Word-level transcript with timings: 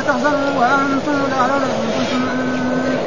تحزنوا 0.00 0.50
وأنتم 0.60 1.16
الأعلون 1.28 1.62
إن 1.62 1.88
كنتم 1.96 2.20
مؤمنين 2.26 2.98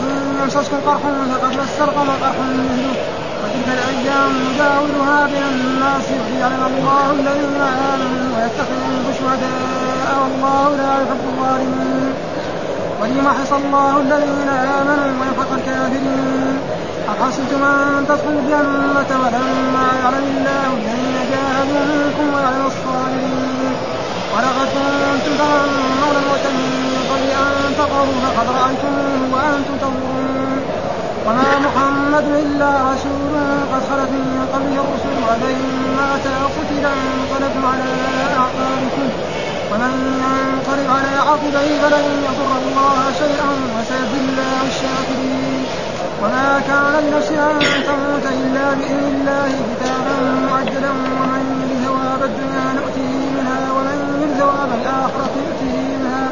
إن 0.00 0.38
يمسسكم 0.42 0.76
قرح 0.86 1.02
فقد 1.32 1.52
مس 1.60 1.76
القوم 1.80 2.10
قرح 2.22 2.36
مثله 2.50 2.92
وتلك 3.40 3.68
الأيام 3.76 4.32
نداولها 4.46 5.26
بين 5.26 5.42
الناس 5.42 6.06
وليعلم 6.20 6.62
الله 6.72 7.10
الذين 7.20 7.60
آمنوا 7.92 8.26
ويتخذ 8.36 8.78
منكم 8.90 9.12
شهداء 9.20 10.10
والله 10.22 10.76
لا 10.76 10.92
يحب 11.02 11.22
الظالمين. 11.32 12.12
وليمحص 13.00 13.52
الله 13.52 13.92
الذين 14.00 14.48
آمنوا 14.48 15.06
ويمحق 15.20 15.50
الكافرين. 15.58 16.58
أحسبتم 17.10 17.62
أن 17.64 18.04
تدخلوا 18.08 18.40
الجنة 18.40 19.10
ولما 19.22 19.86
يعلم 20.02 20.24
الله 20.36 20.66
الذين 20.78 21.16
جاهدوا 21.32 21.82
منكم 21.90 22.34
ويعلم 22.34 22.66
الصابرين 22.66 23.49
ولقد 24.34 24.68
كنتم 24.74 25.36
الموت 26.16 26.44
من 26.58 26.70
قبل 27.10 27.30
أن 27.44 27.74
تقروا 27.78 28.18
فقد 28.24 28.46
رأيتموه 28.58 29.20
وأنتم 29.32 29.74
تنظرون 29.80 30.60
وما 31.26 31.50
محمد 31.66 32.24
إلا 32.44 32.70
رسول 32.92 33.34
قد 33.72 33.82
خلت 33.90 34.10
من 34.10 34.48
قبله 34.52 34.80
الرسل 34.84 35.16
وإن 35.26 35.58
مات 35.96 36.26
أو 36.42 36.46
قتل 36.56 36.84
انقلبتم 36.86 37.64
على 37.72 37.90
أعقابكم 38.40 39.06
ومن 39.70 39.92
ينقلب 40.22 40.88
على 40.96 41.12
عقبيه 41.28 41.70
فلن 41.82 42.04
يضر 42.26 42.52
الله 42.62 42.96
شيئا 43.22 43.50
وسيجزي 43.74 44.20
الله 44.28 44.58
الشاكرين. 44.72 45.64
وما 46.22 46.60
كان 46.68 47.04
لنفس 47.04 47.30
أن 47.30 47.58
تموت 47.88 48.26
إلا 48.38 48.66
بإذن 48.74 49.06
الله 49.14 49.52
كتابا 49.70 50.16
معجلا 50.50 50.90
ومن 50.90 51.42
يرد 51.60 51.72
ثواب 51.84 52.22
الدنيا 52.22 52.66
نؤتيه. 52.78 53.19
ثواب 54.40 54.70
الآخرة 54.80 55.34
نؤتيه 55.46 55.78
منها. 55.92 56.26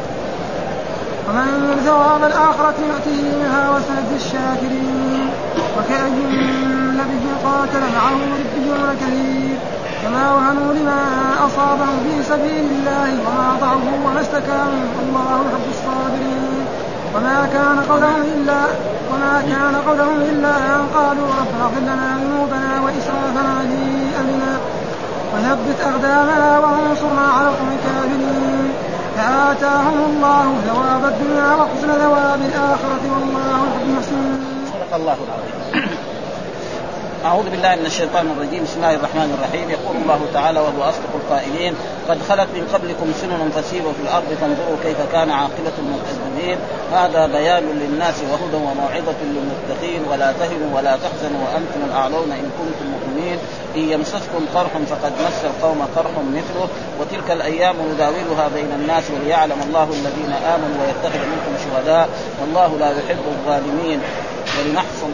ومن 1.29 1.81
ثواب 1.87 2.23
الآخرة 2.31 2.79
نؤتيه 2.91 3.23
منها 3.41 3.65
وسنجزي 3.71 4.17
الشاكرين. 4.17 5.31
وكأي 5.77 6.11
من 6.11 6.49
نبي 7.01 7.27
قاتل 7.45 7.85
معه 7.97 8.21
ربيون 8.41 8.89
كثير 9.03 9.57
فما 10.03 10.27
وهنوا 10.35 10.71
لما 10.75 11.03
أصابهم 11.47 11.97
في 12.05 12.15
سبيل 12.33 12.65
الله 12.73 13.11
وما 13.27 13.49
ضعفوا 13.61 13.99
وما 14.07 14.21
استكانوا. 14.21 14.87
والله 14.97 15.31
يحب 15.47 15.67
الصابرين. 15.77 16.65
وما 17.15 17.39
كان 17.53 17.77
قولهم 17.91 18.23
إلا 18.37 18.61
وما 19.11 19.35
كان 19.51 19.75
قولهم 19.89 20.19
إلا 20.33 20.55
أن 20.57 20.83
قالوا 20.97 21.29
ربنا 21.41 21.65
اغفر 21.65 21.81
لنا 21.81 22.19
ذنوبنا 22.23 22.71
وإسرافنا 22.85 23.55
في 23.71 23.83
أمرنا. 24.21 24.53
وثبت 25.35 25.81
أقدامنا 25.81 26.59
وانصرنا 26.59 27.27
على 27.37 27.49
القوم 27.49 27.71
الكافرين 27.79 28.73
فآتاهم 29.17 29.99
الله 30.11 30.47
ثواب 30.67 31.05
الدنيا 31.05 31.55
وحسن 31.55 31.89
ثواب 31.99 32.41
الآخرة 32.41 33.03
والله 33.15 33.61
المحسنين. 33.83 34.41
صدق 34.67 34.95
الله 34.95 35.17
العظيم. 35.27 35.88
أعوذ 37.25 37.51
بالله 37.51 37.75
من 37.75 37.87
الشيطان 37.87 38.27
الرجيم. 38.31 38.63
بسم 38.65 38.77
الله 38.77 38.95
الرحمن 38.95 39.31
الرحيم. 39.39 39.71
يقول 39.71 39.97
الله 40.03 40.21
تعالى 40.35 40.61
وهو 40.61 40.83
أصدق 40.83 41.13
القائلين 41.15 41.75
قد 42.09 42.19
خلت 42.29 42.49
من 42.55 42.65
قبلكم 42.75 43.09
سنن 43.21 43.51
فسيروا 43.57 43.93
في 43.93 44.03
الأرض 44.03 44.31
فانظروا 44.41 44.77
كيف 44.83 44.97
كان 45.13 45.31
عاقبة 45.31 45.77
المكذبين. 45.83 46.59
هذا 46.93 47.27
بيان 47.27 47.65
للناس 47.83 48.15
وهدى 48.31 48.57
وموعظة 48.57 49.19
للمتقين. 49.35 50.01
ولا 50.11 50.33
تهنوا 50.33 50.71
ولا 50.77 50.95
تحزنوا 51.05 51.41
وأنتم 51.45 51.81
الأعلون 51.89 52.31
إن 52.33 52.47
كنتم 52.59 52.87
مؤمنين. 52.95 53.39
إن 53.77 53.85
يمسسكم 53.93 54.43
قرح 54.55 54.73
فقد 54.91 55.13
مس 55.27 55.39
القوم 55.45 55.81
قرح 55.97 56.13
مثله. 56.39 56.69
وتلك 57.01 57.31
الأيام 57.31 57.77
نداولها 57.95 58.47
بين 58.55 58.71
الناس 58.81 59.05
وليعلم 59.11 59.61
الله 59.67 59.89
الذين 59.99 60.33
آمنوا 60.55 60.79
ويتخذ 60.83 61.23
منكم 61.33 61.53
شهداء. 61.65 62.09
والله 62.41 62.79
لا 62.79 62.91
يحب 62.91 63.25
الظالمين. 63.35 64.01
ولنحصن 64.59 65.13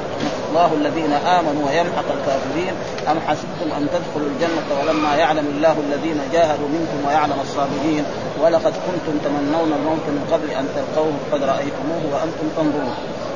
الله 0.55 0.75
الذين 0.75 1.13
آمنوا 1.13 1.67
ويمحق 1.67 2.09
الكافرين 2.19 2.75
أم 3.11 3.21
حسبتم 3.27 3.69
أن 3.77 3.89
تدخلوا 3.95 4.29
الجنة 4.33 4.69
ولما 4.81 5.17
يعلم 5.17 5.47
الله 5.47 5.77
الذين 5.89 6.21
جاهدوا 6.33 6.69
منكم 6.69 7.09
ويعلم 7.09 7.41
الصابرين 7.43 8.05
ولقد 8.43 8.73
كنتم 8.87 9.19
تمنون 9.25 9.73
الموت 9.73 10.05
من 10.17 10.25
قبل 10.33 10.51
أن 10.51 10.69
تلقوه 10.77 11.13
فقد 11.31 11.43
رأيتموه 11.43 12.03
وأنتم 12.13 12.47
تنظرون 12.57 12.95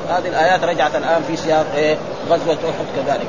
هذه 0.09 0.27
الآيات 0.27 0.63
رجعت 0.63 0.95
الآن 0.95 1.23
في 1.27 1.37
سياق 1.37 1.65
إيه؟ 1.75 1.97
غزوة 2.29 2.53
أحد 2.53 2.85
كذلك. 2.95 3.27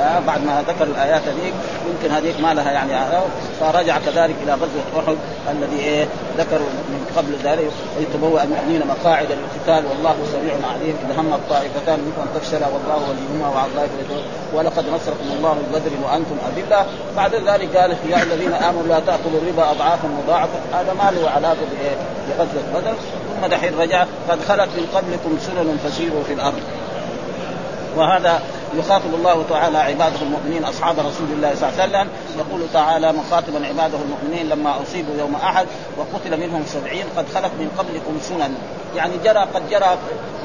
آه 0.00 0.18
بعد 0.26 0.44
ما 0.44 0.64
ذكر 0.68 0.84
الآيات 0.84 1.22
هذيك 1.22 1.54
يمكن 1.86 2.14
هذيك 2.14 2.40
ما 2.40 2.54
لها 2.54 2.72
يعني 2.72 2.94
آه 2.96 3.22
فرجع 3.60 3.98
كذلك 3.98 4.34
إلى 4.42 4.52
غزوة 4.52 4.84
أحد 4.98 5.16
الذي 5.50 5.80
إيه؟ 5.80 6.06
ذكروا 6.38 6.66
من 6.88 7.06
قبل 7.16 7.32
ذلك 7.44 7.70
يتبوأ 8.00 8.42
المؤمنين 8.42 8.82
مقاعد 8.86 9.26
للقتال 9.26 9.90
والله 9.90 10.16
سميع 10.32 10.54
عليم 10.74 10.96
اذا 11.06 11.20
هم 11.20 11.32
الطائفتان 11.32 11.98
منكم 12.00 12.20
أن 12.22 12.40
تفشلا 12.40 12.66
والله 12.66 13.08
وليهما 13.08 13.48
وعلى 13.54 13.70
الله 13.70 13.88
ولقد 14.54 14.84
نصركم 14.88 15.26
الله 15.36 15.52
ببدر 15.52 15.90
وأنتم 16.04 16.36
أذلة. 16.48 16.86
بعد 17.16 17.34
ذلك 17.34 17.76
قال 17.76 17.96
يا 18.10 18.22
الذين 18.22 18.52
آمنوا 18.52 18.82
لا 18.88 19.00
تأكلوا 19.00 19.40
الربا 19.42 19.70
أضعافا 19.70 20.08
مضاعفة 20.08 20.58
هذا 20.72 20.92
ما 20.92 21.10
له 21.10 21.30
علاقة 21.30 21.56
بغزوة 22.28 22.62
بدر. 22.74 22.94
ثم 23.42 23.48
دحين 23.48 23.78
رجع 23.78 24.04
قد 24.28 24.38
خلت 24.48 24.68
من 24.76 24.86
قبلكم 24.94 25.38
سنن 25.40 25.78
فسيروا 25.84 26.22
في 26.22 26.32
الأرض. 26.32 26.60
وهذا 27.96 28.42
يخاطب 28.78 29.14
الله 29.14 29.44
تعالى 29.50 29.78
عباده 29.78 30.22
المؤمنين 30.22 30.64
أصحاب 30.64 30.98
رسول 30.98 31.26
الله 31.32 31.54
صلى 31.54 31.68
الله 31.68 31.80
عليه 31.80 31.90
وسلم. 31.90 32.08
يقول 32.38 32.62
تعالى 32.72 33.12
مخاطبا 33.12 33.66
عباده 33.66 33.98
المؤمنين 33.98 34.48
لما 34.48 34.82
أصيبوا 34.82 35.14
يوم 35.18 35.34
أحد 35.34 35.66
وقتل 35.96 36.40
منهم 36.40 36.64
سبعين 36.66 37.04
قد 37.16 37.24
خلت 37.34 37.50
من 37.58 37.70
قبلكم 37.78 38.18
سنن. 38.22 38.54
يعني 38.96 39.12
جرى 39.24 39.46
قد 39.54 39.70
جرى 39.70 39.98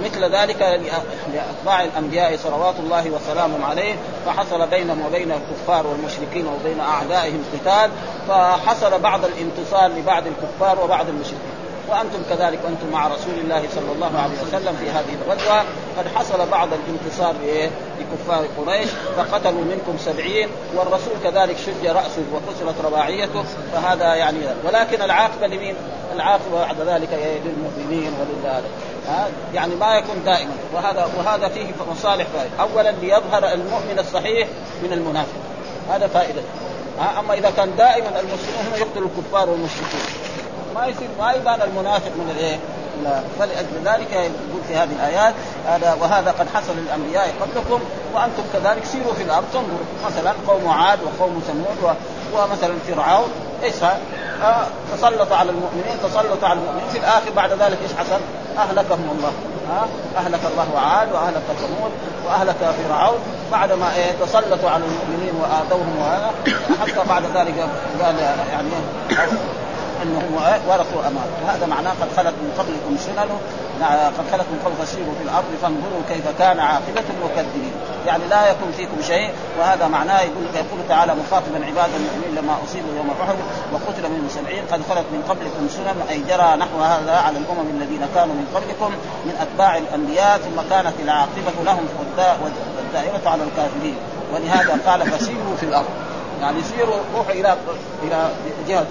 مثل 0.06 0.36
ذلك 0.36 0.62
لأتباع 1.34 1.84
الأنبياء 1.84 2.38
صلوات 2.38 2.76
الله 2.80 3.10
وسلامه 3.10 3.66
عليه. 3.66 3.96
فحصل 4.26 4.68
بينهم 4.68 5.06
وبين 5.06 5.32
الكفار 5.32 5.88
والمشركين 5.88 6.48
وبين 6.48 6.80
أعدائهم 6.80 7.44
قتال. 7.54 7.92
فحصل 8.28 9.00
بعض 9.00 9.22
الانتصار 9.26 9.88
لبعض 9.88 10.24
الكفار 10.28 10.84
وبعض 10.84 11.10
المشركين. 11.10 11.57
وأنتم 11.90 12.20
كذلك 12.30 12.60
وأنتم 12.64 12.92
مع 12.92 13.08
رسول 13.08 13.34
الله 13.44 13.64
صلى 13.76 13.92
الله 13.96 14.20
عليه 14.20 14.42
وسلم 14.48 14.76
في 14.76 14.90
هذه 14.90 15.18
الغزوة. 15.22 15.60
قد 15.98 16.08
حصل 16.16 16.50
بعض 16.50 16.70
الانتصار 16.74 17.36
لكفار 18.00 18.46
قريش 18.58 18.90
فقتلوا 19.18 19.64
منكم 19.64 19.98
سبعين 20.00 20.50
والرسول 20.76 21.14
كذلك 21.24 21.58
شج 21.58 21.88
رأسه 21.88 22.24
وكسرت 22.34 22.86
رباعيته 22.86 23.44
فهذا 23.74 24.16
يعني 24.16 24.38
ولكن 24.66 25.02
العاقبة 25.02 25.48
لمين؟ 25.48 25.76
العاقبة 26.16 26.60
بعد 26.60 26.82
ذلك 26.82 27.40
للمؤمنين 27.46 28.12
ولله 28.20 28.62
يعني 29.54 29.76
ما 29.76 29.96
يكون 29.96 30.24
دائما. 30.26 30.52
وهذا 30.74 31.10
وهذا 31.18 31.48
فيه 31.48 31.66
مصالح 31.92 32.28
فائدة. 32.28 32.52
اولا 32.60 32.92
ليظهر 32.92 33.54
المؤمن 33.54 34.00
الصحيح 34.00 34.48
من 34.84 34.94
المنافق. 34.94 35.38
هذا 35.90 36.08
فائدة. 36.08 36.42
أما 37.20 37.34
إذا 37.34 37.52
كان 37.58 37.76
دائما 37.76 38.08
المسلمون 38.08 38.66
هم 38.74 38.80
يقتلوا 38.80 39.08
الكفار 39.08 39.50
والمشركين 39.50 40.00
ما 40.76 40.88
يصير 40.88 41.08
ما 41.20 41.32
يبان 41.32 41.62
المنافق 41.62 42.12
من 42.16 42.32
الإيه؟ 42.36 42.58
فلأجل 43.40 43.68
ذلك 43.86 44.12
يقول 44.12 44.62
في 44.68 44.76
هذه 44.76 44.92
الآيات 44.92 45.34
هذا 45.68 45.98
وهذا 46.02 46.32
قد 46.32 46.48
حصل 46.56 46.74
للأنبياء 46.78 47.34
قبلكم 47.42 47.80
وأنتم 48.14 48.44
كذلك 48.54 48.86
سيروا 48.86 49.14
في 49.14 49.24
الأرض. 49.24 49.46
تنظروا 49.54 49.78
مثلا 50.06 50.34
قوم 50.48 50.70
عاد 50.70 51.00
وقوم 51.04 51.44
ثمود 51.48 51.96
ومثلا 52.34 52.74
فرعون. 52.88 53.30
إيش 53.64 53.84
آه 53.84 54.66
تسلط 54.98 55.32
على 55.32 55.50
المؤمنين 55.50 55.98
تسلط 56.04 56.44
على 56.44 56.60
المؤمنين. 56.60 56.90
في 56.92 56.98
الآخر 56.98 57.32
بعد 57.36 57.52
ذلك 57.52 57.78
إيش 57.84 57.94
حصل؟ 57.94 58.20
أهلكهم 58.58 59.10
الله. 59.18 59.32
ها؟ 59.70 59.88
أهلك 60.18 60.40
الله 60.52 60.80
عاد 60.80 61.12
وأهلك 61.12 61.44
ثمود 61.60 61.92
وأهلك 62.28 62.56
فرعون. 62.56 63.20
بعدما 63.52 63.96
إيه؟ 63.96 64.12
تسلطوا 64.26 64.70
على 64.70 64.84
المؤمنين 64.84 65.34
وهذا 65.42 66.32
حتى 66.82 67.10
بعد 67.10 67.24
ذلك 67.24 67.70
قال 68.04 68.16
يعني 68.20 68.70
انهم 70.08 70.36
ورثوا 70.70 71.02
أمان 71.08 71.30
وهذا 71.44 71.66
معناه 71.66 71.92
قد 71.92 72.10
خلت 72.18 72.36
من 72.44 72.52
قبلكم 72.60 72.98
سنن 73.06 73.30
قد 74.18 74.26
خلت 74.32 74.48
من 74.54 74.60
قبل 74.66 74.76
فسيروا 74.86 75.14
في 75.20 75.24
الأرض 75.24 75.46
فانظروا 75.62 76.02
كيف 76.10 76.26
كان 76.40 76.60
عاقبة 76.60 77.08
المكذبين. 77.14 77.72
يعني 78.08 78.24
لا 78.30 78.50
يكون 78.52 78.72
فيكم 78.78 79.02
شيء 79.08 79.30
وهذا 79.60 79.88
معناه 79.88 80.22
يقول 80.22 80.44
يقول 80.56 80.80
تعالى 80.90 81.16
مخاطبا 81.16 81.66
عباد 81.66 81.90
المؤمنين 82.00 82.36
لما 82.36 82.58
أصيبوا 82.66 82.94
يوم 82.98 83.10
أحد 83.24 83.36
وقتل 83.74 84.10
منهم 84.10 84.30
سبعين 84.30 84.64
قد 84.72 84.82
خلت 84.90 85.06
من 85.14 85.22
قبلكم 85.30 85.64
سنن 85.78 86.02
أي 86.10 86.20
جرى 86.30 86.56
نحو 86.56 86.78
هذا 86.82 87.16
على 87.26 87.38
الأمم 87.38 87.68
الذين 87.78 88.04
كانوا 88.16 88.36
من 88.36 88.48
قبلكم 88.56 88.92
من 89.26 89.36
أتباع 89.42 89.78
الأنبياء 89.78 90.38
ثم 90.38 90.62
كانت 90.70 90.94
العاقبة 91.04 91.58
لهم 91.66 91.86
والدائره 92.78 93.30
على 93.30 93.44
الكافرين. 93.44 93.98
ولهذا 94.34 94.80
قال 94.88 95.12
فسيروا 95.12 95.56
في 95.60 95.64
الأرض. 95.64 95.90
يعني 96.42 96.64
سيروا 96.64 96.96
روحوا 97.16 97.34
إلى 97.34 97.58
إلى 98.04 98.30
جهة 98.68 98.86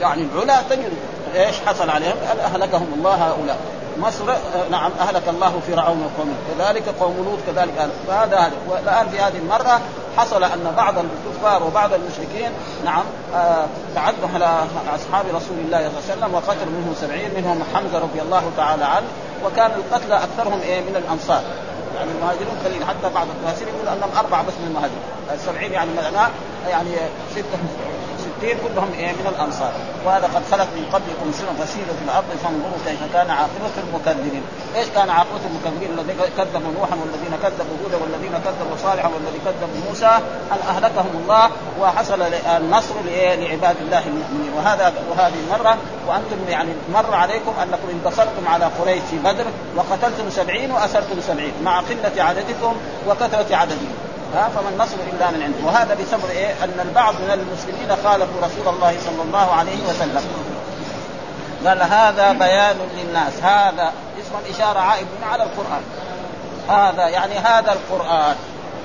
يعني 0.00 0.26
العلا 0.34 0.62
تجد 0.70 0.92
إيش 1.34 1.56
حصل 1.66 1.90
عليهم؟ 1.90 2.16
أهلكهم 2.44 2.86
الله 2.96 3.14
هؤلاء؟ 3.14 3.58
مصر 3.98 4.24
نعم 4.70 4.90
أهلك 5.00 5.22
الله 5.28 5.60
فرعون 5.68 6.02
وقومه. 6.04 6.34
كذلك 6.58 6.88
قوم 7.00 7.16
لوط 7.16 7.38
كذلك 7.46 7.78
أهلك 7.78 7.92
فهذا 8.08 8.38
هذا. 8.38 8.52
والآن 8.68 9.08
في 9.08 9.20
هذه 9.20 9.36
المرة 9.38 9.80
حصل 10.16 10.44
أن 10.44 10.74
بعض 10.76 10.94
الكفار 10.98 11.62
وبعض 11.62 11.90
المشركين 11.92 12.50
نعم 12.84 13.02
آه 13.34 13.66
تعدوا 13.94 14.28
على 14.34 14.64
أصحاب 14.94 15.24
رسول 15.34 15.58
الله 15.64 15.78
صلى 15.78 15.86
الله 15.88 16.02
عليه 16.10 16.12
وسلم 16.16 16.34
وقتلوا 16.34 16.72
منهم 16.72 16.94
سبعين 17.00 17.30
منهم 17.36 17.62
حمزة 17.74 17.98
رضي 17.98 18.22
الله 18.22 18.50
تعالى 18.56 18.84
عنه 18.84 19.06
وكان 19.44 19.70
القتلى 19.70 20.14
أكثرهم 20.14 20.60
إيه؟ 20.60 20.80
من 20.80 20.96
الأنصار. 20.96 21.42
يعني 21.96 22.10
المهاجرون 22.10 22.56
قليل 22.64 22.84
حتى 22.84 23.14
بعض 23.14 23.26
المفاسرين 23.36 23.74
يقول 23.74 23.88
أنهم 23.88 24.10
أربعة 24.18 24.42
بس 24.42 24.52
من 24.60 24.66
المهاجرين. 24.66 25.02
السبعين 25.34 25.72
يعني 25.72 25.90
معناه 25.96 26.28
يعني 26.68 26.90
ستة. 27.32 27.58
الستين 28.36 28.58
كلهم 28.64 28.92
إيه؟ 28.98 29.12
من 29.12 29.26
الأنصار. 29.34 29.72
وهذا 30.04 30.26
قد 30.34 30.42
خلت 30.50 30.68
من 30.76 30.84
قبلكم 30.92 31.32
سنة 31.32 31.64
فسيروا 31.64 31.96
في 31.98 32.04
الأرض 32.04 32.24
فانظروا 32.42 32.78
كيف 32.86 33.00
كان 33.12 33.30
عاقبة 33.30 33.74
المكذبين، 33.84 34.42
إيش 34.76 34.86
كان 34.94 35.10
عاقبة 35.10 35.40
المكذبين؟ 35.50 35.90
الذين 35.98 36.16
كذبوا 36.36 36.72
نوحا 36.78 36.96
والذين 37.02 37.34
كذبوا 37.42 37.76
هودا 37.84 37.96
والذين 38.02 38.32
كذبوا 38.44 38.76
صالحا 38.82 39.08
والذين 39.08 39.40
كذبوا 39.44 39.80
موسى. 39.88 40.12
ان 40.52 40.60
أهلكهم 40.68 41.14
الله؟ 41.22 41.50
وحصل 41.80 42.22
النصر 42.56 42.94
لعباد 43.40 43.76
الله 43.80 44.02
المؤمنين. 44.06 44.52
وهذا 44.56 44.92
وهذه 45.10 45.38
المرة 45.46 45.76
وأنتم 46.08 46.38
يعني 46.48 46.70
مر 46.94 47.14
عليكم 47.14 47.52
أنكم 47.62 47.88
انتصرتم 47.92 48.48
على 48.48 48.64
قريش 48.64 49.02
في 49.10 49.18
بدر 49.18 49.46
وقتلتم 49.76 50.30
سبعين 50.30 50.70
وأسرتم 50.70 51.20
سبعين 51.20 51.52
مع 51.64 51.80
قلة 51.80 52.22
عددكم 52.22 52.76
وكثرة 53.08 53.56
عددهم. 53.56 53.94
ها 54.36 54.48
فما 54.48 54.68
النصر 54.68 54.96
إلا 55.12 55.30
من 55.30 55.42
عنده. 55.42 55.66
وهذا 55.66 55.94
بسبب 55.94 56.30
إيه؟ 56.30 56.64
أن 56.64 56.80
البعض 56.88 57.14
من 57.14 57.30
المسلمين 57.30 57.96
خالفوا 58.04 58.40
رسول 58.42 58.74
الله 58.74 58.96
صلى 59.06 59.22
الله 59.22 59.52
عليه 59.52 59.82
وسلم. 59.88 60.22
قال 61.66 61.82
هذا 61.82 62.32
بيان 62.32 62.76
للناس. 62.96 63.32
هذا 63.42 63.92
اسم 64.20 64.46
الإشارة 64.46 64.80
عائد 64.80 65.06
على 65.32 65.42
القرآن. 65.42 65.82
هذا 66.68 67.08
يعني 67.08 67.38
هذا 67.38 67.72
القرآن. 67.72 68.36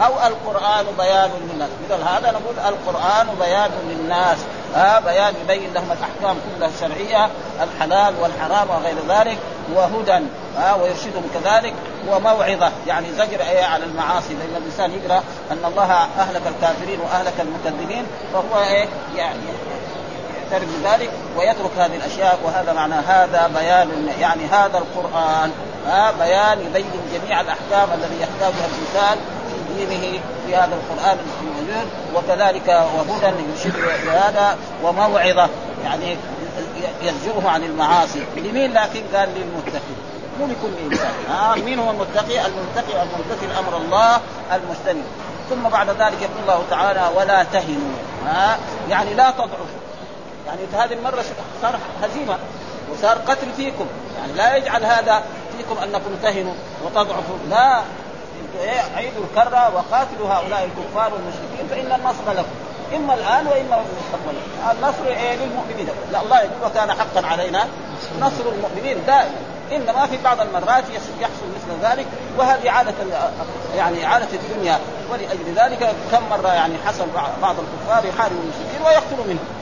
أو 0.02 0.14
القرآن 0.28 0.86
بيان 0.98 1.30
للناس. 1.52 1.70
مثل 1.86 2.02
هذا 2.04 2.32
نقول 2.32 2.74
القرآن 2.74 3.28
بيان 3.40 3.72
للناس. 3.90 4.38
ها 4.76 5.00
بيان 5.00 5.34
يبين 5.44 5.74
لهم 5.74 5.88
الأحكام 5.92 6.38
كلها 6.58 6.70
الشرعية 6.76 7.30
الحلال 7.64 8.14
والحرام 8.22 8.70
وغير 8.70 8.96
ذلك 9.10 9.38
وهدى 9.76 10.26
ها 10.58 10.76
ويرشدهم 10.76 11.24
كذلك. 11.34 11.74
وموعظة. 12.10 12.72
يعني 12.88 13.08
زجر 13.14 13.42
إيه 13.42 13.64
على 13.64 13.84
المعاصي 13.84 14.34
لأن 14.34 14.62
الإنسان 14.62 14.92
يقرأ 14.92 15.24
أن 15.52 15.66
الله 15.66 15.92
أهلك 16.20 16.42
الكافرين 16.48 17.00
وأهلك 17.00 17.34
المكذبين 17.40 18.06
فهو 18.34 18.64
إيه 18.64 18.88
يعني 19.16 19.40
يعترف 20.52 20.70
بذلك 20.84 21.10
ويترك 21.38 21.72
هذه 21.78 21.96
الأشياء 21.96 22.40
وهذا 22.44 22.74
معنى 22.74 22.94
هذا 22.94 23.52
بيان 23.56 24.08
يعني 24.20 24.46
هذا 24.46 24.78
القرآن 24.78 25.52
ها 25.88 26.12
بيان 26.12 26.60
يبين 26.60 26.86
جميع 27.14 27.42
الأحكام 27.42 27.90
الذي 27.94 28.22
يحتاجها 28.22 28.68
الإنسان 28.68 29.18
في 29.50 29.86
دينه 29.86 30.20
في 30.48 30.56
هذا 30.56 30.76
القرآن 30.76 31.18
الموجود 31.42 31.88
وكذلك 32.16 32.68
وهدى 32.68 33.36
يرشد 33.50 33.74
هذا 34.10 34.58
وموعظة 34.84 35.50
يعني 35.84 36.18
يزجره 37.02 37.50
عن 37.50 37.64
المعاصي. 37.64 38.24
لمين 38.38 38.74
لكن؟ 38.74 39.02
قال 39.14 39.30
للمتقين. 39.30 40.11
مو 40.42 40.48
لكل 40.48 40.92
إنسان. 40.92 41.14
آه 41.30 41.56
مين 41.56 41.80
هو 41.80 41.92
المتقي؟ 41.92 42.46
المتقي 42.46 43.04
الممتثل 43.04 43.60
أمر 43.60 43.78
الله 43.78 44.20
المجتنب 44.54 45.06
ثم 45.50 45.70
بعد 45.70 45.90
ذلك 45.90 46.22
يقول 46.22 46.42
الله 46.42 46.64
تعالى 46.70 47.10
ولا 47.16 47.44
تهنوا. 47.44 47.96
آه 48.28 48.58
يعني 48.90 49.14
لا 49.14 49.32
تضعفوا. 49.32 49.82
يعني 50.48 50.62
هذه 50.74 50.94
المرة 50.94 51.24
صار 51.62 51.80
هزيمة 52.04 52.38
وصار 52.92 53.18
قتل 53.18 53.48
فيكم. 53.58 53.86
يعني 54.18 54.34
لا 54.34 54.56
يجعل 54.56 54.86
هذا 54.86 55.24
فيكم 55.58 55.84
أنكم 55.84 56.16
تهنوا 56.24 56.54
وتضعفوا. 56.86 57.38
لا. 57.50 57.82
عيدوا 58.96 59.24
الكرة 59.24 59.76
وقاتلوا 59.76 60.28
هؤلاء 60.30 60.70
الكفار 60.70 61.14
والمشركين 61.14 61.68
فإن 61.70 62.00
النصر 62.00 62.40
لكم. 62.40 62.56
إما 62.96 63.14
الآن 63.14 63.48
وإما 63.48 63.82
المستقبل. 63.82 64.38
النصر 64.72 65.06
إيه 65.08 65.36
للمؤمنين. 65.36 65.88
لا 66.12 66.22
الله 66.22 66.40
يقول 66.40 66.72
وكان 66.72 66.92
حقا 66.92 67.28
علينا 67.28 67.68
نصر 68.20 68.50
المؤمنين 68.56 68.98
دائما. 69.08 69.51
انما 69.72 70.06
في 70.08 70.18
بعض 70.24 70.42
المرات 70.42 70.84
يحصل 71.22 71.46
مثل 71.56 71.88
ذلك 71.88 72.06
وهذه 72.38 72.72
عادة 72.72 72.94
يعني 73.76 74.06
عادة 74.06 74.28
الدنيا 74.34 74.80
ولأجل 75.12 75.54
ذلك 75.56 75.96
كم 76.12 76.30
مرة 76.30 76.48
يعني 76.48 76.74
حصل 76.88 77.06
بعض 77.42 77.56
الكفار 77.60 78.06
يحاربوا 78.06 78.42
المسلمين 78.44 78.82
ويقتلوا 78.86 79.26
منهم. 79.26 79.62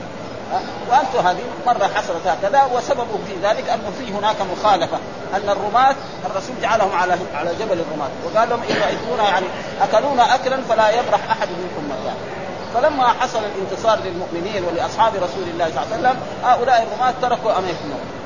وأنتم 0.90 1.28
هذه 1.28 1.42
مرة 1.66 1.90
حصلت 1.94 2.26
هكذا 2.26 2.64
وسبب 2.64 3.06
في 3.26 3.46
ذلك 3.46 3.68
انه 3.68 3.90
في 3.98 4.12
هناك 4.12 4.36
مخالفة 4.52 4.96
أن 5.34 5.48
الرماة 5.48 5.94
الرسول 6.26 6.54
جعلهم 6.62 6.92
على 6.92 7.16
على 7.34 7.50
جبل 7.54 7.80
الرماة 7.80 8.08
وقال 8.24 8.48
لهم 8.48 8.60
إن 8.62 8.76
رايتونا 8.82 9.28
يعني 9.28 9.46
أكلونا 9.80 10.34
أكلا 10.34 10.56
فلا 10.68 10.90
يبرح 10.90 11.30
أحد 11.30 11.48
منكم 11.48 11.84
مكان 11.90 12.16
فلما 12.74 13.08
حصل 13.08 13.38
الانتصار 13.38 13.98
للمؤمنين 14.04 14.64
ولأصحاب 14.64 15.14
رسول 15.14 15.48
الله 15.52 15.64
صلى 15.64 15.84
الله 15.84 15.86
عليه 15.92 16.08
وسلم 16.08 16.16
هؤلاء 16.44 16.82
الرماة 16.82 17.14
تركوا 17.22 17.50
اماكنهم 17.50 18.19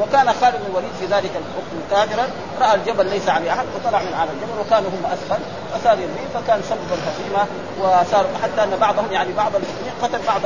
وكان 0.00 0.32
خالد 0.40 0.56
بن 0.56 0.66
الوليد 0.70 0.90
في 1.00 1.06
ذلك 1.06 1.30
الحكم 1.30 1.76
تاجرا 1.90 2.26
رأى 2.60 2.74
الجبل 2.74 3.06
ليس 3.06 3.28
عليه 3.28 3.52
أحد 3.52 3.64
وطلع 3.74 4.02
من 4.02 4.14
على 4.14 4.30
الجبل 4.30 4.60
وكانوا 4.60 4.90
هم 4.90 5.06
أسفل. 5.06 5.42
فصار 5.74 5.98
يرميه 5.98 6.28
فكان 6.34 6.62
سببا 6.62 6.96
حسيما 7.06 7.46
وصار 7.80 8.26
حتى 8.42 8.64
أن 8.64 8.78
بعضهم 8.80 9.12
يعني 9.12 9.32
بعض 9.32 9.52
المسلمين 9.54 9.92
قتل 10.02 10.26
بعض 10.26 10.40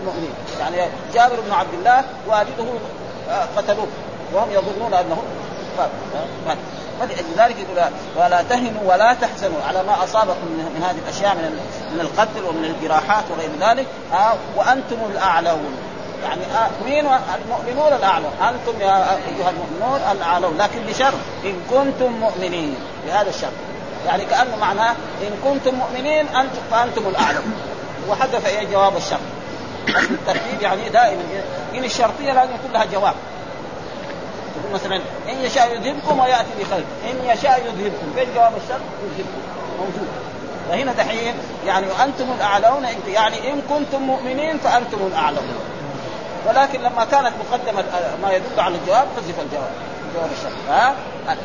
المؤمنين. 0.00 0.34
يعني 0.60 0.90
جابر 1.14 1.40
بن 1.40 1.52
عبد 1.52 1.74
الله 1.74 2.04
والده 2.26 2.64
آه، 3.30 3.46
قتلوه 3.56 3.86
وهم 4.32 4.50
يظنون 4.50 4.94
أنهم 4.94 5.22
فلأجل 7.00 7.24
ذلك 7.36 7.56
يقول 7.58 7.90
ولا 8.16 8.42
تهنوا 8.42 8.82
ولا 8.84 9.14
تحزنوا 9.14 9.58
على 9.68 9.82
ما 9.82 10.04
أصابكم 10.04 10.46
من 10.46 10.82
هذه 10.82 10.98
الأشياء 11.04 11.34
من 11.34 11.60
من 11.94 12.00
القتل 12.00 12.44
ومن 12.48 12.64
الجراحات 12.64 13.24
وغير 13.30 13.50
ذلك. 13.60 13.86
آه 14.12 14.34
وأنتم 14.56 14.96
الأعلون. 15.10 15.76
يعني 16.24 16.40
مين 16.84 17.06
المؤمنون 17.34 17.92
الاعلون 17.92 18.32
أنتم 18.40 18.80
يا 18.80 19.16
أيها 19.16 19.50
المؤمنون 19.50 20.00
الأعلون. 20.12 20.58
لكن 20.58 20.82
بشرط 20.88 21.14
إن 21.44 21.56
كنتم 21.70 22.12
مؤمنين. 22.12 22.74
بهذا 23.06 23.28
الشرط. 23.28 23.52
يعني 24.06 24.24
كأنه 24.24 24.56
معناه 24.60 24.94
إن 25.22 25.36
كنتم 25.44 25.74
مؤمنين 25.74 26.28
أنتم 26.28 26.60
فأنتم 26.70 27.08
الاعلون 27.08 27.54
وحذف 28.08 28.46
إيه 28.46 28.64
جواب 28.72 28.96
الشرط. 28.96 29.20
الترتيب 29.88 30.62
يعني 30.62 30.88
دائما. 30.88 31.22
إن 31.74 31.84
الشرطية 31.84 32.32
لازم 32.32 32.54
يكون 32.54 32.72
لها 32.72 32.84
جواب. 32.84 33.14
تقول 34.54 34.74
مثلا 34.74 34.96
إن 35.28 35.44
يشاء 35.44 35.74
يذهبكم 35.74 36.18
ويأتي 36.18 36.50
بخير. 36.60 36.84
إن 37.10 37.36
يشاء 37.36 37.60
يذهبكم. 37.60 38.12
فين 38.16 38.26
جواب 38.34 38.52
الشرط؟ 38.64 38.80
يذهبكم. 39.04 39.40
موجود. 39.78 40.08
فهنا 40.68 40.92
دحين 40.92 41.34
يعني 41.66 41.86
وأنتم 41.86 42.32
الأعلون 42.36 42.86
يعني 43.08 43.52
إن 43.52 43.62
كنتم 43.70 44.02
مؤمنين 44.02 44.58
فأنتم 44.58 44.98
الأعلون. 45.06 45.48
ولكن 46.46 46.80
لما 46.80 47.04
كانت 47.04 47.32
مقدمة 47.50 47.84
ما 48.22 48.32
يدل 48.32 48.60
على 48.60 48.76
الجواب 48.76 49.06
حذف 49.16 49.40
الجواب. 49.40 49.70
جواب 50.14 50.30
الشرط. 50.32 50.52
ها؟ 50.68 50.94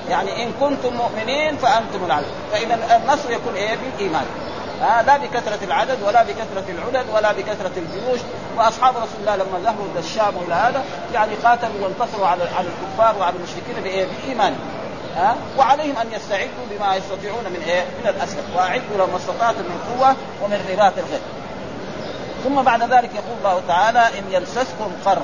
يعني 0.09 0.43
إن 0.43 0.51
كنتم 0.59 0.93
مؤمنين 0.93 1.57
فأنتم 1.57 2.05
الاعلون 2.05 2.29
فإذا 2.51 2.97
النصر 3.03 3.31
يكون 3.31 3.55
إيه؟ 3.55 3.75
بالإيمان. 3.75 4.25
ها؟ 4.81 5.01
لا 5.03 5.17
بكثرة 5.17 5.59
العدد 5.63 5.97
ولا 6.03 6.23
بكثرة 6.23 6.63
العدد 6.69 7.05
ولا 7.13 7.31
بكثرة 7.31 7.71
الجيوش. 7.77 8.19
وأصحاب 8.57 8.95
رسول 8.97 9.19
الله 9.19 9.35
لما 9.35 9.59
ذهبوا 9.63 9.85
إلى 9.91 9.99
الشام 9.99 10.37
وإلى 10.37 10.53
هذا 10.53 10.83
يعني 11.13 11.35
قاتلوا 11.35 11.81
وانتصروا 11.81 12.27
على 12.27 12.43
على 12.57 12.67
الكفار 12.67 13.17
وعلى 13.19 13.35
المشركين 13.35 13.83
بإيه؟ 13.83 14.05
بايمانهم 14.05 14.59
ها؟ 15.15 15.35
وعليهم 15.57 15.97
أن 15.97 16.07
يستعدوا 16.11 16.65
بما 16.71 16.95
يستطيعون 16.95 17.43
من 17.43 17.63
إيه؟ 17.67 17.81
من 17.81 18.09
الأسلحة. 18.09 18.43
وأعدوا 18.55 18.97
لهم 18.97 19.09
ما 19.09 19.17
استطعتم 19.17 19.59
من 19.59 19.79
قوة 19.89 20.15
ومن 20.43 20.65
رباط 20.71 20.93
الغيب 20.97 21.21
ثم 22.43 22.61
بعد 22.61 22.83
ذلك 22.83 23.09
يقول 23.15 23.37
الله 23.37 23.61
تعالى 23.67 23.99
إن 23.99 24.23
يمسسكم 24.31 24.91
قرح. 25.05 25.23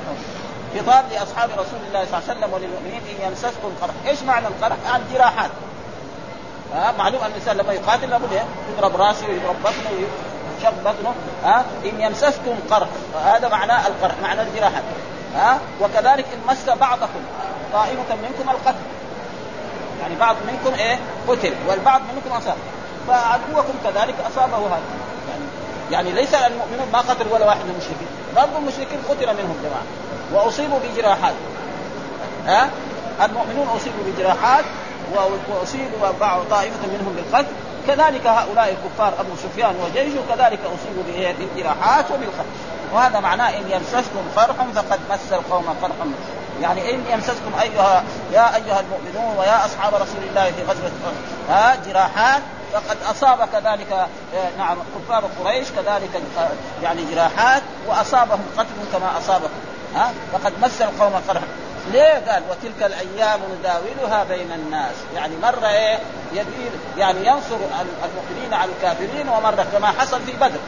خطاب 0.80 1.06
لأصحاب 1.12 1.50
رسول 1.50 1.80
الله 1.88 2.06
صلى 2.06 2.20
الله 2.20 2.30
عليه 2.30 2.40
وسلم 2.40 2.54
وللمؤمنين 2.54 3.02
إن 3.10 3.28
يمسسكم 3.28 3.72
قرح، 3.82 3.94
إيش 4.08 4.24
معنى 4.24 4.48
القرح؟ 4.48 4.76
الجراحات 4.96 5.52
ها 6.74 6.94
معلوم 6.98 7.22
أن 7.22 7.32
الإنسان 7.32 7.58
لما 7.58 7.74
يقاتل 7.74 8.10
لابد 8.10 8.42
يضرب 8.72 8.96
راسه 8.96 9.28
ويضرب 9.28 9.56
بطنه 9.64 9.92
ويشق 9.92 10.74
بطنه. 10.86 11.14
ها 11.44 11.66
إن 11.86 12.02
يمسسكم 12.02 12.56
قرح. 12.72 12.88
هذا 13.26 13.48
معناه 13.48 13.88
القرح 13.88 14.16
معنى 14.24 14.42
الجراحه 14.42 14.82
ها 15.36 15.60
وكذلك 15.82 16.26
إن 16.34 16.40
مس 16.50 16.70
بعضكم 16.70 17.20
طائفة 17.74 18.16
منكم 18.16 18.50
القتل. 18.50 18.86
يعني 20.02 20.16
بعض 20.16 20.36
منكم 20.48 20.80
إيه؟ 20.80 21.00
قتل 21.28 21.54
والبعض 21.68 22.02
منكم 22.16 22.38
أصاب. 22.38 22.58
فعدوكم 23.08 23.74
كذلك 23.84 24.16
أصابه 24.32 24.58
هذا. 24.58 25.05
يعني 25.92 26.12
ليس 26.12 26.34
المؤمنون 26.34 26.88
ما 26.94 27.00
قتلوا 27.00 27.34
ولا 27.34 27.46
واحد 27.46 27.60
من 27.60 27.70
المشركين. 27.70 28.08
برضو 28.36 28.58
المشركين 28.58 29.00
قتل 29.10 29.44
منهم 29.44 29.56
جماعة. 29.64 29.86
وأصيبوا 30.34 30.80
بجراحات. 30.80 31.34
ها؟ 32.46 32.70
المؤمنون 33.26 33.68
أصيبوا 33.68 34.04
بجراحات 34.08 34.66
واصيب 35.50 35.90
بعض 36.20 36.42
طائفة 36.50 36.88
منهم 36.88 37.16
بالقتل. 37.16 37.52
كذلك 37.88 38.28
هؤلاء 38.28 38.70
الكفار 38.70 39.14
أبو 39.20 39.32
سفيان 39.44 39.76
وجيشه 39.86 40.20
كذلك 40.30 40.60
أصيبوا 40.60 41.04
بالجراحات 41.08 42.06
وبالقتل. 42.12 42.50
وهذا 42.94 43.20
معناه 43.20 43.50
ان 43.50 43.64
يمسسكم 43.70 44.24
فرح 44.36 44.56
فقد 44.76 45.00
مس 45.12 45.34
القوم 45.34 45.76
فرح 45.82 45.96
يعني 46.62 46.96
ان 46.96 47.04
يمسسكم 47.14 47.52
ايها 47.62 48.04
يا 48.34 48.56
أيها 48.56 48.80
المؤمنون 48.80 49.38
ويا 49.38 49.66
أصحاب 49.66 49.94
رسول 49.94 50.24
الله 50.30 50.52
في 50.52 50.64
غزوة 50.64 50.92
ها؟ 51.50 51.78
جراحات 51.88 52.42
وقد 52.76 52.98
أصاب 53.10 53.50
كذلك 53.54 53.92
آه، 53.92 54.58
نعم 54.58 54.78
كفار 54.96 55.24
قريش 55.44 55.68
كذلك 55.72 56.22
آه، 56.38 56.50
يعني 56.84 57.02
جراحات 57.12 57.62
وأصابهم 57.88 58.46
قتل 58.58 58.68
كما 58.94 59.18
اصابكم 59.18 59.50
ها؟ 59.96 60.14
فقد 60.34 60.54
مس 60.62 60.82
القوم 60.82 61.14
قرح 61.28 61.42
ليه؟ 61.92 62.32
قال 62.32 62.44
وتلك 62.50 62.84
الأيام 62.84 63.40
نداولها 63.60 64.24
بين 64.24 64.52
الناس. 64.52 64.96
يعني 65.16 65.34
مرة 65.44 65.68
إيه؟ 65.68 66.00
يعني 66.98 67.28
ينصر 67.28 67.56
المؤمنين 68.06 68.54
على 68.54 68.72
الكافرين 68.72 69.30
ومرة 69.30 69.66
كما 69.74 69.88
حصل 69.88 70.22
في 70.22 70.32
بدر. 70.32 70.60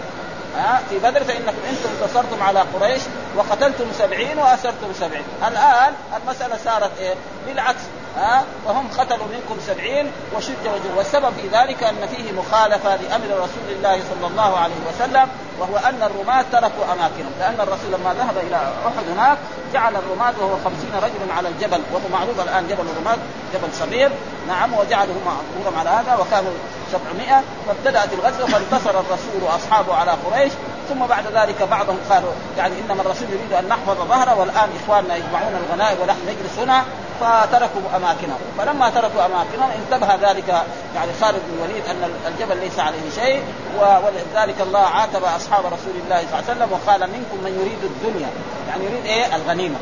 ها 0.57 0.81
في 0.89 0.99
بدر 0.99 1.23
فانكم 1.23 1.57
إنتم 1.69 1.89
انتصرتم 2.01 2.43
على 2.43 2.59
قريش 2.59 3.01
وقتلتم 3.35 3.85
سبعين 3.97 4.39
وأسرتم 4.39 4.93
سبعين. 4.99 5.23
الآن 5.47 5.93
المسألة 6.17 6.57
صارت 6.65 6.91
إيه؟ 6.99 7.15
بالعكس 7.47 7.81
ها 8.17 8.43
فهم 8.65 8.87
قتلوا 8.97 9.27
منكم 9.27 9.57
سبعين 9.67 10.11
وشد 10.35 10.63
وجه. 10.63 10.97
والسبب 10.97 11.33
في 11.41 11.47
ذلك 11.47 11.83
أن 11.83 12.07
فيه 12.15 12.31
مخالفة 12.31 12.95
لأمر 12.95 13.25
رسول 13.25 13.67
الله 13.69 13.99
صلى 14.09 14.27
الله 14.27 14.57
عليه 14.57 14.75
وسلم 14.89 15.29
وهو 15.59 15.77
أن 15.77 16.03
الرماة 16.03 16.45
تركوا 16.51 16.85
أماكنهم. 16.93 17.31
لأن 17.39 17.55
الرسول 17.59 17.91
لما 17.93 18.13
ذهب 18.13 18.37
إلى 18.37 18.55
أحد 18.87 19.09
هناك 19.15 19.37
جعل 19.73 19.95
الرماة 19.95 20.33
وهو 20.39 20.55
خمسين 20.65 20.91
رجلا 20.95 21.33
على 21.37 21.49
الجبل. 21.49 21.81
وهو 21.93 22.07
معروف 22.11 22.39
الآن 22.39 22.67
جبل 22.67 22.85
الرماة 22.89 23.17
جبل 23.53 23.73
صغير. 23.73 24.11
نعم 24.47 24.73
وجعلهم 24.73 25.21
معروفا 25.25 25.79
على 25.79 25.89
هذا 25.89 26.15
وكانوا 26.15 26.51
700 26.91 27.43
فابتدأت 27.67 28.13
الغزوة 28.13 28.47
فانتصر 28.47 28.89
الرسول 28.89 29.43
وأصحابه 29.43 29.93
على 29.93 30.11
قريش 30.11 30.51
ثم 30.89 31.05
بعد 31.05 31.23
ذلك 31.33 31.61
بعضهم 31.71 31.97
قالوا 32.09 32.31
يعني 32.57 32.73
إنما 32.79 33.01
الرسول 33.01 33.27
يريد 33.29 33.53
أن 33.53 33.67
نحفظ 33.67 34.07
ظهره 34.09 34.39
والآن 34.39 34.69
إخواننا 34.83 35.15
يجمعون 35.15 35.55
الغنائم 35.65 35.97
ونحن 36.01 36.19
نجلس 36.27 36.59
هنا 36.59 36.83
فتركوا 37.19 37.81
اماكنهم 37.95 38.39
فلما 38.57 38.89
تركوا 38.89 39.25
اماكنهم 39.25 39.69
انتبه 39.71 40.29
ذلك 40.29 40.49
يعني 40.95 41.11
خالد 41.21 41.39
بن 41.47 41.57
الوليد 41.57 41.83
أن 41.85 42.11
الجبل 42.27 42.57
ليس 42.57 42.79
عليه 42.79 43.09
شيء 43.15 43.43
ولذلك 43.79 44.61
الله 44.61 44.79
عاتب 44.79 45.23
أصحاب 45.23 45.65
رسول 45.65 45.93
الله 46.05 46.21
صلى 46.21 46.39
الله 46.39 46.49
عليه 46.49 46.51
وسلم 46.51 46.69
وقال 46.71 46.99
منكم 46.99 47.37
من 47.43 47.59
يريد 47.61 47.83
الدنيا. 47.83 48.29
يعني 48.69 48.85
يريد 48.85 49.05
إيه؟ 49.05 49.35
الغنيمة. 49.35 49.75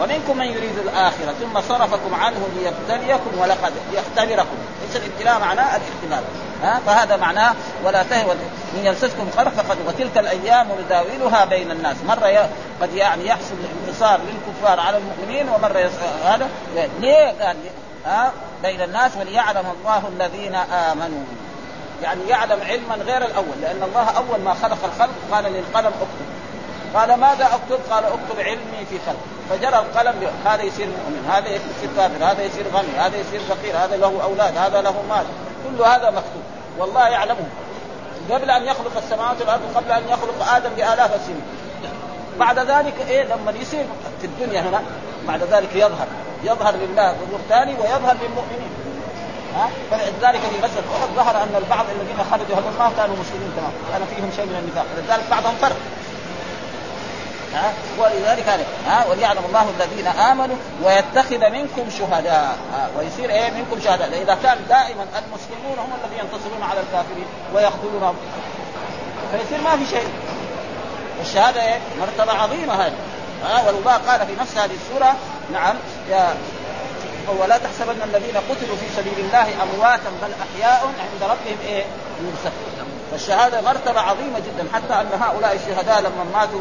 ومنكم 0.00 0.36
من 0.36 0.46
يريد 0.46 0.78
الآخرة 0.78 1.34
ثم 1.40 1.60
صرفكم 1.60 2.14
عنه 2.14 2.48
ليبتليكم 2.56 3.38
ولقد 3.38 3.72
ليختبركم 3.92 4.56
ليس 4.82 4.96
الابتلاء 4.96 5.38
معناه؟ 5.40 5.76
الاختبار. 5.76 6.22
ها؟ 6.62 6.80
فهذا 6.86 7.16
معناه 7.16 7.54
ولا 7.84 8.02
تهوى. 8.02 8.34
من 8.74 8.86
يمسسكم 8.86 9.28
قرح 9.36 9.52
فقد 9.52 9.76
وتلك 9.86 10.18
الأيام 10.18 10.68
نداولها 10.84 11.44
بين 11.44 11.70
الناس. 11.70 11.96
مرة 12.08 12.48
قد 12.82 12.94
يعني 12.94 13.26
يحصل 13.26 13.54
الانتصار 13.54 14.20
للكفار 14.20 14.80
على 14.80 14.96
المؤمنين 14.98 15.48
ومرة 15.48 15.90
هذا 16.24 16.48
ليه؟ 17.00 17.34
قال 17.40 17.56
ها؟ 18.06 18.32
بين 18.62 18.82
الناس 18.82 19.12
وليعلم 19.16 19.64
الله 19.78 20.02
الذين 20.08 20.54
آمنوا. 20.54 21.24
يعني 22.02 22.20
يعلم 22.28 22.60
علما 22.62 22.94
غير 22.94 23.24
الأول 23.24 23.60
لأن 23.60 23.82
الله 23.82 24.10
أول 24.10 24.40
ما 24.40 24.54
خلق 24.54 24.78
الخلق 24.84 25.14
قال 25.32 25.44
للقلم 25.44 25.86
اكتب. 25.86 26.31
قال 26.94 27.14
ماذا 27.14 27.44
أكتب؟ 27.44 27.80
قال 27.90 28.04
أكتب 28.04 28.40
علمي 28.40 28.86
في 28.90 28.98
خلق. 29.06 29.16
فجرى 29.50 29.78
القلم 29.78 30.30
هذا 30.44 30.62
يصير 30.62 30.86
مؤمن 30.86 31.30
هذا 31.30 31.48
يصير 31.48 31.90
كافر 31.96 32.24
هذا 32.24 32.42
يصير 32.42 32.64
غني 32.74 32.98
هذا 32.98 33.16
يصير 33.16 33.40
فقير 33.40 33.76
هذا 33.76 33.96
له 33.96 34.22
أولاد 34.22 34.56
هذا 34.56 34.82
له 34.82 35.02
مال. 35.08 35.24
كل 35.64 35.84
هذا 35.84 36.10
مكتوب. 36.10 36.42
والله 36.78 37.08
يعلمه. 37.08 37.46
قبل 38.30 38.50
أن 38.50 38.62
يخلق 38.62 38.96
السماوات 38.96 39.40
والأرض 39.40 39.60
قبل 39.74 39.92
أن 39.92 40.02
يخلق 40.08 40.54
آدم 40.56 40.70
بآلاف 40.76 41.14
السنين. 41.14 41.42
بعد 42.38 42.58
ذلك 42.58 42.94
إيه؟ 43.08 43.24
لما 43.24 43.52
يصير 43.60 43.84
في 44.20 44.26
الدنيا 44.26 44.60
هنا 44.60 44.82
بعد 45.28 45.42
ذلك 45.42 45.74
يظهر. 45.74 46.06
يظهر 46.44 46.74
لله 46.74 47.12
ظهور 47.12 47.40
ثاني 47.48 47.72
ويظهر 47.72 48.16
للمؤمنين. 48.22 48.72
ها؟ 49.56 49.68
فلذلك 49.90 50.40
في 50.40 50.56
غزوة 50.56 50.82
أحد 50.96 51.08
ظهر 51.16 51.42
أن 51.42 51.54
البعض 51.56 51.84
الذين 51.94 52.24
خرجوا 52.30 52.56
هذول 52.56 52.72
ما 52.78 52.90
كانوا 52.96 53.16
مسلمين 53.16 53.52
تمام. 53.56 53.72
كان 53.92 54.06
فيهم 54.06 54.30
شيء 54.36 54.44
من 54.44 54.56
النفاق. 54.62 54.86
لذلك 54.98 55.30
بعضهم 55.30 55.54
فرق. 55.54 55.76
ها؟ 57.54 57.72
ولذلك 57.98 58.66
ها؟ 58.86 59.06
وليعلم 59.10 59.42
الله 59.48 59.66
الذين 59.78 60.06
آمنوا 60.06 60.56
ويتخذ 60.82 61.50
منكم 61.50 61.90
شهداء 61.98 62.56
ها؟ 62.72 62.88
ويصير 62.98 63.30
إيه؟ 63.30 63.50
منكم 63.50 63.80
شهداء. 63.84 64.22
إذا 64.22 64.38
كان 64.42 64.58
دائما 64.68 65.06
المسلمون 65.18 65.78
هم 65.78 65.92
الذين 66.04 66.18
ينتصرون 66.18 66.62
على 66.62 66.80
الكافرين 66.80 67.26
ويقتلونهم 67.54 68.16
فيصير 69.32 69.60
ما 69.64 69.76
في 69.76 69.86
شيء. 69.90 70.08
الشهادة 71.20 71.62
إيه؟ 71.62 71.78
مرتبة 72.00 72.32
عظيمة 72.32 72.74
هذه. 72.74 72.96
ها؟ 73.44 73.66
والله 73.66 73.92
قال 73.92 74.26
في 74.26 74.32
نفس 74.40 74.58
هذه 74.58 74.74
السورة 74.74 75.14
نعم 75.52 75.76
يا 76.10 76.34
ولا 77.40 77.58
تحسبن 77.58 78.02
الذين 78.02 78.36
قتلوا 78.36 78.76
في 78.76 78.86
سبيل 78.96 79.18
الله 79.18 79.62
أمواتا 79.62 80.10
بل 80.22 80.32
أحياء 80.42 80.86
عند 80.86 81.22
ربهم 81.22 81.58
إيه؟ 81.64 81.84
يرزقون. 82.20 82.91
فالشهادة 83.12 83.60
مرتبة 83.60 84.00
عظيمة 84.00 84.38
جدا 84.38 84.68
حتى 84.72 84.94
أن 85.00 85.20
هؤلاء 85.20 85.54
الشهداء 85.56 86.00
لما 86.00 86.24
ماتوا 86.34 86.60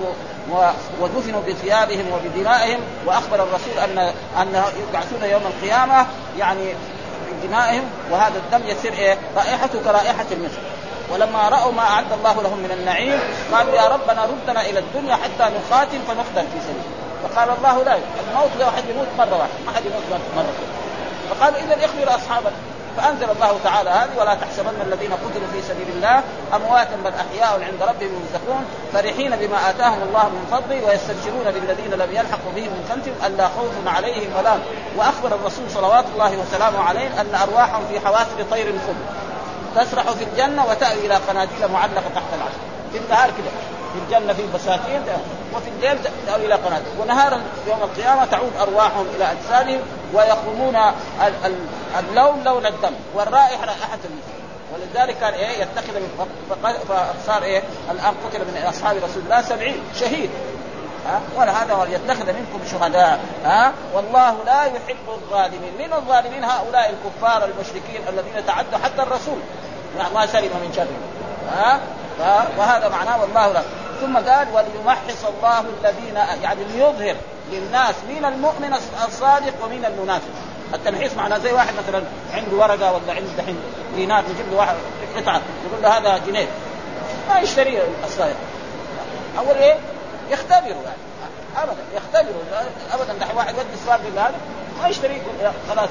ودفنوا 1.01 1.41
بثيابهم 1.41 2.05
وبدمائهم 2.13 2.79
وأخبر 3.05 3.35
الرسول 3.43 3.79
ان 3.83 3.97
أن 4.41 4.63
يبعثون 4.89 5.23
يوم 5.23 5.41
القيامة 5.45 6.05
يعني 6.39 6.73
بدمائهم 7.31 7.83
وهذا 8.11 8.37
الدم 8.37 8.67
يصير 8.67 8.93
إيه؟ 8.93 9.17
رائحته 9.35 9.83
كرائحة 9.83 10.25
المسك 10.31 10.59
ولما 11.11 11.49
رأوا 11.49 11.71
ما 11.71 11.81
أعد 11.81 12.11
الله 12.13 12.41
لهم 12.41 12.57
من 12.57 12.71
النعيم 12.79 13.19
قالوا 13.51 13.73
يا 13.73 13.87
ربنا 13.87 14.25
ردنا 14.25 14.61
إلى 14.61 14.79
الدنيا 14.79 15.15
حتى 15.15 15.43
نقاتل 15.43 15.99
فنقتل 16.07 16.47
في 16.47 16.59
سبيل 16.61 16.91
فقال 17.23 17.49
الله 17.57 17.83
لا 17.83 17.95
الموت 17.95 18.51
له 18.59 18.69
احد 18.69 18.83
يموت 18.89 19.07
مرة 19.17 19.37
واحدة 19.37 19.65
ما 19.65 19.71
حد 19.75 19.85
يموت 19.85 20.21
مرة 20.35 20.53
فقالوا 21.29 21.59
اذا 21.59 21.85
اخبر 21.85 22.15
أصحابك. 22.15 22.51
فأنزل 22.97 23.29
الله 23.29 23.59
تعالى 23.63 23.89
هذه 23.89 24.17
ولا 24.17 24.35
تحسبن 24.35 24.81
الذين 24.87 25.13
قتلوا 25.13 25.47
في 25.53 25.61
سبيل 25.61 25.87
الله 25.95 26.23
أمواتا 26.55 26.95
بل 27.05 27.11
أحياء 27.13 27.63
عند 27.63 27.81
ربهم 27.81 28.11
يرزقون 28.21 28.65
فرحين 28.93 29.35
بما 29.35 29.69
آتاهم 29.69 30.01
الله 30.03 30.23
من 30.29 30.47
فضله 30.51 30.85
ويستبشرون 30.85 31.45
بالذين 31.45 31.91
لم 31.91 32.11
يلحقوا 32.11 32.51
بهم 32.55 32.71
من 32.71 32.85
خلفهم 32.89 33.33
ألا 33.33 33.47
خوف 33.47 33.95
عليهم 33.95 34.29
ولا 34.39 34.57
وأخبر 34.97 35.35
الرسول 35.35 35.69
صلوات 35.69 36.05
الله 36.13 36.37
وسلامه 36.37 36.79
عليه 36.79 37.21
أن 37.21 37.35
أرواحهم 37.35 37.83
في 37.91 37.99
حواسب 37.99 38.45
طير 38.51 38.73
خضر 38.87 39.21
تسرح 39.75 40.11
في 40.11 40.23
الجنة 40.23 40.65
وتأوي 40.65 41.05
إلى 41.05 41.15
قناديل 41.15 41.67
معلقة 41.73 42.09
تحت 42.15 42.33
العرش. 42.33 42.53
في 42.91 42.97
النهار 42.97 43.29
كده. 43.29 43.80
في 43.93 43.99
الجنة 43.99 44.33
في 44.33 44.43
بساتين 44.53 45.01
وفي 45.55 45.69
الليل 45.69 45.97
تأوي 46.27 46.45
إلى 46.45 46.53
قناديل 46.53 46.87
ونهارا 46.99 47.41
يوم 47.67 47.83
القيامة 47.83 48.25
تعود 48.25 48.51
أرواحهم 48.61 49.05
إلى 49.15 49.31
أجسادهم 49.31 49.81
ويخرمون 50.13 50.77
اللون 51.99 52.43
لون 52.43 52.65
الدم 52.65 52.93
والرائحة 53.13 53.65
رائحة 53.65 53.99
المسك. 54.05 54.41
ولذلك 54.73 55.17
كان 55.19 55.33
إيه 55.33 55.61
يتخذ 55.61 55.93
من 55.93 56.27
فصار 57.23 57.43
إيه 57.43 57.63
الآن 57.91 58.13
قتل 58.25 58.39
من 58.39 58.63
أصحاب 58.69 58.97
رسول 58.97 59.23
الله 59.23 59.41
سبعين 59.41 59.83
شهيد. 59.99 60.29
ها؟ 61.07 61.21
ولا 61.37 61.63
هذا 61.63 61.75
منكم 62.09 62.59
شهداء. 62.71 63.19
ها؟ 63.45 63.73
والله 63.93 64.35
لا 64.45 64.63
يحب 64.63 65.09
الظالمين. 65.09 65.73
من 65.79 65.93
الظالمين 65.93 66.43
هؤلاء 66.43 66.93
الكفار 66.93 67.45
المشركين 67.45 68.01
الذين 68.09 68.45
تعدوا 68.45 68.77
حتى 68.83 69.01
الرسول. 69.01 69.37
ما 70.15 70.25
سلم 70.25 70.43
من 70.43 70.73
شرهم. 70.75 71.01
ها؟ 71.51 71.79
وهذا 72.57 72.89
معناه 72.89 73.21
والله 73.21 73.47
لا. 73.53 73.61
ثم 74.01 74.17
قال 74.17 74.47
وليمحص 74.53 75.25
الله 75.25 75.59
الذين 75.59 76.15
يعني 76.43 76.63
ليظهر 76.63 77.15
للناس 77.51 77.95
من 78.09 78.25
المؤمن 78.25 78.73
الصادق 79.07 79.65
ومن 79.65 79.85
المنافق. 79.85 80.31
التمحيص 80.73 81.13
معناه 81.13 81.37
زي 81.37 81.53
واحد 81.53 81.73
مثلا 81.73 82.03
عنده 82.33 82.57
ورقة 82.57 82.91
ولا 82.91 83.13
عنده 83.13 83.31
دحين 83.37 83.57
دينار 83.95 84.23
نجيب 84.23 84.51
له 84.51 84.57
واحد 84.57 84.75
قطعة 85.15 85.41
يقول 85.65 85.83
له 85.83 85.97
هذا 85.97 86.17
جنيه. 86.27 86.47
ما 87.29 87.39
يشتري 87.39 87.81
الصايغ 88.03 88.35
أول 89.37 89.55
إيه؟ 89.55 89.75
يختبره 90.31 90.59
يعني. 90.61 91.01
ابدا 91.57 91.81
يختبره. 91.95 92.43
ابدا 92.93 93.13
دحين 93.13 93.35
واحد 93.37 93.53
يدي 93.53 93.73
الصاغ 93.73 93.99
هذا 94.15 94.31
ما 94.81 94.87
يشتري 94.87 95.21
خلاص 95.69 95.89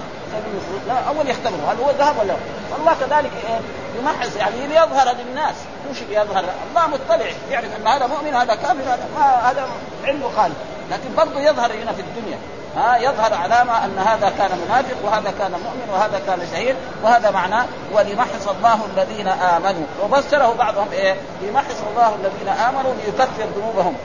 لا 0.88 0.94
أول 1.08 1.28
يختبره 1.28 1.72
هل 1.72 1.76
هو 1.84 1.90
ذهب 1.98 2.18
ولا 2.18 2.34
والله 2.72 2.94
كذلك 3.00 3.30
إيه 3.48 3.60
يمحص 3.98 4.36
يعني 4.36 4.66
ليظهر 4.66 5.16
للناس. 5.16 5.54
مش 5.90 5.96
يظهر. 6.10 6.44
الله 6.70 6.86
مطلع 6.86 7.26
يعرف 7.50 7.68
إن 7.80 7.86
هذا 7.86 8.06
مؤمن 8.06 8.34
هذا 8.34 8.54
كافر 8.54 8.82
هذا 8.82 9.08
ما 9.18 9.50
هذا 9.50 9.66
علمه 10.04 10.30
خالد 10.36 10.54
لكن 10.90 11.14
برضه 11.16 11.40
يظهر 11.40 11.72
هنا 11.72 11.92
في 11.92 12.00
الدنيا. 12.00 12.38
ها 12.76 12.96
يظهر 12.96 13.34
علامة 13.34 13.84
أن 13.84 13.98
هذا 13.98 14.32
كان 14.38 14.58
منافق 14.66 14.96
وهذا 15.04 15.32
كان 15.38 15.50
مؤمن 15.50 15.88
وهذا 15.92 16.20
كان 16.26 16.38
شهيد 16.52 16.76
وهذا 17.02 17.30
معناه 17.30 17.66
وليمحص 17.92 18.48
الله 18.48 18.80
الذين 18.96 19.28
آمنوا. 19.28 19.86
وفسره 20.02 20.54
بعضهم 20.58 20.88
إيه 20.92 21.16
ليمحص 21.42 21.76
الله 21.90 22.14
الذين 22.14 22.48
آمنوا 22.48 22.94
ليكفر 22.94 23.44
ذنوبهم. 23.56 23.96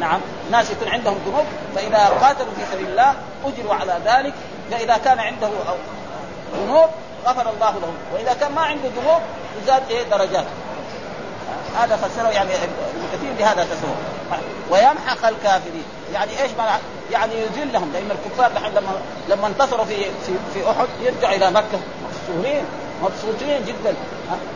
نعم. 0.00 0.20
ناس 0.50 0.70
يكون 0.70 0.88
عندهم 0.88 1.18
ذنوب 1.26 1.44
فإذا 1.74 2.08
قاتلوا 2.08 2.52
في 2.56 2.72
سبيل 2.72 2.86
الله 2.86 3.14
أجروا 3.44 3.74
على 3.74 3.98
ذلك 4.04 4.34
فإذا 4.70 4.96
كان 4.96 5.18
عنده 5.18 5.48
ذنوب 6.56 6.88
غفر 7.26 7.50
الله 7.50 7.70
لهم 7.70 7.94
وإذا 8.14 8.32
كان 8.40 8.52
ما 8.52 8.60
عنده 8.60 8.88
ذنوب 8.88 9.20
يزاد 9.62 9.82
إيه 9.90 10.02
درجات. 10.02 10.44
هذا 11.76 11.96
فسره 11.96 12.28
يعني 12.28 12.50
كثير 13.12 13.32
بهذا 13.38 13.64
تفسير 13.64 13.94
ويمحق 14.70 15.26
الكافرين. 15.26 15.84
يعني 16.14 16.42
إيش 16.42 16.50
يعني 17.12 17.34
يذلهم. 17.34 17.92
لأن 17.92 18.10
الكفار 18.10 18.70
لما 18.70 18.92
لما 19.28 19.46
انتصروا 19.46 19.84
في 19.84 19.96
في 20.04 20.32
في 20.54 20.70
أحد 20.70 20.86
يرجعوا 21.00 21.34
إلى 21.34 21.50
مكة. 21.50 21.78
مكسورين 22.04 22.64
مبسوطين 23.02 23.64
جدا. 23.64 23.94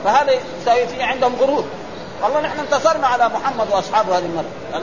فهذا 0.04 0.32
يساوي 0.62 0.86
في 0.86 1.02
عندهم 1.02 1.34
غرور. 1.40 1.64
والله 2.22 2.40
نحن 2.40 2.58
انتصرنا 2.58 3.06
على 3.06 3.28
محمد 3.28 3.66
واصحابه 3.70 4.18
هذه 4.18 4.24
المرة. 4.24 4.82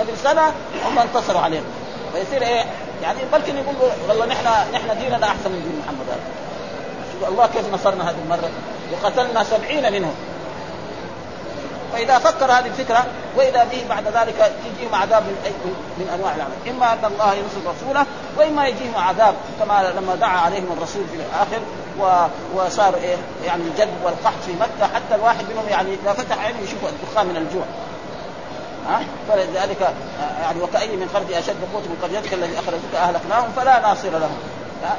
قبل 0.00 0.16
سنه 0.24 0.46
هم 0.86 0.98
انتصروا 0.98 1.40
علينا. 1.40 1.64
فيصير 2.12 2.42
إيه؟ 2.42 2.64
يعني 3.02 3.18
بلكن 3.32 3.56
يقول 3.56 3.74
والله 4.08 4.26
نحن 4.26 4.46
نحن 4.72 4.98
ديننا 4.98 5.26
أحسن 5.26 5.50
من 5.50 5.62
دين 5.62 5.82
محمد. 5.84 6.06
هذا 6.08 7.28
الله 7.28 7.46
كيف 7.46 7.74
نصرنا 7.74 8.10
هذه 8.10 8.16
المرة. 8.24 8.50
وقتلنا 8.92 9.44
سبعين 9.44 9.92
منهم. 9.92 10.14
فإذا 11.92 12.18
فكر 12.18 12.44
هذه 12.44 12.66
الفكرة 12.66 13.06
وإذا 13.36 13.64
به 13.64 13.84
بعد 13.88 14.04
ذلك 14.04 14.52
يجيهم 14.66 14.94
عذاب 14.94 15.22
من 15.22 15.36
اي 15.44 15.52
من 15.98 16.08
أنواع 16.14 16.34
العذاب، 16.34 16.56
إما 16.68 16.92
أن 16.92 17.12
الله 17.12 17.34
ينصر 17.34 17.70
رسوله 17.76 18.06
وإما 18.36 18.66
يجيهم 18.66 18.96
عذاب 18.96 19.34
كما 19.60 19.92
لما 19.96 20.14
دعا 20.14 20.38
عليهم 20.38 20.66
الرسول 20.76 21.02
في 21.12 21.16
الآخر 21.16 21.60
و... 22.00 22.26
وصار 22.54 22.94
إيه 22.94 23.16
يعني 23.46 23.62
الجد 23.62 23.90
والقحط 24.04 24.42
في 24.46 24.52
مكة 24.52 24.94
حتى 24.94 25.14
الواحد 25.14 25.44
منهم 25.50 25.68
يعني 25.68 25.94
إذا 26.02 26.12
فتح 26.12 26.44
عينه 26.44 26.58
يشوف 26.58 26.78
الدخان 26.84 27.26
من 27.26 27.36
الجوع. 27.36 27.64
ها؟ 28.88 29.00
فلذلك 29.28 29.82
آه، 29.82 30.42
يعني 30.42 30.60
وكأي 30.60 30.96
من 30.96 31.08
قرد 31.14 31.32
أشد 31.32 31.56
قوت 31.74 31.82
من 31.82 31.98
قريتك 32.02 32.34
الذي 32.34 32.54
اخرجتك 32.58 32.94
أهلكناهم 32.94 33.52
فلا 33.56 33.80
ناصر 33.80 34.10
لهم. 34.10 34.38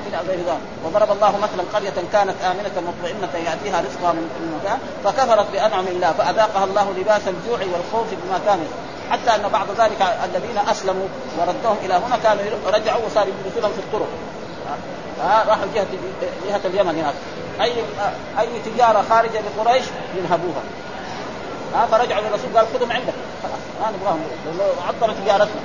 إلى 0.08 0.18
غير 0.28 0.40
ذلك. 0.40 0.60
وضرب 0.86 1.12
الله 1.12 1.38
مثلا 1.38 1.64
قرية 1.74 2.04
كانت 2.14 2.36
آمنة 2.42 2.90
مطمئنة 2.90 3.50
يأتيها 3.50 3.82
رزقها 3.82 4.12
من 4.14 4.60
مكان 4.62 4.80
فكفرت 5.04 5.52
بأنعم 5.52 5.88
الله 5.88 6.12
فأذاقها 6.12 6.64
الله 6.64 6.92
لباس 6.92 7.22
الجوع 7.28 7.60
والخوف 7.60 8.08
بما 8.24 8.40
كانوا. 8.46 8.66
حتى 9.12 9.36
أن 9.36 9.50
بعد 9.50 9.68
ذلك 9.78 10.02
الذين 10.26 10.58
أسلموا 10.72 11.08
وردهم 11.38 11.78
إلى 11.86 11.94
هنا 11.94 12.18
كانوا 12.24 12.44
رجعوا 12.68 13.06
وصاروا 13.06 13.34
يجلسون 13.46 13.72
في 13.72 13.80
الطرق. 13.80 14.08
ها 15.22 15.46
راحوا 15.48 15.66
جهة 15.76 15.88
جهة 16.48 16.62
اليمن 16.66 16.96
هناك. 17.00 17.14
أي 17.62 17.74
أي 18.40 18.48
تجارة 18.66 19.06
خارجة 19.10 19.42
لقريش 19.42 19.84
ينهبوها. 20.18 20.62
ها 21.76 21.86
فرجعوا 21.86 22.22
للرسول 22.22 22.58
قال 22.58 22.68
خذهم 22.74 22.92
عندك. 22.92 23.14
خلاص 23.44 23.62
ما 23.82 23.98
نبغاهم. 23.98 24.22
عطلوا 24.88 25.16
تجارتنا. 25.24 25.62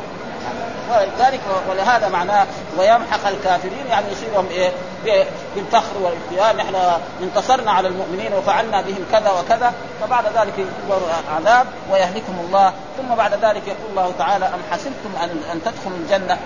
ولذلك 0.90 1.40
ولهذا 1.70 2.08
معناه 2.08 2.46
ويمحق 2.78 3.28
الكافرين 3.28 3.86
يعني 3.88 4.12
يصيبهم 4.12 4.46
إيه؟ 4.50 4.72
بالفخر 5.54 5.98
والافتيان 6.00 6.56
نحن 6.56 6.74
انتصرنا 7.22 7.72
على 7.72 7.88
المؤمنين 7.88 8.32
وفعلنا 8.32 8.80
بهم 8.80 9.04
كذا 9.12 9.30
وكذا 9.30 9.72
فبعد 10.00 10.24
ذلك 10.24 10.52
يكبر 10.58 11.00
عذاب 11.36 11.66
ويهلكهم 11.92 12.44
الله. 12.46 12.72
ثم 12.98 13.14
بعد 13.14 13.32
ذلك 13.32 13.62
يقول 13.66 13.90
الله 13.90 14.12
تعالى 14.18 14.44
أم 14.46 14.60
حسبتم 14.72 15.10
أن 15.22 15.30
أن 15.52 15.60
تدخلوا 15.64 15.96
الجنة؟ 15.96 16.38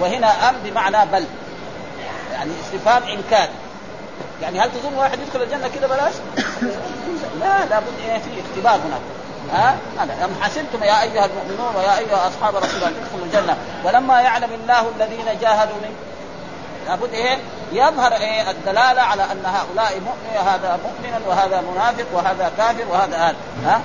وهنا 0.00 0.48
أم 0.48 0.54
بمعنى 0.64 1.10
بل 1.12 1.24
يعني 2.32 2.50
استفهام 2.64 3.02
إنكار. 3.02 3.48
يعني 4.42 4.60
هل 4.60 4.70
تظن 4.70 4.94
واحد 4.98 5.18
يدخل 5.20 5.42
الجنة 5.42 5.68
كذا 5.68 5.86
بلاش؟ 5.86 6.12
لا 7.40 7.66
لابد 7.70 7.86
إيه؟ 8.08 8.18
في 8.18 8.30
اختبار 8.40 8.74
هناك. 8.86 9.19
ها؟ 9.52 9.76
أم 10.24 10.30
حسبتم 10.40 10.84
يا 10.84 11.02
أيها 11.02 11.26
المؤمنون 11.26 11.76
ويا 11.76 11.98
أيها 11.98 12.28
أصحاب 12.28 12.56
رسول 12.56 12.76
الله 12.76 12.88
تدخلوا 12.88 13.26
الجنة. 13.26 13.56
ولما 13.84 14.20
يعلم 14.20 14.52
الله 14.52 14.88
الذين 14.96 15.38
جاهدوا 15.40 15.76
منكم 15.76 16.10
لابد 16.86 17.14
إيه؟ 17.14 17.38
يظهر 17.72 18.12
إيه؟ 18.12 18.50
الدلالة 18.50 19.02
على 19.02 19.22
أن 19.22 19.42
هؤلاء 19.44 20.00
مؤمن 20.00 20.46
هذا 20.46 20.78
مؤمن 20.84 21.26
وهذا 21.28 21.64
منافق 21.72 22.06
وهذا 22.12 22.52
كافر 22.56 22.84
وهذا 22.90 23.16
هذا. 23.16 23.36
ها؟ 23.64 23.80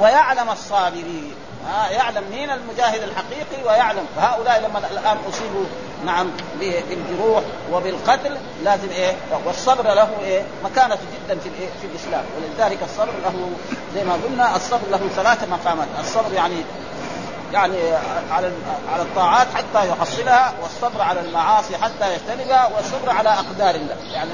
ويعلم 0.00 0.50
الصابرين. 0.50 1.34
ها 1.68 1.90
يعلم 1.90 2.24
مين 2.30 2.50
المجاهد 2.50 3.02
الحقيقي 3.02 3.64
ويعلم. 3.64 4.06
فهؤلاء 4.16 4.60
لما 4.60 4.78
الآن 4.78 5.16
أصيبوا 5.28 5.64
نعم 6.06 6.30
بالجروح 6.60 7.42
وبالقتل 7.72 8.36
لازم 8.64 8.88
إيه؟ 8.88 9.12
والصبر 9.46 9.82
له 9.94 10.08
إيه؟ 10.24 10.42
مكانة 10.64 10.94
جدا 10.94 11.40
في 11.40 11.48
الإيه؟ 11.48 11.68
في 11.80 11.86
الإسلام. 11.86 12.24
ولذلك 12.36 12.78
الصبر 12.82 13.12
له 13.24 13.50
زي 13.94 14.04
ما 14.04 14.18
قلنا 14.24 14.56
الصبر 14.56 14.88
له 14.90 15.00
ثلاث 15.16 15.48
مقامات. 15.48 15.88
الصبر 16.00 16.32
يعني 16.32 16.64
يعني 17.52 17.76
على 18.30 18.50
على 18.92 19.02
الطاعات 19.02 19.46
حتى 19.54 19.88
يحصلها 19.88 20.54
والصبر 20.62 21.02
على 21.02 21.20
المعاصي 21.20 21.76
حتى 21.76 22.14
يجتنبها 22.14 22.70
والصبر 22.76 23.10
على 23.10 23.28
أقدار 23.28 23.74
الله. 23.74 23.96
يعني 24.12 24.30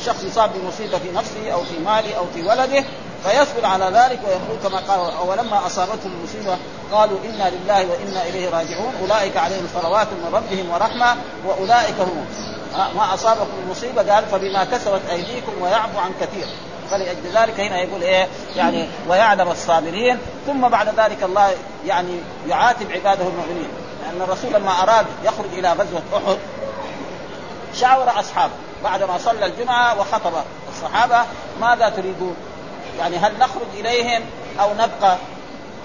الشخص 0.00 0.24
يصاب 0.24 0.50
بمصيبة 0.54 0.98
في 0.98 1.12
نفسه 1.12 1.50
أو 1.52 1.64
في 1.64 1.78
ماله 1.78 2.16
أو 2.18 2.24
في 2.34 2.42
ولده 2.42 2.84
فيصبر 3.26 3.66
على 3.66 3.84
ذلك 3.84 4.20
ويقول 4.24 4.58
كما 4.62 4.78
قال 4.78 5.28
ولما 5.28 5.66
أصابتهم 5.66 6.12
المصيبة 6.18 6.58
قالوا 6.92 7.18
إنا 7.24 7.50
لله 7.50 7.86
وإنا 7.90 8.22
إليه 8.22 8.50
راجعون 8.50 8.92
أولئك 9.02 9.36
عليهم 9.36 9.68
صلوات 9.74 10.06
من 10.06 10.30
ربهم 10.32 10.70
ورحمة 10.70 11.16
وأولئك 11.46 11.94
هم. 12.00 12.26
ما 12.96 13.14
أصابكم 13.14 13.52
المصيبة 13.64 14.14
قال 14.14 14.24
فبما 14.26 14.64
كسبت 14.64 15.00
أيديكم 15.10 15.52
ويعفو 15.62 15.98
عن 15.98 16.10
كثير. 16.20 16.46
فلأجل 16.90 17.32
ذلك 17.34 17.60
هنا 17.60 17.80
يقول 17.80 18.02
إيه؟ 18.02 18.28
يعني 18.56 18.88
ويعلم 19.08 19.50
الصابرين 19.50 20.18
ثم 20.46 20.68
بعد 20.68 20.88
ذلك 21.00 21.22
الله 21.22 21.50
يعني 21.86 22.20
يعاتب 22.48 22.92
عباده 22.92 23.24
المؤمنين. 23.24 23.68
لأن 24.02 24.22
الرسول 24.22 24.52
لما 24.52 24.82
أراد 24.82 25.06
يخرج 25.24 25.58
إلى 25.58 25.72
غزوة 25.72 26.02
أحد 26.14 26.38
شاور 27.74 28.20
أصحابه. 28.20 28.52
بعدما 28.84 29.18
صلى 29.18 29.46
الجمعة 29.46 30.00
وخطب 30.00 30.32
الصحابة 30.68 31.24
ماذا 31.60 31.88
تريدون؟ 31.88 32.36
يعني 32.98 33.16
هل 33.16 33.38
نخرج 33.38 33.66
إليهم 33.74 34.22
أو 34.60 34.74
نبقى؟ 34.74 35.16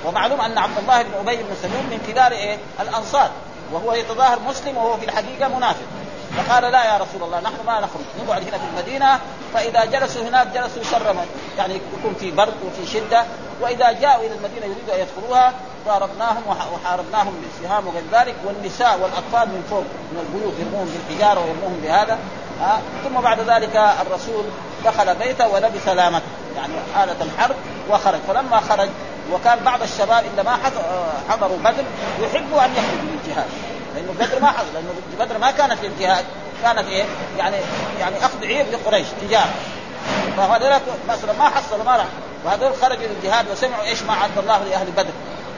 ومعلوم 0.06 0.42
أن 0.42 0.58
عبد 0.58 0.78
الله 0.78 1.02
بن 1.02 1.12
أبي 1.20 1.36
بن 1.36 1.56
سلول 1.62 1.84
من 1.84 2.08
كبار 2.08 2.32
إيه؟ 2.32 2.58
الأنصار 2.80 3.30
وهو 3.72 3.94
يتظاهر 3.94 4.40
مسلم 4.40 4.78
وهو 4.78 4.98
في 4.98 5.06
الحقيقة 5.06 5.48
منافق. 5.48 5.86
فقال 6.38 6.72
لا 6.72 6.84
يا 6.86 6.98
رسول 6.98 7.24
الله 7.24 7.40
نحن 7.40 7.66
ما 7.68 7.80
نخرج 7.80 8.26
نقعد 8.26 8.42
هنا 8.42 8.58
في 8.58 8.64
المدينة 8.74 9.20
فإذا 9.54 9.86
جلسوا 9.86 10.22
هناك 10.22 10.48
جلسوا 10.48 10.84
شر 10.84 11.16
يعني 11.58 11.74
يكون 11.74 12.14
في 12.20 12.32
برد 12.32 12.54
وفي 12.66 12.92
شدة 12.92 13.26
وإذا 13.62 13.92
جاءوا 13.92 14.26
إلى 14.26 14.36
المدينة 14.36 14.66
يريدوا 14.66 14.96
أن 14.96 15.00
يدخلوها 15.00 15.54
ضاربناهم 15.86 16.44
وحاربناهم 16.74 17.34
بالسهام 17.42 17.88
وغير 17.88 18.04
ذلك 18.12 18.36
والنساء 18.46 19.00
والأطفال 19.00 19.48
من 19.50 19.64
فوق 19.70 19.84
من 20.12 20.20
البيوت 20.26 20.54
يرموهم 20.60 20.90
بالحجارة 20.94 21.40
ويرموهم 21.40 21.80
بهذا. 21.84 22.20
ها 22.62 22.82
ثم 23.04 23.22
بعد 23.22 23.40
ذلك 23.40 23.76
الرسول 23.76 24.46
دخل 24.86 25.16
بيته 25.16 25.48
ولبس 25.48 25.88
لامته. 25.88 26.26
يعني 26.56 26.74
حالة 26.96 27.16
الحرب 27.22 27.56
وخرج. 27.90 28.20
فلما 28.28 28.60
خرج 28.70 28.90
وكان 29.34 29.60
بعض 29.66 29.82
الشباب 29.82 30.24
عندما 30.32 30.58
حضروا 31.30 31.58
بدر 31.58 31.84
يحبوا 32.20 32.66
أن 32.66 32.72
يخرجوا 32.72 33.10
للجهاد. 33.12 33.48
لأنه 33.96 34.14
بدر 34.20 34.40
ما 34.40 34.48
حصل 34.48 34.68
لأنه 34.74 34.94
بدر 35.20 35.38
ما 35.38 35.52
كانت 35.52 35.78
للجهاد. 35.84 36.26
كانت 36.64 36.88
إيه؟ 36.88 37.04
يعني 37.38 37.56
يعني 38.00 38.26
أخذ 38.26 38.46
عير 38.46 38.66
لقريش 38.72 39.08
تجارة. 39.22 39.52
فهذول 40.38 40.80
مثلا 41.10 41.34
ما 41.40 41.50
حصلوا 41.50 41.84
ما 41.86 41.98
راح 41.98 42.06
وهذول 42.46 42.74
خرجوا 42.82 43.08
للجهاد 43.08 43.52
وسمعوا 43.52 43.84
إيش 43.84 44.04
ما 44.04 44.14
عد 44.14 44.38
الله 44.38 44.64
لأهل 44.64 44.92
بدر. 44.92 45.14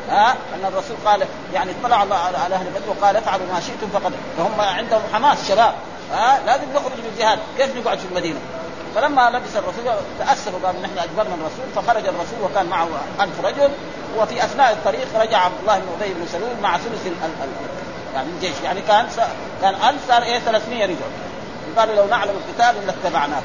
ها 0.10 0.32
أن 0.32 0.66
الرسول 0.66 0.98
قال 1.06 1.24
يعني 1.54 1.72
اطلع 1.72 2.04
الله 2.04 2.16
على 2.16 2.56
أهل 2.56 2.66
بدر 2.66 2.90
وقال 2.98 3.16
افعلوا 3.18 3.46
ما 3.54 3.60
شئتم 3.60 3.90
فقد 3.94 4.14
فهم 4.38 4.62
عندهم 4.62 5.02
حماس 5.14 5.50
شباب. 5.50 5.74
ها؟ 6.12 6.40
لازم 6.46 6.66
نخرج 6.76 7.00
للجهاد 7.06 7.40
كيف 7.58 7.78
نقعد 7.78 8.00
في 8.00 8.06
المدينة؟ 8.06 8.40
فلما 8.96 9.30
لبس 9.30 9.56
الرسول 9.56 10.04
تأسفوا 10.20 10.60
قالوا 10.66 10.82
نحن 10.82 10.98
أجبرنا 10.98 11.36
الرسول 11.36 11.66
فخرج 11.76 12.08
الرسول 12.08 12.42
وكان 12.44 12.66
معه 12.66 12.88
ألف 13.22 13.46
رجل 13.46 13.70
وفي 14.18 14.46
أثناء 14.46 14.72
الطريق 14.72 15.08
رجع 15.16 15.38
عبد 15.38 15.56
الله 15.62 15.80
بن 15.80 15.88
أبي 16.02 16.14
بن 16.14 16.28
سلول 16.32 16.56
مع 16.62 16.78
ثلث 16.78 17.08
يعني 18.16 18.28
الجيش. 18.30 18.56
يعني 18.64 18.82
كان 18.82 19.08
كان 19.62 19.76
1000 19.76 20.08
صار 20.08 20.24
إيه؟ 20.24 20.40
300 20.40 20.86
رجل. 20.86 20.96
قالوا 21.78 21.96
لو 21.96 22.08
نعلم 22.08 22.32
القتال 22.32 22.88
لاتبعناه 22.88 23.42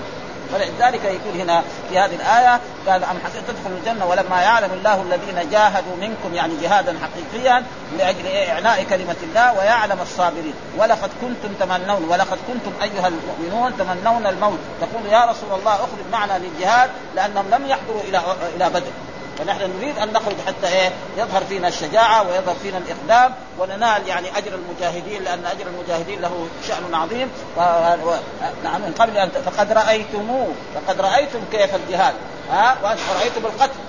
فلذلك 0.53 1.05
يقول 1.05 1.41
هنا 1.41 1.63
في 1.89 1.99
هذه 1.99 2.15
الآية 2.15 2.61
قال 2.89 3.05
أم 3.05 3.19
حسبت 3.25 3.45
تدخلوا 3.49 3.79
الجنة 3.79 4.07
ولما 4.07 4.43
يعلم 4.43 4.71
الله 4.73 5.03
الذين 5.03 5.51
جاهدوا 5.51 5.97
منكم 6.01 6.35
يعني 6.35 6.53
جهادا 6.63 6.97
حقيقيا 7.03 7.65
لأجل 7.99 8.27
إعلاء 8.27 8.83
كلمة 8.91 9.17
الله 9.23 9.59
ويعلم 9.59 9.99
الصابرين. 10.03 10.55
ولقد 10.79 11.11
كنتم 11.21 11.55
تمنون 11.61 12.05
ولقد 12.09 12.39
كنتم 12.49 12.73
أيها 12.83 13.09
المؤمنون 13.09 13.73
تمنون 13.79 14.27
الموت. 14.27 14.59
تقول 14.81 15.07
يا 15.07 15.25
رسول 15.25 15.59
الله 15.59 15.75
اخرج 15.75 16.05
معنا 16.13 16.39
للجهاد 16.39 16.91
لأنهم 17.15 17.45
لم 17.51 17.67
يحضروا 17.67 18.03
إلى 18.03 18.23
إلى 18.57 18.69
بدر. 18.71 18.93
فنحن 19.39 19.71
نريد 19.79 19.99
أن 19.99 20.13
نخرج 20.13 20.35
حتى 20.47 20.69
إيه؟ 20.69 20.93
يظهر 21.19 21.45
فينا 21.45 21.69
الشجاعة 21.69 22.29
ويظهر 22.29 22.55
فينا 22.63 22.79
الإقدام 22.79 23.35
وننال 23.59 24.09
يعني 24.09 24.39
أجر 24.39 24.55
المجاهدين 24.55 25.25
لأن 25.25 25.47
أجر 25.47 25.67
المجاهدين 25.67 26.21
له 26.21 26.49
شأن 26.69 26.95
عظيم. 26.95 27.31
نعم 28.65 28.81
من 28.81 28.95
قبل 28.99 29.19
أن 29.19 29.29
فقد 29.29 29.73
رأيتموه. 29.73 30.53
فقد 30.75 31.01
رأيتم 31.01 31.41
كيف 31.53 31.75
الجهاد 31.75 32.15
ها؟ 32.51 32.77
ورايتم 32.83 33.47
القتل. 33.47 33.81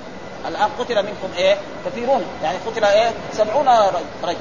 الآن 0.48 0.70
قتل 0.80 0.96
منكم 0.96 1.30
إيه؟ 1.38 1.58
كثيرون. 1.86 2.24
يعني 2.44 2.58
قتل 2.68 2.84
إيه؟ 2.84 3.12
سبعون 3.34 3.70
رجل. 4.24 4.38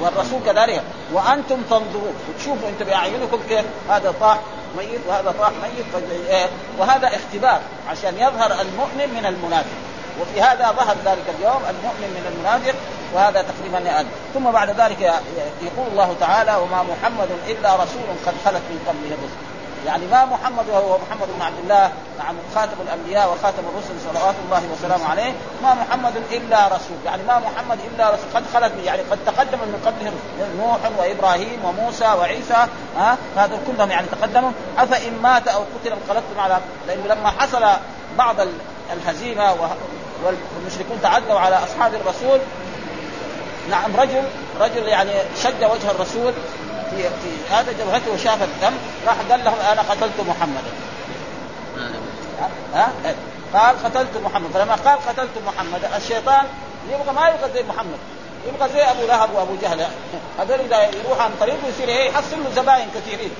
والرسول 0.00 0.40
كذلك. 0.46 0.82
وأنتم 1.12 1.62
تنظرون. 1.70 2.14
وتشوفوا 2.28 2.68
أنتم 2.68 2.84
باعينكم 2.84 3.40
كيف 3.48 3.64
هذا 3.90 4.14
طاح. 4.20 4.38
ميت 4.76 5.00
وهذا 5.08 5.34
طاح 5.38 5.50
ميت 5.62 6.10
إيه؟ 6.28 6.46
وهذا 6.78 7.08
اختبار 7.08 7.60
عشان 7.90 8.14
يظهر 8.14 8.52
المؤمن 8.52 9.14
من 9.14 9.26
المنافق 9.26 9.76
وفي 10.20 10.42
هذا 10.42 10.70
ظهر 10.70 10.96
ذلك 11.04 11.24
اليوم 11.38 11.62
المؤمن 11.70 12.10
من 12.10 12.32
المنافق 12.32 12.74
وهذا 13.14 13.42
تقريبا 13.42 13.78
يعني 13.78 14.08
ثم 14.34 14.50
بعد 14.50 14.70
ذلك 14.80 15.00
يقول 15.62 15.86
الله 15.92 16.16
تعالى 16.20 16.56
وما 16.56 16.82
محمد 16.82 17.28
إلا 17.48 17.74
رسول 17.74 18.02
قد 18.26 18.34
خلت 18.44 18.62
من 18.70 18.84
قبله 18.88 19.14
الرسل 19.14 19.57
يعني 19.86 20.06
ما 20.06 20.24
محمد 20.24 20.68
وهو 20.68 20.98
محمد 20.98 21.28
بن 21.36 21.42
عبد 21.42 21.58
الله 21.58 21.90
نعم 22.18 22.34
خاتم 22.54 22.76
الأنبياء 22.86 23.32
وخاتم 23.32 23.62
الرسل 23.72 23.94
صلوات 24.12 24.34
الله 24.44 24.62
وسلامه 24.72 25.10
عليه 25.10 25.32
ما 25.62 25.74
محمد 25.74 26.16
إلا 26.30 26.66
رسول 26.66 26.96
يعني 27.04 27.22
ما 27.22 27.38
محمد 27.38 27.78
إلا 27.94 28.10
رسول. 28.10 28.26
قد 28.34 28.44
خلت 28.54 28.72
يعني 28.84 29.02
قد 29.02 29.18
تقدم 29.26 29.58
من 29.58 29.82
قبله 29.86 30.12
نوح 30.58 30.78
وإبراهيم 30.98 31.64
وموسى 31.64 32.04
وعيسى 32.04 32.66
ها 32.96 33.16
هذا 33.36 33.58
كلهم 33.66 33.90
يعني 33.90 34.06
تقدموا. 34.06 34.50
أفإن 34.78 35.12
مات 35.22 35.48
أو 35.48 35.60
قتل 35.60 35.92
انقلبتم 35.92 36.40
على 36.40 36.58
لأنه 36.86 37.14
لما 37.14 37.30
حصل 37.30 37.66
بعض 38.18 38.36
الهزيمة 38.92 39.54
والمشركون 40.24 40.98
تعدوا 41.02 41.38
على 41.38 41.56
أصحاب 41.56 41.94
الرسول 41.94 42.38
نعم 43.70 43.96
رجل 43.96 44.22
رجل 44.60 44.88
يعني 44.88 45.10
شد 45.42 45.64
وجه 45.64 45.90
الرسول 45.90 46.32
في 46.90 47.02
في 47.02 47.54
هذا 47.54 47.72
جبهته 47.72 48.12
وشاف 48.12 48.42
الدم 48.42 48.74
راح 49.06 49.16
قال 49.30 49.44
لهم 49.44 49.58
أنا 49.72 49.82
قتلت 49.82 50.20
محمدا 50.20 50.72
ها؟ 52.74 52.92
قال 53.54 53.84
قتلت 53.84 54.16
محمد. 54.24 54.50
فلما 54.54 54.74
قال 54.74 54.98
قتلت 55.08 55.38
محمد 55.46 55.84
الشيطان 55.96 56.44
يبغى 56.90 57.12
ما 57.14 57.28
يبغى 57.28 57.50
زي 57.54 57.62
محمد. 57.62 57.98
يبغى 58.48 58.68
زي 58.72 58.82
أبو 58.82 59.06
لهب 59.06 59.34
وأبو 59.34 59.54
جهل. 59.62 59.86
هذول 60.38 60.60
إذا 60.60 60.82
يروح 60.82 61.20
عن 61.20 61.30
طريقه 61.40 61.68
يصير 61.68 61.88
إيه؟ 61.88 62.10
يحصل 62.10 62.44
له 62.44 62.50
زباين 62.56 62.88
كثيرين. 62.94 63.30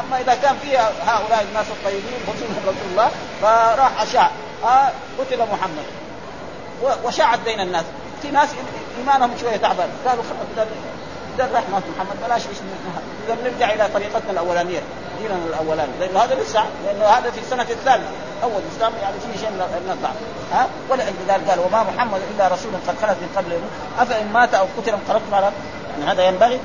أما 0.00 0.20
إذا 0.20 0.34
كان 0.34 0.56
فيها 0.62 0.92
هؤلاء 1.06 1.46
الناس 1.50 1.66
الطيبين 1.66 2.18
خصوصا 2.26 2.60
رسول 2.60 2.90
الله 2.90 3.10
فراح 3.42 4.02
أشاع. 4.02 4.30
آه 4.64 4.90
قتل 5.18 5.38
محمد. 5.38 5.86
وشاعت 7.04 7.38
بين 7.44 7.60
الناس. 7.60 7.84
في 8.22 8.30
ناس 8.30 8.48
إيمانهم 8.98 9.30
شوية 9.40 9.56
تعبان. 9.56 9.88
قالوا 10.06 10.22
خلاص 10.22 10.66
رحمة 11.40 11.82
محمد 11.96 12.16
بلاش 12.26 12.42
إيش 12.46 12.56
إذا 13.26 13.34
بنرجع 13.34 13.72
إلى 13.72 13.88
طريقتنا 13.94 14.30
الأولانية 14.30 14.80
ديننا 15.18 15.36
الأولاني. 15.48 15.92
لأنه 16.00 16.20
هذا 16.20 16.34
لسه 16.34 16.64
لأنه 16.86 17.04
هذا 17.04 17.30
في 17.30 17.40
السنة 17.40 17.62
الثالثة. 17.62 18.08
أول 18.42 18.62
الاسلام 18.68 18.92
يعني 19.02 19.14
في 19.32 19.38
شيء 19.38 19.50
من 19.50 19.90
الضعف 19.92 20.14
ها؟ 20.52 20.66
ولاجل 20.90 21.14
ذلك. 21.28 21.50
قال 21.50 21.58
وما 21.60 21.82
محمد 21.82 22.20
إلا 22.34 22.48
رسول 22.48 22.72
قد 22.88 22.94
خلت 23.02 23.16
من 23.20 23.28
قبله 23.36 23.60
أفإن 23.98 24.32
مات 24.32 24.54
أو 24.54 24.66
قتل 24.78 24.92
انقلبتم 24.92 25.34
على 25.34 25.52
يعني 25.98 26.12
هذا 26.12 26.24
ينبغي. 26.28 26.60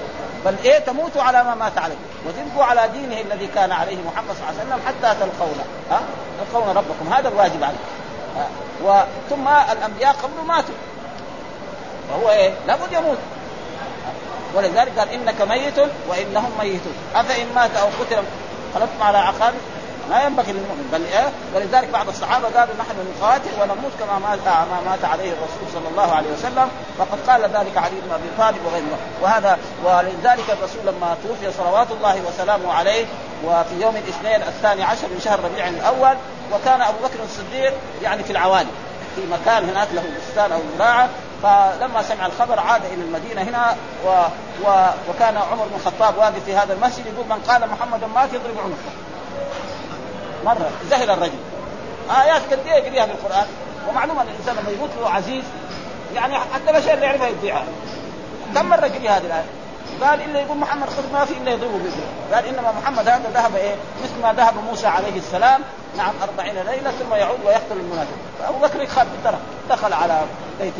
بل 0.46 0.56
إيه 0.64 0.80
تموتوا 0.80 1.22
على 1.22 1.44
ما 1.44 1.56
مات 1.56 1.78
عليه. 1.78 1.96
وتبقوا 2.28 2.66
على 2.66 2.90
دينه 2.94 3.22
الذي 3.22 3.48
كان 3.48 3.72
عليه 3.72 3.98
محمد 3.98 4.36
صلى 4.36 4.50
الله 4.50 4.60
عليه 4.60 4.70
وسلم 4.70 4.82
حتى 4.88 5.20
تلقونه. 5.20 5.64
ها؟ 5.92 6.00
تلقون 6.40 6.76
ربكم. 6.78 7.14
هذا 7.14 7.28
الواجب 7.28 7.64
عليه 7.64 7.78
وثم 8.84 9.48
الأنبياء 9.48 10.16
قبل 10.24 10.48
ماتوا. 10.48 10.76
وهو 12.12 12.30
إيه؟ 12.30 12.54
لابد 12.68 12.94
يموت. 12.94 13.18
ولذلك 14.56 15.00
قال 15.00 15.10
إنك 15.10 15.42
ميت 15.42 15.80
وإنهم 16.10 16.52
ميتون. 16.60 16.94
أفإن 17.16 17.48
مات 17.56 17.76
أو 17.76 17.88
قتل 17.88 18.24
خلفتم 18.76 19.04
على 19.04 19.18
عقاب 19.18 19.54
ما 20.10 20.24
ينبغي 20.24 20.52
للمؤمن. 20.52 20.90
بل 20.94 21.02
إيه؟ 21.18 21.30
ولذلك 21.56 21.90
بعض 21.90 22.08
الصحابة 22.08 22.48
قالوا 22.48 22.76
نحن 22.80 22.96
نقاتل 23.20 23.50
ونموت 23.62 23.92
كما 24.00 24.20
مات 24.20 24.40
ما 24.46 24.90
مات 24.90 25.06
عليه 25.06 25.32
الرسول 25.32 25.74
صلى 25.74 25.88
الله 25.92 26.16
عليه 26.16 26.32
وسلم. 26.34 26.70
وقد 26.98 27.20
قال 27.28 27.42
ذلك 27.42 27.78
علي 27.78 27.96
بن 28.06 28.12
أبي 28.14 28.30
طالب 28.38 28.66
وغيره. 28.66 29.00
وهذا 29.22 29.60
ولذلك 29.84 30.50
الرسول 30.50 30.82
لما 30.86 31.18
توفي 31.24 31.58
صلوات 31.58 31.88
الله 31.92 32.22
وسلامه 32.28 32.74
عليه 32.74 33.06
وفي 33.46 33.82
يوم 33.82 33.96
الاثنين 33.96 34.42
الثاني 34.48 34.84
عشر 34.84 35.08
من 35.08 35.22
شهر 35.26 35.40
ربيع 35.40 35.68
الأول 35.68 36.18
وكان 36.54 36.82
أبو 36.82 36.98
بكر 37.04 37.20
الصديق 37.24 37.74
يعني 38.04 38.24
في 38.24 38.32
العوالي. 38.32 38.70
في 39.16 39.22
مكان 39.32 39.70
هناك 39.70 39.88
له 39.94 40.04
بستان 40.18 40.52
أو 40.52 40.60
زراعه 40.78 41.10
فلما 41.44 42.02
سمع 42.02 42.26
الخبر 42.26 42.60
عاد 42.60 42.86
إلى 42.86 43.04
المدينة 43.04 43.42
هنا 43.42 43.76
و... 44.06 44.10
و... 44.66 44.88
وكان 45.10 45.38
عمر 45.38 45.66
بن 45.66 45.76
الخطاب 45.76 46.18
واقف 46.18 46.44
في 46.46 46.56
هذا 46.56 46.74
المسجد 46.74 47.06
يقول 47.06 47.26
من 47.26 47.44
قال 47.48 47.70
محمد 47.70 48.04
مات 48.16 48.34
يضرب 48.34 48.58
عنقه 48.58 48.92
مرة 50.46 50.70
زهل 50.90 51.10
الرجل. 51.10 51.40
آيات 52.22 52.42
قد 52.52 52.60
إيه 52.68 52.74
يقريها 52.74 53.06
في 53.06 53.12
القرآن. 53.12 53.46
ومعلومة 53.90 54.22
أن 54.22 54.28
الإنسان 54.28 54.56
لما 54.56 54.72
يموت 54.72 54.90
له 55.02 55.10
عزيز. 55.10 55.44
يعني 56.16 56.34
حتى 56.38 56.70
الاشياء 56.70 56.94
اللي 56.94 57.06
يعرفها 57.06 57.28
يضيعها. 57.28 57.66
كم 58.56 58.66
مرة 58.66 58.88
قري 58.88 59.10
هذه 59.10 59.26
الآية؟ 59.26 59.46
قال 60.02 60.22
إلا 60.22 60.40
يقول 60.40 60.58
محمد 60.58 60.90
خذ 60.90 61.14
ما 61.14 61.26
في 61.26 61.34
إلا 61.34 61.52
يضربه 61.52 61.78
بيده 61.78 62.36
قال 62.36 62.46
إنما 62.46 62.74
محمد 62.82 63.08
هذا 63.08 63.30
ذهب 63.34 63.56
إيه؟ 63.56 63.76
مثل 64.04 64.22
ما 64.22 64.34
ذهب 64.34 64.54
موسى 64.70 64.88
عليه 64.88 65.18
السلام 65.18 65.62
نعم 65.98 66.14
أربعين 66.24 66.56
ليلة 66.56 66.92
ثم 66.92 67.14
يعود 67.14 67.40
ويقتل 67.46 67.78
المنافق. 67.78 68.18
فأبو 68.40 68.58
بكر 68.58 68.88
خاف 68.88 69.08
ترك 69.24 69.40
دخل 69.70 69.94
على 69.94 70.22
بيت 70.60 70.74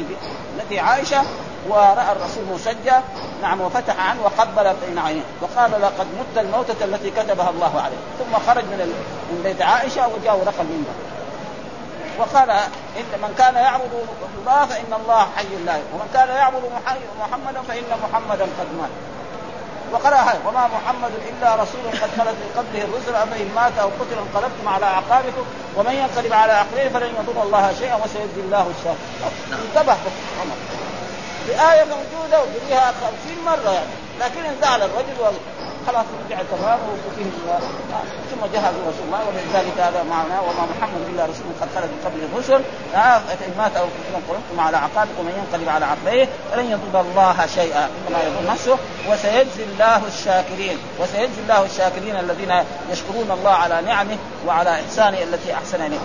التي 0.58 0.80
عائشة 0.80 1.24
ورأى 1.70 2.12
الرسول 2.12 2.44
مسجى. 2.54 2.96
نعم 3.42 3.62
وفتح 3.62 4.10
عنه 4.10 4.22
وقبل 4.24 4.76
بين 4.88 5.00
عينيه. 5.00 5.22
وقال 5.42 5.72
لقد 5.72 6.08
مت 6.20 6.38
الموتة 6.38 6.86
التي 6.86 7.12
كتبها 7.12 7.50
الله 7.50 7.82
عليه. 7.82 7.98
ثم 8.20 8.40
خرج 8.48 8.64
من 8.64 8.94
من 9.32 9.42
بيت 9.44 9.62
عائشة 9.62 10.08
وجاء 10.08 10.40
ودخل 10.40 10.64
منها 10.64 10.94
وقال 12.20 12.50
إن 13.00 13.22
من 13.22 13.34
كان 13.38 13.56
يعبد 13.56 13.92
الله 14.40 14.66
فإن 14.66 14.94
الله 15.02 15.28
حي 15.36 15.56
لا 15.66 15.76
ومن 15.76 16.10
كان 16.14 16.28
يعبد 16.28 16.64
محمدا 17.20 17.62
فإن 17.62 18.00
محمدا 18.04 18.44
قد 18.44 18.68
مات. 18.80 18.90
وقرأ 19.94 20.16
هذا 20.16 20.40
وما 20.48 20.68
محمد 20.68 21.12
إلا 21.30 21.56
رسول 21.56 21.82
قد 21.92 22.10
خلت 22.18 22.38
من 22.42 22.50
قبله 22.58 22.84
الرسل. 22.84 23.16
افان 23.16 23.50
مات 23.56 23.78
أو 23.82 23.88
قتل 23.88 24.18
انقلبتم 24.18 24.68
على 24.68 24.86
أعقابكم. 24.86 25.46
ومن 25.76 25.94
ينقلب 25.94 26.34
على 26.34 26.52
عقبيه 26.52 26.90
فلن 26.90 27.12
يضر 27.20 27.44
الله 27.44 27.74
شيئا 27.80 27.96
وسيجزي 27.96 28.42
الله 28.46 28.72
الشاكر 28.78 28.98
انتبه. 29.52 29.98
عمر 30.42 30.56
بآية 31.48 31.84
موجودة 31.84 32.42
وبريها 32.44 32.94
خمسين 33.02 33.46
مرة 33.46 33.72
يعني. 33.72 33.94
لكن 34.20 34.46
انزعل 34.46 34.82
الرجل 34.82 35.38
خلاص 35.88 36.06
رجع 36.26 36.38
تمام 36.52 36.80
وفيه 37.08 37.26
ثم 38.32 38.46
جهز 38.54 38.74
رسول 38.88 39.06
الله 39.06 39.20
ولذلك 39.28 39.80
هذا 39.80 40.04
معنا 40.04 40.40
وما 40.40 40.68
محمد 40.72 41.02
إلا 41.14 41.24
رسول 41.24 41.46
قد 41.62 41.68
خلت 41.76 41.86
من 41.86 42.02
قبل 42.06 42.20
الرسل. 42.24 42.64
فان 42.94 43.54
مات 43.58 43.78
أو 43.78 43.86
قتل 44.30 44.60
على 44.60 44.78
عقابكم 44.78 45.20
ومن 45.20 45.44
ينقلب 45.44 45.70
على 45.70 45.86
عقبيه 45.86 46.28
فلن 46.52 46.72
يضر 46.72 47.02
الله 47.02 47.46
شيئا. 47.56 47.90
انما 48.08 48.20
يضر 48.24 48.52
نفسه. 48.52 48.78
وسيجزي 49.10 49.64
الله 49.64 50.02
الشاكرين. 50.08 50.78
وسيجزي 51.00 51.42
الله 51.42 51.66
الشاكرين 51.66 52.16
الذين 52.16 52.54
يشكرون 52.92 53.32
الله 53.32 53.52
على 53.52 53.82
نعمه 53.82 54.18
وعلى 54.48 54.70
إحسانه 54.70 55.18
التي 55.24 55.54
أحسن 55.54 55.80
نعمه 55.80 56.00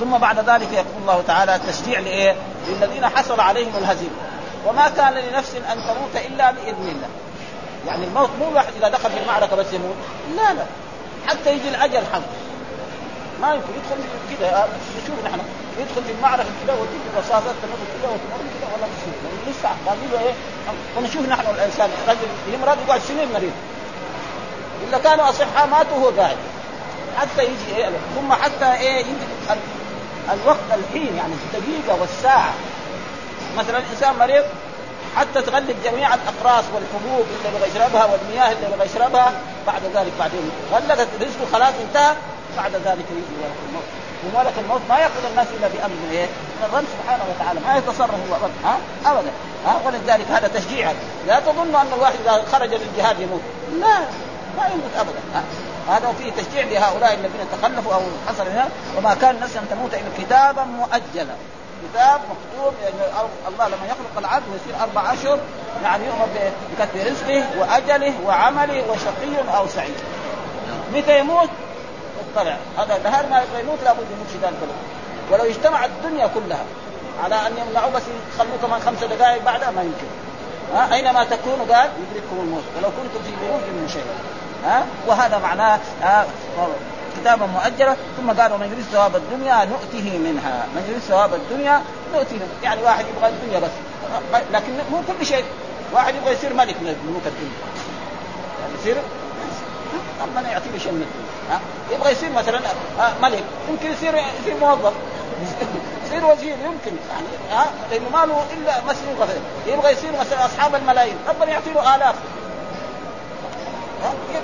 ثم 0.00 0.18
بعد 0.18 0.38
ذلك 0.38 0.72
يقول 0.72 1.00
الله 1.02 1.22
تعالى 1.26 1.56
التشجيع 1.56 2.00
لإيه؟ 2.00 2.36
للذين 2.68 3.06
حصل 3.08 3.40
عليهم 3.40 3.76
الهزيمة. 3.78 4.16
وما 4.66 4.88
كان 4.88 5.14
لنفس 5.14 5.54
أن 5.54 5.76
تموت 5.76 6.24
إلا 6.26 6.50
بإذن 6.50 6.88
الله. 6.88 7.08
يعني 7.86 8.04
الموت 8.04 8.30
مو 8.40 8.48
الواحد 8.48 8.72
إذا 8.76 8.88
دخل 8.88 9.10
في 9.10 9.18
المعركة 9.18 9.56
بس 9.56 9.72
يموت. 9.72 9.96
لا 10.36 10.54
لا. 10.54 10.64
حتى 11.26 11.52
يجي 11.52 11.68
الأجل 11.68 12.02
حق. 12.12 12.20
ما 13.40 13.54
يمكن 13.54 13.68
يدخل 13.76 13.96
كذا 14.30 14.68
نشوف 15.02 15.24
نحن 15.24 15.40
يدخل 15.78 16.04
في 16.04 16.12
المعركة 16.12 16.48
كذا 16.66 16.74
وتجي 16.74 17.08
الرصاصات 17.14 17.54
تمر 17.62 17.78
كذا 17.92 18.10
وتمر 18.10 18.38
كذا 18.60 18.68
ولا 18.74 18.86
تصير 18.86 19.14
يعني 19.24 19.50
لسه 19.50 19.68
باقي 19.86 20.06
له 20.12 20.28
إيه؟ 20.28 20.34
ونشوف 20.96 21.28
نحن 21.28 21.54
الإنسان. 21.54 21.90
رجل 22.08 22.54
يمرض 22.54 22.76
يقعد 22.88 23.00
سنين 23.00 23.32
مريض. 23.32 23.52
إلا 24.88 24.98
كانوا 24.98 25.28
أصحاء 25.30 25.66
ماتوا 25.66 25.96
وهو 25.96 26.20
قاعد. 26.20 26.36
حتى 27.16 27.44
يجي 27.44 27.76
إيه؟ 27.76 27.90
ثم 28.14 28.32
حتى 28.32 28.72
إيه؟ 28.72 28.98
يجي 29.00 29.10
الوقت 30.32 30.68
الحين 30.72 31.16
يعني 31.16 31.32
الدقيقة 31.32 32.00
والساعة. 32.00 32.54
مثلا 33.58 33.82
إنسان 33.92 34.14
مريض 34.18 34.44
حتى 35.16 35.42
تغلب 35.42 35.76
جميع 35.84 36.14
الأقراص 36.14 36.64
والحبوب 36.74 37.26
اللي 37.36 37.56
يبغى 37.56 37.70
يشربها 37.70 38.04
والمياه 38.04 38.52
اللي 38.52 38.66
يبغى 38.74 38.86
يشربها. 38.86 39.32
بعد 39.66 39.82
ذلك 39.94 40.12
بعدين 40.18 40.50
غلقت 40.72 41.08
رزقه 41.20 41.46
خلاص 41.52 41.74
انتهى. 41.88 42.14
بعد 42.56 42.72
ذلك 42.72 43.06
يجي 43.10 43.34
ملك 43.42 43.56
الموت. 43.68 43.84
وملك 44.24 44.52
الموت 44.58 44.80
ما 44.88 44.98
ياخذ 44.98 45.24
الناس 45.30 45.46
إلا 45.58 45.68
بأمر 45.68 46.10
إيه؟ 46.10 46.26
من 46.26 46.68
الرب 46.68 46.84
سبحانه 46.94 47.24
وتعالى 47.30 47.60
ما 47.60 47.76
يتصرف 47.76 48.30
هو 48.30 48.36
أبدا 48.36 48.54
ها؟ 48.64 48.78
أبدا 49.06 49.30
ها؟ 49.66 49.80
ولذلك 49.86 50.26
هذا 50.30 50.48
تشجيع 50.48 50.92
لا 51.26 51.40
تظن 51.40 51.74
أن 51.74 51.86
الواحد 51.96 52.14
إذا 52.24 52.44
خرج 52.52 52.74
للجهاد 52.74 53.20
يموت. 53.20 53.40
لا 53.80 53.98
ما 54.56 54.66
يموت 54.74 54.90
أبدا 54.98 55.20
ها؟ 55.34 55.42
هذا 55.88 56.14
فيه 56.18 56.32
تشجيع 56.42 56.64
لهؤلاء 56.64 57.14
الذين 57.14 57.46
تخلفوا 57.52 57.94
أو 57.94 58.00
حصل 58.28 58.46
هنا. 58.48 58.68
وما 58.98 59.14
كان 59.14 59.40
نفسا 59.40 59.60
تموت 59.70 59.94
إلا 59.94 60.10
كتابا 60.18 60.64
مؤجلا. 60.64 61.34
كتاب 61.82 62.20
مكتوب 62.20 62.74
يعني 62.82 63.12
الله 63.48 63.68
لما 63.68 63.86
يخلق 63.86 64.18
العبد 64.18 64.44
ويصير 64.52 64.82
أربع 64.82 65.12
أشهر 65.12 65.38
يعني 65.82 66.06
يؤمر 66.06 66.26
بكتب 66.78 66.96
رزقه 66.96 67.44
وأجله 67.58 68.14
وعمله 68.26 68.90
وشقي 68.90 69.56
أو 69.56 69.68
سعيد. 69.68 69.94
متى 70.94 71.18
يموت؟ 71.18 71.48
اطلع. 72.36 72.56
هذا 72.78 73.00
نهار 73.04 73.26
ما 73.26 73.42
يبغى 73.42 73.60
يموت 73.60 73.78
لابد 73.84 74.06
يموت 74.12 74.28
في 74.32 74.38
ذلك 74.42 74.56
ولو 75.30 75.44
اجتمعت 75.44 75.90
الدنيا 75.90 76.26
كلها 76.26 76.64
على 77.24 77.34
أن 77.34 77.52
يمنعوا 77.58 77.90
بس 77.90 78.02
يخلوه 78.34 78.56
كمان 78.62 78.80
خمس 78.80 79.04
دقائق 79.04 79.44
بعدها 79.44 79.70
ما 79.70 79.82
يمكن. 79.82 80.06
ها؟ 80.74 80.94
أينما 80.94 81.24
تكونوا؟ 81.24 81.76
قال 81.76 81.90
يدرككم 82.10 82.40
الموت. 82.40 82.64
ولو 82.76 82.88
كنتم 82.88 83.24
في 83.24 83.30
بروج 83.46 83.60
من 83.60 83.88
شيء. 83.92 84.04
ها؟ 84.64 84.86
وهذا 85.06 85.38
معناه 85.38 85.80
كتابا 87.26 87.46
مؤجلا 87.46 87.96
ثم 88.16 88.40
قال 88.40 88.52
ومن 88.52 88.66
يريد 88.72 88.84
ثواب 88.92 89.16
الدنيا 89.16 89.64
نؤته 89.64 90.18
منها. 90.18 90.66
من 90.74 90.82
يريد 90.88 91.02
ثواب 91.02 91.34
الدنيا 91.34 91.82
نؤته 92.14 92.38
يعني 92.62 92.82
واحد 92.82 93.04
يبغى 93.06 93.28
الدنيا 93.28 93.58
بس. 93.58 93.70
لكن 94.52 94.72
مو 94.90 94.98
كل 95.08 95.26
شيء. 95.26 95.44
واحد 95.92 96.14
يبغى 96.14 96.32
يصير 96.32 96.54
ملك 96.54 96.76
من 96.80 96.96
ملوك 97.08 97.26
الدنيا 97.26 97.58
يعني 98.60 98.74
يصير؟ 98.80 98.96
ربنا 100.22 100.50
يعطيه 100.50 100.78
شيء 100.78 100.92
من 100.92 101.02
الدنيا. 101.02 101.60
يبغى 101.92 102.12
يصير 102.12 102.32
مثلا 102.32 102.60
ملك. 103.22 103.44
يمكن 103.70 103.92
يصير 103.92 104.14
يصير 104.14 104.56
موظف. 104.60 104.92
يصير 106.06 106.26
وزير 106.26 106.56
يمكن. 106.64 106.96
يعني 107.10 107.26
ها؟ 107.50 107.66
لأنه 107.90 108.08
ما 108.12 108.26
له 108.26 108.44
إلا 108.56 108.72
مسلوقه 108.80 109.28
يبغى 109.66 109.92
يصير 109.92 110.12
مثلا 110.20 110.46
أصحاب 110.46 110.74
الملايين. 110.74 111.16
ربنا 111.28 111.50
يعطي 111.50 111.72
له 111.72 111.94
آلاف. 111.94 112.14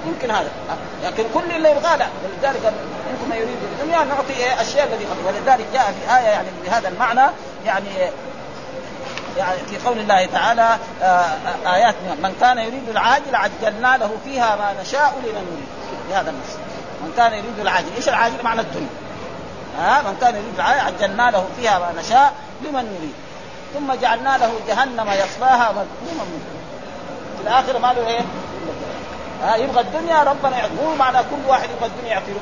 يمكن 0.06 0.30
هذا. 0.30 0.50
لكن 1.04 1.24
كل 1.34 1.56
اللي 1.56 1.70
يبغى 1.70 1.96
لا. 1.96 2.06
ولذلك 2.24 2.66
أنتم 3.10 3.28
ما 3.28 3.36
يريد 3.36 3.56
الدنيا 3.72 4.04
نعطي 4.04 4.32
إيه 4.36 4.62
أشياء 4.62 4.86
الذي 4.86 5.06
ولذلك 5.26 5.66
جاء 5.72 5.84
في 5.92 6.16
آية 6.16 6.28
يعني 6.28 6.48
بهذا 6.64 6.88
المعنى 6.88 7.30
يعني 7.66 7.88
يعني 9.36 9.58
في 9.70 9.78
قول 9.86 9.98
الله 9.98 10.26
تعالى 10.26 10.78
آه، 11.02 11.24
آيات. 11.66 11.94
من 12.22 12.36
كان 12.40 12.58
يريد 12.58 12.88
العاجل 12.88 13.34
عجلنا 13.34 13.96
له 13.96 14.10
فيها 14.24 14.56
ما 14.56 14.82
نشاء 14.82 15.14
لمن 15.24 15.46
يريد 15.52 15.68
بهذا 16.10 16.30
النص 16.30 16.56
من 17.00 17.12
كان 17.16 17.32
يريد 17.32 17.58
العاجل. 17.60 17.88
إيش 17.96 18.08
العاجل؟ 18.08 18.42
معنى 18.44 18.60
الدنيا. 18.60 18.88
ها 19.78 20.02
من 20.02 20.16
كان 20.20 20.34
يريد 20.34 20.54
العاجل 20.54 20.80
عجلنا 20.80 21.30
له 21.30 21.46
فيها 21.56 21.78
ما 21.78 22.00
نشاء 22.00 22.32
لمن 22.64 22.96
يريد 22.98 23.14
ثم 23.74 23.94
جعلنا 24.02 24.38
له 24.38 24.52
جهنم 24.68 25.10
يصلاها 25.10 25.72
مذموما 25.72 26.24
في 27.36 27.42
الاخره 27.42 27.78
ما 27.78 27.92
له 27.92 28.08
إيه؟ 28.08 28.20
ها 29.42 29.56
يبغى 29.56 29.80
الدنيا 29.80 30.22
ربنا 30.22 30.58
يعطيه 30.58 30.74
مو 30.74 30.94
معنى 30.94 31.18
كل 31.18 31.48
واحد 31.48 31.68
يبغى 31.76 31.86
الدنيا 31.86 32.10
يعطيه. 32.10 32.32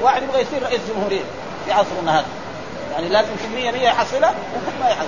واحد 0.00 0.22
يبغى 0.22 0.42
يصير 0.42 0.62
رئيس 0.62 0.80
جمهورية. 0.94 1.24
في 1.64 1.72
عصرنا 1.72 2.18
هذا. 2.18 2.26
يعني 2.92 3.08
لازم 3.08 3.36
في 3.36 3.48
100 3.48 3.70
100 3.70 3.82
يحصلها 3.82 4.30
ممكن 4.30 4.80
ما 4.80 4.88
يحصل. 4.88 5.06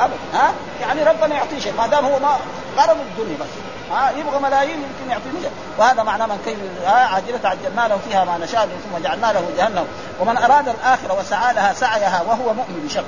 ابدا 0.00 0.16
ها؟ 0.34 0.52
يعني 0.80 1.02
ربنا 1.02 1.34
يعطيه 1.34 1.60
شيء. 1.60 1.74
ما 1.78 1.86
دام 1.86 2.04
هو 2.04 2.18
ما 2.18 2.36
غرض 2.76 2.96
الدنيا 3.00 3.36
بس. 3.40 3.46
ها 3.92 4.10
يبغى 4.10 4.40
ملايين 4.42 4.76
يمكن 4.76 5.10
يعطيه 5.10 5.40
شيء 5.42 5.50
وهذا 5.78 6.02
معناه 6.02 6.26
من 6.26 6.38
كي 6.44 6.56
عاجلة 6.86 7.40
عجلنا 7.44 7.88
له 7.88 7.98
فيها 8.08 8.24
ما 8.24 8.38
نشاء 8.38 8.68
ثم 8.68 9.02
جعلنا 9.02 9.32
له 9.32 9.42
جهنم. 9.58 9.86
ومن 10.20 10.36
أراد 10.36 10.68
الآخرة 10.68 11.18
وسعى 11.20 11.54
لها 11.54 11.72
سعيها 11.72 12.22
وهو 12.22 12.54
مؤمن 12.54 12.86
بشق 12.88 13.04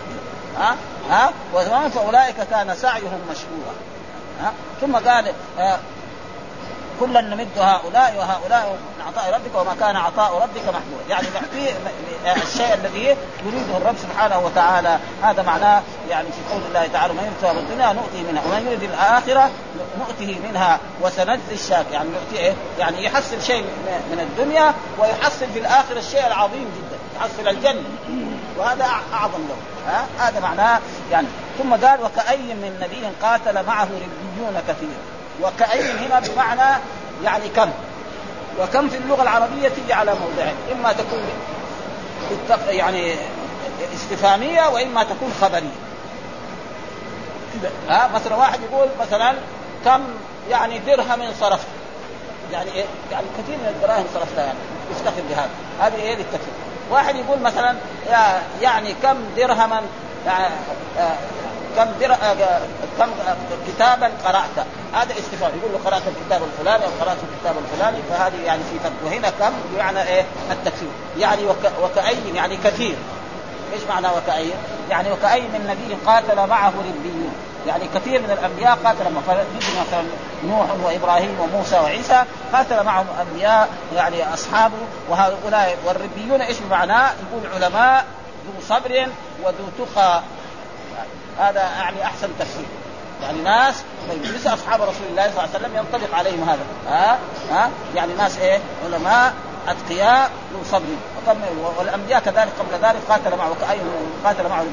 ها؟ 0.58 0.76
ها؟ 1.10 1.32
فأولئك 1.88 2.36
كان 2.50 2.74
سعيهم 2.76 3.20
مشكورا. 3.30 3.74
ها؟ 4.42 4.52
ثم 4.80 4.96
قال 4.96 5.32
آه 5.58 5.78
كلا 7.06 7.20
نمد 7.20 7.48
هؤلاء 7.58 8.14
وهؤلاء 8.18 8.78
من 8.98 9.04
عطاء 9.06 9.34
ربك 9.34 9.54
وما 9.54 9.76
كان 9.80 9.96
عطاء 9.96 10.34
ربك 10.34 10.68
محدودا 10.68 11.04
يعني 11.08 11.26
نعطيه 11.34 11.72
الشيء 12.42 12.74
الذي 12.74 13.16
يريده 13.46 13.76
الرب 13.76 13.96
سبحانه 14.02 14.38
وتعالى. 14.38 14.98
هذا 15.22 15.42
معناه 15.42 15.82
يعني 16.10 16.28
في 16.28 16.54
قول 16.54 16.62
الله 16.68 16.86
تعالى 16.86 17.12
من 17.12 17.34
يريد 17.42 17.58
الدنيا 17.58 17.92
نؤتي 17.92 18.22
منها 18.30 18.42
ومن 18.46 18.66
يريد 18.66 18.82
الآخرة 18.82 19.50
نؤته 19.98 20.40
منها. 20.48 20.78
وسنجزي 21.00 21.52
الشاك 21.52 21.86
يعني 21.92 22.08
نؤتي 22.08 22.44
إيه؟ 22.44 22.54
يعني 22.78 23.04
يحصل 23.04 23.42
شيء 23.42 23.64
من 23.86 24.20
الدنيا 24.20 24.74
ويحصل 24.98 25.46
في 25.52 25.58
الآخرة 25.58 25.98
الشيء 25.98 26.26
العظيم 26.26 26.70
جدا 26.76 26.98
يحصل 27.16 27.48
الجنة. 27.48 27.88
وهذا 28.58 28.84
أعظم 29.12 29.40
له. 29.48 29.56
ها؟ 29.92 30.06
هذا 30.18 30.40
معناه 30.40 30.80
يعني. 31.10 31.26
ثم 31.58 31.74
قال 31.74 32.00
وكأي 32.02 32.54
من 32.54 32.78
نبي 32.82 33.06
قاتل 33.22 33.66
معه 33.66 33.84
ربيون 33.84 34.62
كثير. 34.68 35.21
وكأي 35.42 35.90
هنا 35.90 36.20
بمعنى 36.20 36.80
يعني 37.24 37.48
كم؟ 37.48 37.70
وكم 38.60 38.88
في 38.88 38.96
اللغة 38.96 39.22
العربية 39.22 39.68
تجي 39.68 39.92
على 39.92 40.14
موضعين 40.14 40.54
إما 40.72 40.92
تكون 40.92 41.22
يعني 42.68 43.14
استفهامية 43.94 44.68
وإما 44.68 45.02
تكون 45.04 45.32
خبرية. 45.40 45.82
ها؟ 47.88 48.10
مثلا 48.14 48.36
واحد 48.36 48.60
يقول 48.70 48.88
مثلا 49.00 49.34
كم 49.84 50.02
يعني 50.50 50.78
درهم 50.78 51.20
صرفت؟ 51.40 51.66
يعني 52.52 52.72
إيه؟ 52.72 52.84
يعني 53.12 53.26
كثير 53.38 53.56
من 53.56 53.74
الدراهم 53.76 54.04
صرفتها 54.14 54.44
يعني. 54.44 54.58
يفتخر 54.90 55.22
بهذا. 55.30 55.50
هذه 55.80 56.02
إيه 56.02 56.14
للتكفير 56.14 56.54
واحد 56.90 57.16
يقول 57.16 57.38
مثلا 57.38 57.76
يعني 58.60 58.94
كم 59.02 59.16
درهما؟ 59.36 59.82
يعني 60.26 60.54
كم 61.76 61.86
در... 62.00 62.12
آه، 62.12 62.60
كم 62.98 63.10
كتابا 63.68 64.10
قرأت. 64.24 64.66
هذا 64.94 65.12
استفهام. 65.18 65.52
يقول 65.58 65.72
له 65.72 65.78
قرأت 65.84 66.02
الكتاب 66.06 66.42
الفلاني 66.42 66.84
أو 66.84 66.90
قرأت 67.00 67.16
الكتاب 67.32 67.54
الفلاني 67.64 67.98
فهذه 68.10 68.42
يعني 68.44 68.62
في 68.62 68.78
فرق 68.78 68.92
وهنا 69.04 69.30
كم؟ 69.30 69.52
بمعنى 69.74 70.02
إيه؟ 70.02 70.24
التكثير 70.50 70.88
يعني 71.18 71.46
وك... 71.46 71.72
وكأي 71.82 72.16
يعني 72.34 72.56
كثير. 72.56 72.96
إيش 73.72 73.82
معنى 73.88 74.06
وكأي؟ 74.06 74.50
يعني 74.90 75.12
وكأي 75.12 75.40
من 75.40 75.66
نبي 75.66 75.96
قاتل 76.06 76.48
معه 76.48 76.72
ربيون 76.78 77.32
يعني 77.66 77.84
كثير 77.94 78.20
من 78.20 78.30
الأنبياء 78.30 78.78
قاتل 78.84 79.04
مثلا 79.14 80.04
نوح 80.44 80.66
وإبراهيم 80.84 81.40
وموسى 81.40 81.78
وعيسى 81.78 82.24
قاتل 82.52 82.84
معهم 82.84 83.06
أنبياء 83.20 83.68
يعني 83.96 84.34
أصحابه. 84.34 84.76
وهؤلاء 85.08 85.78
والربيون 85.86 86.40
إيش 86.40 86.56
معناه؟ 86.70 87.10
يقول 87.10 87.54
علماء 87.54 88.04
ذو 88.46 88.68
صبر 88.68 89.06
وذو 89.44 89.86
تقى. 89.94 90.22
هذا 91.38 91.60
يعني 91.60 92.04
أحسن 92.04 92.28
تفسير. 92.38 92.64
يعني 93.22 93.40
ناس 93.42 93.74
طيب 94.08 94.22
ليس 94.22 94.46
أصحاب 94.46 94.82
رسول 94.82 95.06
الله 95.10 95.22
صلى 95.22 95.30
الله 95.30 95.40
عليه 95.40 95.50
وسلم 95.54 95.76
ينطبق 95.76 96.14
عليهم 96.14 96.48
هذا. 96.48 96.62
ها؟ 96.88 97.18
ها؟ 97.50 97.70
يعني 97.94 98.14
ناس 98.14 98.38
إيه؟ 98.38 98.60
علماء 98.84 99.34
أتقياء 99.68 100.30
ذو 100.52 100.64
صبر. 100.70 100.84
والأنبياء 101.78 102.20
كذلك 102.20 102.52
قبل 102.58 102.84
ذلك 102.86 103.00
قاتل 103.08 103.36
معه 103.36 103.56
قاتل 104.24 104.48
معه. 104.48 104.64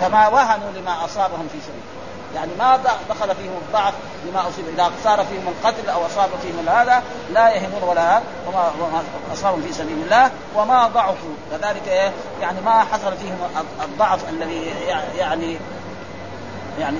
فما 0.00 0.28
وهنوا 0.28 0.70
لما 0.76 1.04
أصابهم 1.04 1.48
في 1.52 1.58
سبيل. 1.60 2.05
يعني 2.36 2.50
ما 2.58 2.76
دخل 3.08 3.34
فيهم 3.34 3.52
الضعف 3.66 3.94
لما 4.26 4.40
أصيب 4.48 4.64
إذا 4.74 4.90
صار 5.04 5.24
فيهم 5.24 5.48
القتل 5.48 5.88
أو 5.88 6.06
أصاب 6.06 6.28
فيهم 6.42 6.68
هذا 6.68 7.02
لا 7.32 7.50
يهمون 7.50 7.82
ولا 7.82 8.20
وما, 8.46 8.72
أصابهم 9.32 9.62
في 9.62 9.72
سبيل 9.72 10.02
الله 10.04 10.30
وما 10.56 10.86
ضعفوا. 10.86 11.34
كذلك 11.50 11.88
إيه؟ 11.88 12.12
يعني 12.40 12.60
ما 12.60 12.84
حصل 12.84 13.16
فيهم 13.16 13.38
الضعف 13.84 14.28
الذي 14.28 14.72
يعني 15.18 15.58
يعني 16.78 16.96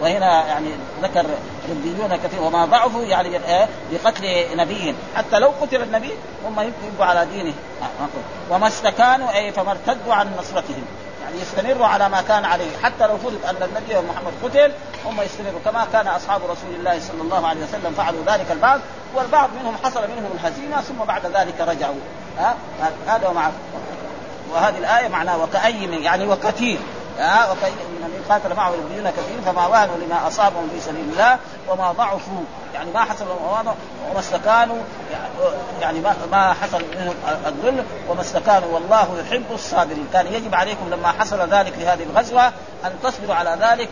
وهنا 0.00 0.46
يعني 0.46 0.68
ذكر 1.02 1.26
ربيون 1.70 2.16
كثير 2.16 2.42
وما 2.42 2.64
ضعفوا 2.64 3.02
يعني 3.02 3.28
إيه؟ 3.28 3.68
بقتل 3.92 4.56
نبي. 4.56 4.94
حتى 5.16 5.38
لو 5.38 5.52
قتل 5.60 5.82
النبي 5.82 6.10
هم 6.46 6.60
يبقوا 6.60 7.06
على 7.06 7.26
دينه. 7.26 7.52
وما 8.50 8.66
استكانوا 8.66 9.34
أي 9.34 9.52
فما 9.52 9.70
ارتدوا 9.70 10.14
عن 10.14 10.28
نصرتهم. 10.38 10.84
يعني 11.28 11.40
يستمروا 11.40 11.86
على 11.86 12.08
ما 12.08 12.22
كان 12.22 12.44
عليه. 12.44 12.76
حتى 12.82 13.06
لو 13.06 13.16
فرض 13.16 13.38
أن 13.48 13.62
النبي 13.62 14.08
محمد 14.08 14.32
قتل 14.44 14.72
هم 15.06 15.20
يستمروا. 15.20 15.60
كما 15.64 15.86
كان 15.92 16.08
أصحاب 16.08 16.40
رسول 16.42 16.74
الله 16.78 17.00
صلى 17.00 17.22
الله 17.22 17.46
عليه 17.46 17.60
وسلم 17.64 17.94
فعلوا 17.96 18.20
ذلك 18.26 18.46
البعض 18.50 18.80
والبعض 19.14 19.50
منهم 19.60 19.76
حصل 19.84 20.00
منهم 20.00 20.30
الهزيمه 20.34 20.80
ثم 20.80 21.04
بعد 21.04 21.26
ذلك 21.26 21.60
رجعوا. 21.60 22.00
ها؟ 22.38 22.54
هذا 23.06 23.32
مع 23.32 23.50
وهذه 24.52 24.78
الآية 24.78 25.08
معناها 25.08 25.36
وكأي 25.36 25.86
من 25.86 26.02
يعني 26.02 26.28
وكثير 26.28 26.78
ها؟ 27.18 27.52
وكأي 27.52 27.70
من 27.72 28.24
قاتل 28.28 28.54
معه 28.54 28.70
ربيون 28.70 29.10
كثير 29.10 29.40
فما 29.46 29.66
وهنوا 29.66 29.96
لما 29.96 30.28
أصابهم 30.28 30.68
في 30.74 30.80
سبيل 30.80 31.04
الله 31.12 31.38
وما 31.68 31.92
ضعفوا. 31.92 32.44
يعني 32.78 32.90
ما 32.90 33.00
حصل 33.00 33.24
وما 34.10 34.18
استكانوا 34.18 34.76
يعني 35.80 36.00
ما 36.00 36.16
ما 36.32 36.52
حصل 36.52 36.82
منهم 36.94 37.14
الذل 37.46 37.84
وما 38.08 38.20
استكانوا. 38.20 38.68
والله 38.74 39.08
يحب 39.20 39.44
الصابرين. 39.54 40.06
كان 40.12 40.26
يجب 40.26 40.54
عليكم 40.54 40.90
لما 40.90 41.08
حصل 41.08 41.48
ذلك 41.48 41.72
في 41.72 41.86
هذه 41.86 42.02
الغزوة 42.02 42.46
أن 42.84 42.92
تصبروا 43.02 43.34
على 43.34 43.58
ذلك 43.60 43.88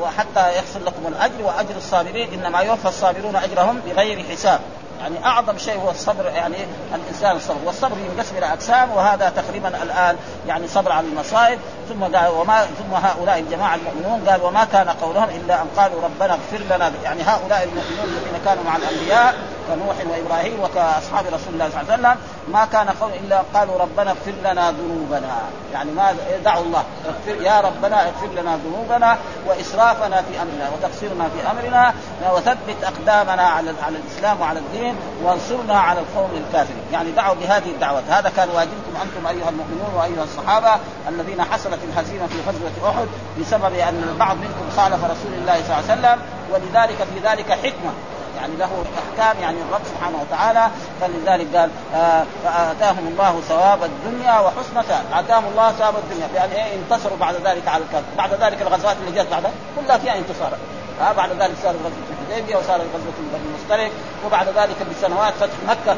وحتى 0.00 0.58
يحصل 0.58 0.84
لكم 0.86 1.06
الأجر 1.08 1.42
وأجر 1.44 1.76
الصابرين. 1.76 2.32
إنما 2.32 2.60
يوفى 2.60 2.88
الصابرون 2.88 3.36
أجرهم 3.36 3.80
بغير 3.86 4.24
حساب. 4.30 4.60
يعني 5.00 5.24
أعظم 5.24 5.58
شيء 5.58 5.80
هو 5.80 5.90
الصبر 5.90 6.26
يعني 6.26 6.56
الإنسان 6.94 7.36
الصبر. 7.36 7.58
والصبر 7.64 7.96
ينقسم 7.98 8.36
إلى 8.36 8.46
اقسام 8.46 8.90
وهذا 8.90 9.32
تقريبا 9.36 9.68
الآن 9.82 10.16
يعني 10.48 10.68
صبر 10.68 10.92
على 10.92 11.06
المصائب 11.06 11.58
ثم 11.88 12.04
قال 12.04 12.28
وما 12.28 12.64
ثم 12.64 12.94
هؤلاء 12.94 13.38
الجماعة 13.38 13.74
المؤمنون 13.74 14.28
قال 14.28 14.42
وما 14.42 14.64
كان 14.64 14.88
قولهم 14.88 15.28
إلا 15.28 15.62
أن 15.62 15.66
قالوا 15.76 16.02
ربنا 16.02 16.32
اغفر 16.32 16.64
لنا. 16.70 16.92
يعني 17.04 17.22
هؤلاء 17.22 17.62
المؤمنون 17.62 18.04
الذين 18.04 18.44
كانوا 18.44 18.64
مع 18.64 18.76
الأنبياء 18.76 19.34
كنوح 19.68 19.96
وإبراهيم 20.10 20.60
وكأصحاب 20.60 21.26
رسول 21.26 21.54
الله 21.54 21.70
صلى 21.70 21.80
الله 21.80 21.92
عليه 21.92 22.02
وسلم 22.02 22.16
ما 22.52 22.64
كان 22.64 22.88
قول 22.88 23.10
إلا 23.24 23.42
قالوا 23.54 23.78
ربنا 23.78 24.10
اغفر 24.10 24.32
لنا 24.44 24.70
ذنوبنا. 24.70 25.38
يعني 25.72 25.90
ما 25.90 26.14
دعوا 26.44 26.64
الله 26.64 26.84
اغفر. 27.06 27.42
يا 27.42 27.60
ربنا 27.60 28.02
اغفر 28.02 28.26
لنا 28.40 28.58
ذنوبنا 28.64 29.18
وإسرافنا 29.46 30.22
في 30.22 30.42
أمرنا 30.42 30.70
وتقصيرنا 30.74 31.28
في 31.28 31.50
أمرنا 31.50 31.94
وثبت 32.34 32.84
أقدامنا 32.84 33.42
على 33.42 33.74
على 33.86 33.96
الإسلام 33.98 34.40
وعلى 34.40 34.58
الدين 34.58 34.96
وانصرنا 35.22 35.78
على 35.80 36.00
القوم 36.00 36.30
الكافرين. 36.46 36.84
يعني 36.92 37.10
دعوا 37.10 37.34
بهذه 37.34 37.70
الدعوه 37.70 38.02
هذا 38.08 38.32
كان 38.36 38.48
واجبكم 38.48 38.92
أنتم 39.02 39.26
أيها 39.26 39.48
المؤمنون 39.48 39.94
وأيها 39.96 40.24
الصحابة 40.30 40.80
الذين 41.08 41.42
حصلت 41.42 41.78
الهزيمة 41.84 42.26
في 42.26 42.34
غزوة 42.48 42.90
أحد 42.90 43.06
بسبب 43.40 43.74
أن 43.74 44.08
البعض 44.12 44.36
منكم 44.36 44.70
خالف 44.76 45.04
رسول 45.04 45.32
الله 45.40 45.54
صلى 45.54 45.78
الله 45.78 45.90
عليه 45.90 46.00
وسلم 46.00 46.18
ولذلك 46.52 46.96
في 46.96 47.28
ذلك 47.28 47.52
حكمة. 47.52 47.92
يعني 48.36 48.56
له 48.56 48.84
أحكام 49.00 49.42
يعني 49.42 49.56
الرب 49.68 49.80
سبحانه 49.84 50.18
وتعالى 50.20 50.70
فلذلك 51.00 51.56
قال 51.56 51.70
آه 51.94 52.24
فآتاهم 52.44 53.08
الله 53.08 53.40
ثواب 53.48 53.78
الدنيا 53.84 54.40
وحسن 54.40 54.92
آتاهم 55.12 55.44
الله 55.46 55.72
ثواب 55.72 55.94
الدنيا. 55.96 56.28
يعني 56.34 56.54
إيه؟ 56.54 56.74
انتصروا 56.74 57.16
بعد 57.16 57.34
ذلك 57.34 57.68
على 57.68 57.84
الكافر 57.84 58.06
بعد 58.18 58.30
ذلك 58.34 58.62
الغزوات 58.62 58.96
اللي 59.06 59.20
جت 59.20 59.30
بعدها 59.30 59.50
كلها 59.76 59.98
فيها 59.98 60.18
انتصار. 60.18 60.52
ها 61.00 61.12
بعد 61.12 61.30
ذلك 61.30 61.54
صار 61.62 61.74
غزوة 61.76 61.92
الحديبية 62.28 62.56
وصار 62.56 62.76
غزوة 62.76 63.12
بني 63.32 63.42
المصطلق 63.48 63.90
وبعد 64.26 64.48
ذلك 64.48 64.76
بسنوات 64.90 65.34
فتح 65.34 65.56
مكة. 65.68 65.96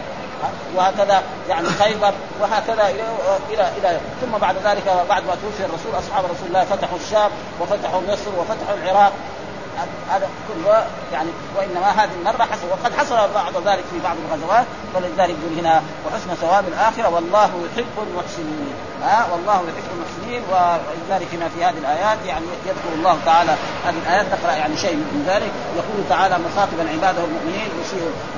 وهكذا 0.76 1.22
يعني 1.48 1.68
خيبر 1.68 2.12
وهكذا 2.40 2.88
إلى 2.88 3.02
إلى 3.50 3.70
إلى 3.78 4.00
ثم 4.20 4.38
بعد 4.38 4.56
ذلك 4.64 5.04
بعد 5.08 5.22
ما 5.26 5.34
توفي 5.42 5.64
الرسول 5.64 5.98
أصحاب 5.98 6.24
رسول 6.24 6.48
الله 6.48 6.64
فتحوا 6.64 6.98
الشام 6.98 7.30
وفتحوا 7.60 8.00
مصر 8.00 8.30
وفتحوا 8.38 8.74
العراق. 8.82 9.12
هذا 10.10 10.28
كله 10.48 10.86
يعني 11.12 11.30
وإنما 11.56 11.90
هذه 11.90 12.10
المرة 12.20 12.44
حصل 12.44 12.66
وقد 12.70 12.92
حصل 12.94 13.14
بعض 13.34 13.68
ذلك 13.68 13.84
في 13.92 13.98
بعض 14.04 14.16
الغزوات 14.28 14.66
ولذلك 14.94 15.36
يقول 15.40 15.58
هنا 15.58 15.82
وحسن 16.06 16.34
ثواب 16.34 16.68
الآخرة 16.68 17.08
والله 17.08 17.44
يحب 17.44 18.06
المحسنين. 18.08 18.74
ها؟ 19.02 19.26
والله 19.32 19.54
يحب 19.54 19.90
المحسنين. 19.94 20.21
ولذلك 20.52 21.28
هنا 21.34 21.48
في 21.48 21.64
هذه 21.64 21.78
الآيات. 21.78 22.18
يعني 22.26 22.46
يذكر 22.66 22.92
الله 22.98 23.16
تعالى 23.24 23.54
هذه 23.86 23.98
الآيات 24.06 24.26
تقرأ 24.34 24.52
يعني 24.52 24.76
شيء 24.76 24.96
من 24.96 25.24
ذلك. 25.28 25.52
يقول 25.76 26.08
تعالى 26.08 26.36
مخاطبا 26.46 26.84
عباده 26.94 27.24
المؤمنين. 27.24 27.70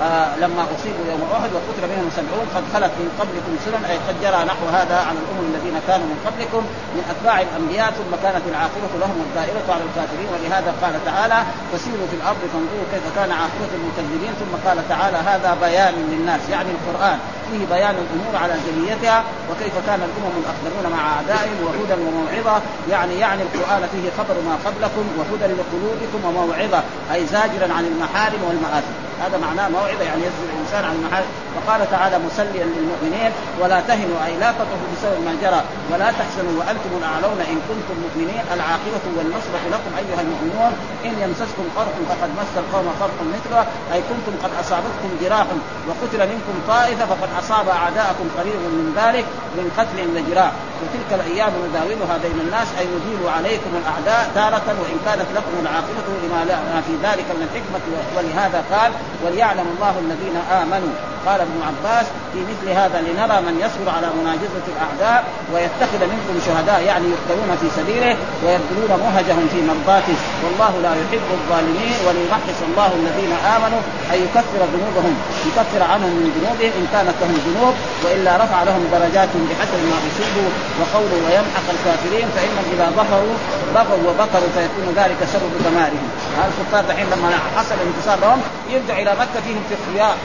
آه 0.02 0.36
لما 0.42 0.62
أصيبوا 0.74 1.04
يوم 1.12 1.22
أحد 1.36 1.50
وقتل 1.56 1.84
منهم 1.92 2.08
سبعون 2.18 2.46
قد 2.56 2.64
خلت 2.74 2.92
من 3.02 3.08
قبلكم 3.20 3.52
سنن 3.64 3.84
أي 3.90 3.96
قد 4.06 4.16
جرى 4.24 4.40
نحو 4.50 4.64
هذا 4.78 4.96
على 5.08 5.18
الأمم 5.22 5.44
الذين 5.52 5.76
كانوا 5.88 6.06
من 6.12 6.18
قبلكم 6.26 6.62
من 6.96 7.02
أتباع 7.12 7.36
الأنبياء 7.46 7.88
ثم 7.98 8.12
كانت 8.24 8.44
العاقبة 8.52 8.92
لهم 9.02 9.18
الدائرة 9.26 9.66
على 9.74 9.84
الكافرين. 9.88 10.28
ولهذا 10.32 10.70
قال 10.82 10.94
تعالى 11.10 11.38
فسيروا 11.72 12.06
في 12.10 12.16
الأرض 12.20 12.42
فانظروا 12.52 12.86
كيف 12.92 13.04
كان 13.16 13.30
عاقبة 13.40 13.72
المكذبين. 13.78 14.32
ثم 14.40 14.52
قال 14.66 14.78
تعالى 14.88 15.18
هذا 15.30 15.50
بيان 15.64 15.94
للناس. 16.12 16.42
يعني 16.54 16.70
القرآن 16.76 17.18
فيه 17.54 17.74
بيان 17.74 17.94
الأمور 18.04 18.42
على 18.42 18.54
جليتها 18.66 19.24
وكيف 19.50 19.74
كان 19.86 20.00
الأمم 20.08 20.34
الاخضرون 20.42 20.96
مع 20.96 21.02
اعدائهم 21.16 21.58
وهدى 21.64 21.94
وموعظة. 22.02 22.62
يعني 22.90 23.18
يعني 23.18 23.42
القرآن 23.42 23.82
فيه 23.92 24.10
خبر 24.18 24.34
ما 24.48 24.54
قبلكم 24.66 25.04
وهدى 25.18 25.54
لقلوبكم 25.60 26.20
وموعظة 26.24 26.82
أي 27.14 27.26
زاجرا 27.26 27.74
عن 27.76 27.84
المحارم 27.84 28.40
والمآثم. 28.48 28.94
هذا 29.22 29.36
معناه 29.38 29.68
موعظة 29.68 30.04
يعني 30.04 30.22
يزجر 30.26 30.48
الإنسان 30.54 30.84
عن 30.84 30.94
المحارم 30.96 31.30
وقال 31.56 31.90
تعالى 31.90 32.16
مسليا 32.18 32.64
للمؤمنين 32.74 33.30
ولا 33.60 33.80
تهنوا 33.80 34.18
أي 34.26 34.36
لا 34.42 34.50
تطفوا 34.52 34.88
بسبب 34.92 35.18
ما 35.26 35.34
جرى 35.42 35.60
ولا 35.92 36.08
تحزنوا 36.18 36.54
وأنتم 36.58 36.90
الأعلون 37.00 37.38
إن 37.52 37.58
كنتم 37.68 37.96
مؤمنين. 38.04 38.42
العاقبة 38.54 39.04
والنصرة 39.16 39.62
لكم 39.74 39.90
أيها 40.02 40.20
المؤمنون. 40.24 40.72
إن 41.04 41.14
يمسسكم 41.24 41.64
قرح 41.76 41.94
فقد 42.10 42.30
مس 42.38 42.52
القوم 42.62 42.86
قرح 43.00 43.16
مثله 43.34 43.66
أي 43.94 44.00
كنتم 44.10 44.32
قد 44.42 44.50
أصابتكم 44.60 45.10
جراح 45.22 45.46
وقتل 45.88 46.20
منكم 46.32 46.54
طائفة 46.68 47.06
فقد 47.06 47.28
أصاب 47.38 47.68
أعداءكم 47.68 48.26
قريب 48.38 48.60
من 48.78 48.86
ذلك 49.00 49.24
من 49.56 49.66
قتل 49.78 49.98
وجراح 50.14 50.52
وتلك 50.82 51.10
الأيام 51.18 51.52
نداولها 51.68 52.16
بين 52.24 52.38
الناس 52.46 52.68
أي 52.78 52.86
نزيل 52.94 53.28
عليكم 53.36 53.70
الأعداء 53.80 54.30
تارة 54.34 54.66
وإن 54.82 54.98
كانت 55.06 55.28
لكم 55.36 55.54
العاقبة 55.62 56.06
لما 56.24 56.80
في 56.86 56.94
ذلك 57.06 57.26
من 57.36 57.42
الحكمه 57.48 57.84
ولهذا 58.16 58.64
قال 58.72 58.92
وليعلم 59.24 59.66
الله 59.74 59.94
الذين 60.04 60.36
آمنوا. 60.62 60.94
قال 61.26 61.40
ابن 61.40 61.58
عباس 61.68 62.06
في 62.32 62.40
مثل 62.50 62.66
هذا 62.80 62.98
لنرى 63.06 63.36
من 63.46 63.54
يصبر 63.64 63.88
على 63.96 64.08
مناجزة 64.18 64.64
الأعداء 64.72 65.24
ويتخذ 65.52 66.00
منكم 66.12 66.34
شهداء 66.46 66.80
يعني 66.90 67.06
يقتلون 67.14 67.50
في 67.60 67.68
سبيله 67.78 68.16
ويبذلون 68.44 68.92
مهجهم 69.06 69.44
في 69.52 69.58
مرضاته. 69.70 70.16
والله 70.44 70.72
لا 70.84 70.92
يحب 71.00 71.28
الظالمين 71.38 71.96
وليمحص 72.06 72.58
الله 72.68 72.90
الذين 73.00 73.32
آمنوا 73.56 73.82
أن 74.12 74.18
يكفر 74.24 74.60
ذنوبهم. 74.74 75.14
يكفر 75.48 75.82
عنهم 75.92 76.12
من 76.20 76.28
ذنوبهم 76.36 76.72
إن 76.80 76.86
كانت 76.94 77.16
لهم 77.20 77.36
ذنوب 77.46 77.74
وإلا 78.04 78.32
رفع 78.42 78.62
لهم 78.68 78.82
درجات 78.96 79.32
بحسب 79.48 79.80
ما 79.90 79.96
أصيبوا 80.08 80.50
وقوله 80.80 81.18
ويمحق 81.26 81.66
الكافرين 81.76 82.26
فإنهم 82.34 82.66
إذا 82.74 82.86
ظفروا 82.98 83.36
بغوا 83.74 84.02
وبطروا 84.08 84.50
فيكون 84.56 84.86
ذلك 85.00 85.20
سبب 85.34 85.52
دمارهم 85.68 86.08
الكفار 86.48 86.84
دحين 86.88 87.06
لما 87.06 87.30
حصل 87.56 87.74
انتصار 87.86 88.18
لهم 88.20 88.40
يرجع 88.70 88.93
إلى 89.02 89.12
مكة 89.22 89.40
فيهم 89.46 89.62
كبرياء 89.70 90.16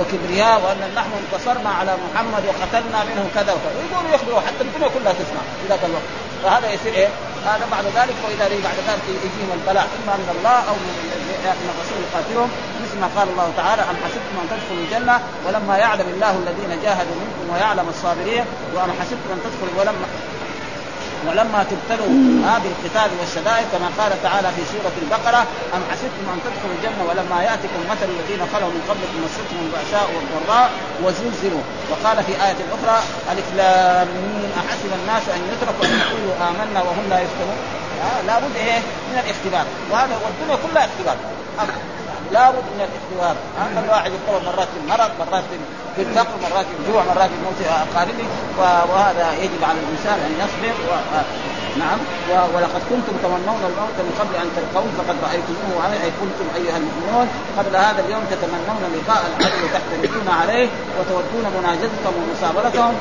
وكبرياء 0.00 0.56
وأن 0.64 0.80
نحن 0.96 1.10
انتصرنا 1.22 1.70
على 1.70 1.92
محمد 2.04 2.42
وقتلنا 2.46 3.04
منه 3.08 3.24
كذا 3.34 3.52
وكذا. 3.52 3.74
ويقولوا 3.78 4.14
يخبروا 4.14 4.40
حتى 4.40 4.60
الدنيا 4.60 4.88
كلها 4.88 5.12
تسمع 5.12 5.42
في 5.60 5.68
ذاك 5.68 5.84
الوقت. 5.84 6.08
فهذا 6.42 6.66
يصير 6.74 6.92
إيه؟ 6.94 7.08
هذا 7.46 7.64
بعد 7.72 7.84
ذلك 7.84 8.16
وإذا 8.24 8.46
بعد 8.66 8.78
ذلك 8.88 9.04
يجيهم 9.08 9.50
البلاء. 9.58 9.86
إما 9.98 10.14
من 10.16 10.28
الله 10.36 10.58
أو 10.70 10.74
من 11.62 11.68
الرسول 11.74 11.98
يقاتلهم. 12.06 12.50
مثل 12.84 12.96
ما 13.00 13.08
قال 13.16 13.28
الله 13.28 13.48
تعالى 13.56 13.82
أم 13.82 13.96
حسبتم 14.04 14.34
أن 14.42 14.46
تدخلوا 14.52 14.82
الجنة 14.84 15.16
ولما 15.46 15.74
يعلم 15.84 16.08
الله 16.14 16.32
الذين 16.42 16.72
جاهدوا 16.84 17.16
منكم 17.22 17.44
ويعلم 17.52 17.86
الصابرين؟ 17.94 18.44
وأم 18.74 18.90
حسبتم 19.00 19.28
أن 19.34 19.40
تدخلوا 19.44 19.74
ولما 19.80 20.06
ولما 21.28 21.60
تبتلوا 21.70 22.12
آه 22.50 22.58
بالقتال 22.64 23.10
والشدائد 23.20 23.66
كما 23.72 23.88
قال 23.98 24.12
تعالى 24.22 24.48
في 24.56 24.62
سورة 24.72 24.94
البقرة 25.02 25.40
أم 25.74 25.82
حسبتم 25.90 26.24
أن 26.32 26.38
تدخلوا 26.46 26.74
الجنة 26.76 27.02
ولما 27.08 27.38
يأتكم 27.48 27.80
مثل 27.92 28.08
الذين 28.14 28.42
خلوا 28.52 28.70
من 28.74 28.82
قبلكم 28.90 29.16
مستهم 29.26 29.60
البأساء 29.66 30.06
والضراء 30.14 30.70
وزلزلوا. 31.04 31.64
وقال 31.90 32.16
في 32.26 32.32
آية 32.46 32.60
أخرى 32.76 32.98
ألف 33.32 33.46
لام 33.56 34.08
احسب 34.62 34.90
الناس 35.00 35.24
أن 35.36 35.40
يتركوا 35.52 35.84
أن 35.84 35.92
يقولوا 36.02 36.34
آمنا 36.48 36.80
وهم 36.86 37.04
لا 37.10 37.18
يفتنون؟ 37.24 37.58
آه 38.06 38.22
لابد 38.26 38.56
إيه؟ 38.56 38.78
من 39.08 39.16
الاختبار. 39.24 39.66
وهذا 39.90 40.14
والدنيا 40.24 40.56
كلها 40.64 40.84
اختبار. 40.88 41.16
لابد 42.34 42.64
من 42.74 42.80
الاختبار 42.88 43.36
الواحد 43.84 44.12
يختبر 44.12 44.52
مرات 44.52 44.68
في 44.68 44.78
المرض 44.84 45.10
مرات 45.20 45.44
في 45.96 46.02
الفقر 46.02 46.34
مرات 46.42 46.66
في 46.66 46.72
الجوع 46.80 47.02
مرات 47.04 47.30
في 47.30 47.36
موت 47.44 47.60
اقاربه 47.66 48.24
وهذا 48.92 49.32
يجب 49.42 49.64
على 49.64 49.78
الإنسان 49.78 50.18
أن 50.26 50.32
يصبر. 50.32 50.74
نعم. 51.82 51.98
ولقد 52.54 52.82
كنتم 52.90 53.14
تمنون 53.22 53.62
الموت 53.70 53.96
من 54.06 54.14
قبل 54.20 54.34
أن 54.42 54.48
تلقوه 54.56 54.90
فقد 54.98 55.16
رأيتموه 55.26 55.74
أي 56.04 56.10
كنتم 56.20 56.46
أيها 56.58 56.76
المؤمنون 56.82 57.26
قبل 57.58 57.76
هذا 57.86 58.00
اليوم 58.06 58.24
تتمنون 58.30 58.82
لقاء 58.96 59.22
العدو 59.30 59.64
تحترقون 59.74 60.28
عليه 60.40 60.68
وتودون 60.96 61.46
مناجزتهم 61.56 62.14
ومصابرتهم 62.20 62.94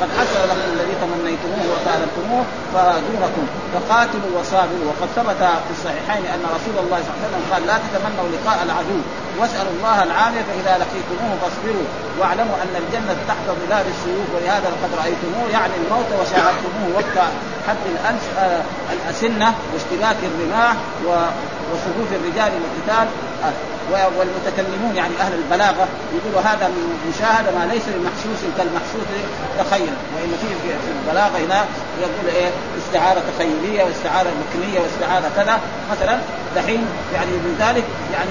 قد 0.00 0.08
حصل 0.18 0.40
لكم 0.50 0.68
الذي 0.74 0.94
تمنيتموه 1.02 1.64
وكانتموه 1.72 2.44
فدونكم 2.74 3.44
فقاتلوا 3.74 4.32
وصابروا. 4.38 4.86
وقد 4.90 5.08
ثبت 5.16 5.42
في 5.66 5.72
الصحيحين 5.76 6.22
أن 6.34 6.42
رسول 6.56 6.76
الله 6.84 6.98
صلى 7.04 7.12
الله 7.12 7.20
عليه 7.20 7.28
وسلم 7.28 7.42
قال 7.52 7.62
لا 7.70 7.76
تتمنوا 7.84 8.28
لقاء 8.34 8.58
العدو. 8.66 9.00
واسألوا 9.38 9.72
الله 9.76 9.98
العافية 10.02 10.42
فإذا 10.48 10.72
لقيتموه 10.82 11.32
فاصبروا. 11.42 11.88
واعلموا 12.18 12.56
أن 12.64 12.74
الجنة 12.82 13.16
تحت 13.30 13.46
ظلال 13.60 13.84
السيوف 13.94 14.26
ولهذا 14.34 14.66
لقد 14.74 14.90
رأيتموه 15.02 15.46
يعني 15.56 15.74
الموت 15.80 16.10
وشاهدتموه 16.18 16.88
وقت 16.98 17.16
حد 17.68 17.84
الانس 17.94 18.19
الأسنة 18.92 19.54
واشتباك 19.72 20.16
الرماح 20.22 20.74
وصفوف 21.06 22.08
الرجال 22.12 22.52
للقتال 22.52 23.08
آه 23.44 23.52
والمتكلمون 24.18 24.96
يعني 24.96 25.14
أهل 25.20 25.32
البلاغة 25.34 25.88
يقولوا 26.16 26.40
هذا 26.40 26.68
من 26.68 27.10
مشاهدة 27.10 27.50
ما 27.58 27.72
ليس 27.72 27.82
بمحسوس 27.82 28.40
كالمحسوس 28.58 29.06
تخيل. 29.58 29.94
وإن 30.14 30.32
في 30.42 30.90
البلاغة 31.00 31.38
هنا 31.46 31.64
يقول 32.00 32.34
إيه 32.36 32.50
استعارة 32.78 33.22
تخيلية 33.34 33.82
واستعارة 33.84 34.30
مكنية 34.42 34.80
واستعارة 34.80 35.30
كذا. 35.36 35.60
مثلا 35.92 36.18
دحين 36.56 36.86
يعني 37.14 37.30
من 37.30 37.56
ذلك 37.60 37.84
يعني 38.12 38.30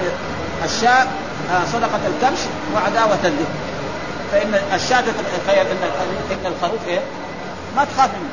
الشاء 0.64 1.06
آه 1.52 1.64
صدقة 1.72 2.00
الكبش 2.06 2.40
وعداوة 2.74 3.18
الذئب 3.24 3.54
فإن 4.32 4.54
الشاة 4.74 5.00
تخيل 5.46 5.66
ان 5.66 5.76
إن 6.30 6.52
الخروف 6.52 6.88
إيه 6.88 7.00
ما 7.76 7.84
تخاف 7.84 8.10
منه. 8.14 8.30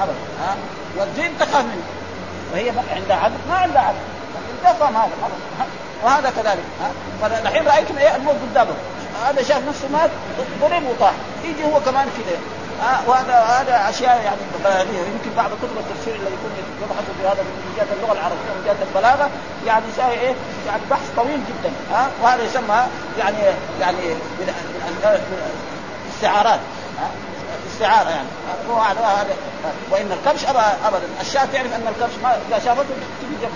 ابدا 0.00 0.14
والذئب 0.98 1.32
تخاف 1.40 1.64
منه 1.64 1.84
وهي 2.52 2.72
عندها 2.96 3.16
عدل 3.16 3.34
ما 3.48 3.56
عندها 3.56 3.82
عدل 3.82 3.98
تفهم 4.64 4.96
هذا 4.96 5.10
وهذا 6.04 6.30
كذلك 6.30 6.64
ها 6.80 6.90
فالحين 7.22 7.68
رايتم 7.68 7.98
إيه 7.98 8.16
الموت 8.16 8.34
قدامه 8.50 8.74
هذا 9.26 9.42
شاف 9.42 9.68
نفسه 9.68 9.88
مات 9.92 10.10
ضرب 10.60 10.82
وطاح 10.86 11.12
يجي 11.44 11.64
هو 11.64 11.80
كمان 11.80 12.08
كذا 12.16 12.36
آه 12.82 13.08
وهذا 13.08 13.34
هذا 13.34 13.90
اشياء 13.90 14.22
يعني 14.22 14.88
يمكن 14.88 15.36
بعض 15.36 15.50
كتب 15.50 15.78
التفسير 15.78 16.14
اللي 16.14 16.26
يكون 16.26 16.50
يبحثوا 16.82 17.14
في 17.20 17.26
هذا 17.26 17.42
من 17.42 17.74
جهه 17.76 17.96
اللغة 17.96 18.12
العربيه 18.12 18.50
ومن 18.52 18.64
جهه 18.66 18.86
البلاغه 18.88 19.30
يعني 19.66 19.84
شيء 19.96 20.20
إيه 20.20 20.34
يعني 20.66 20.82
بحث 20.90 21.10
طويل 21.16 21.40
جدا 21.48 21.72
ها 21.92 22.04
آه 22.04 22.08
وهذا 22.22 22.42
يسمى 22.42 22.86
يعني 23.18 23.38
يعني 23.80 23.96
من 24.38 24.52
استعارات 26.14 26.60
استعاره 27.76 28.10
يعني. 28.10 28.28
هو 28.70 28.78
هذا 28.78 29.26
وإن 29.90 30.12
الكبش 30.12 30.44
أبدا. 30.44 31.08
الشاة 31.20 31.44
تعرف 31.44 31.74
أن 31.74 31.88
الكبش 31.88 32.14
ما 32.22 32.36
إذا 32.48 32.58
شافته 32.64 32.84
تجي 33.20 33.48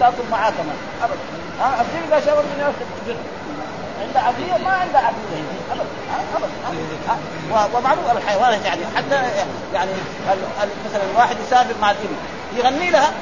تاكل. 0.00 0.14
معاه 0.30 0.50
كمان. 0.50 0.76
أبدا. 1.02 1.18
ها؟ 1.60 1.80
الذئب 1.80 2.12
إذا 2.12 2.20
شافته 2.26 2.74
عند 4.00 4.16
عبدية 4.16 4.64
ما 4.64 4.70
عند 4.70 4.94
عبدية 4.94 5.42
أبدا. 5.72 5.84
أبدا. 7.50 7.78
ومعروف 7.78 8.16
الحيوانات 8.16 8.64
يعني. 8.64 8.82
حتى 8.96 9.14
يعني 9.74 9.90
مثلا 10.90 11.02
الواحد 11.12 11.36
يسافر 11.46 11.74
مع 11.82 11.90
الإبل. 11.90 12.16
يغني 12.56 12.90
لها. 12.90 13.12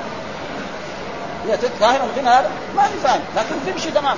هي 1.47 1.59
فاهم 1.59 2.01
الغنى 2.11 2.29
هذا؟ 2.29 2.51
ما 2.77 2.85
هي 2.87 2.99
فاهم. 3.05 3.21
لكن 3.37 3.73
تمشي 3.73 3.91
تمام 3.91 4.17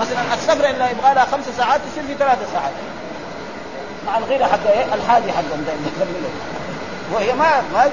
مثلا 0.00 0.34
السفرة 0.34 0.70
اللي 0.70 0.90
يبغى 0.90 1.14
لها 1.14 1.24
خمس 1.24 1.44
ساعات 1.56 1.80
تصير 1.80 2.04
في 2.06 2.14
ثلاث 2.14 2.52
ساعات. 2.52 2.72
مع 4.06 4.18
الغيرة 4.18 4.44
حق 4.44 4.70
إيه؟ 4.70 4.94
الحادي 4.94 5.32
حقهم 5.32 5.64
دائما 5.66 5.90
وهي 7.12 7.32
ما 7.32 7.62
ما 7.72 7.90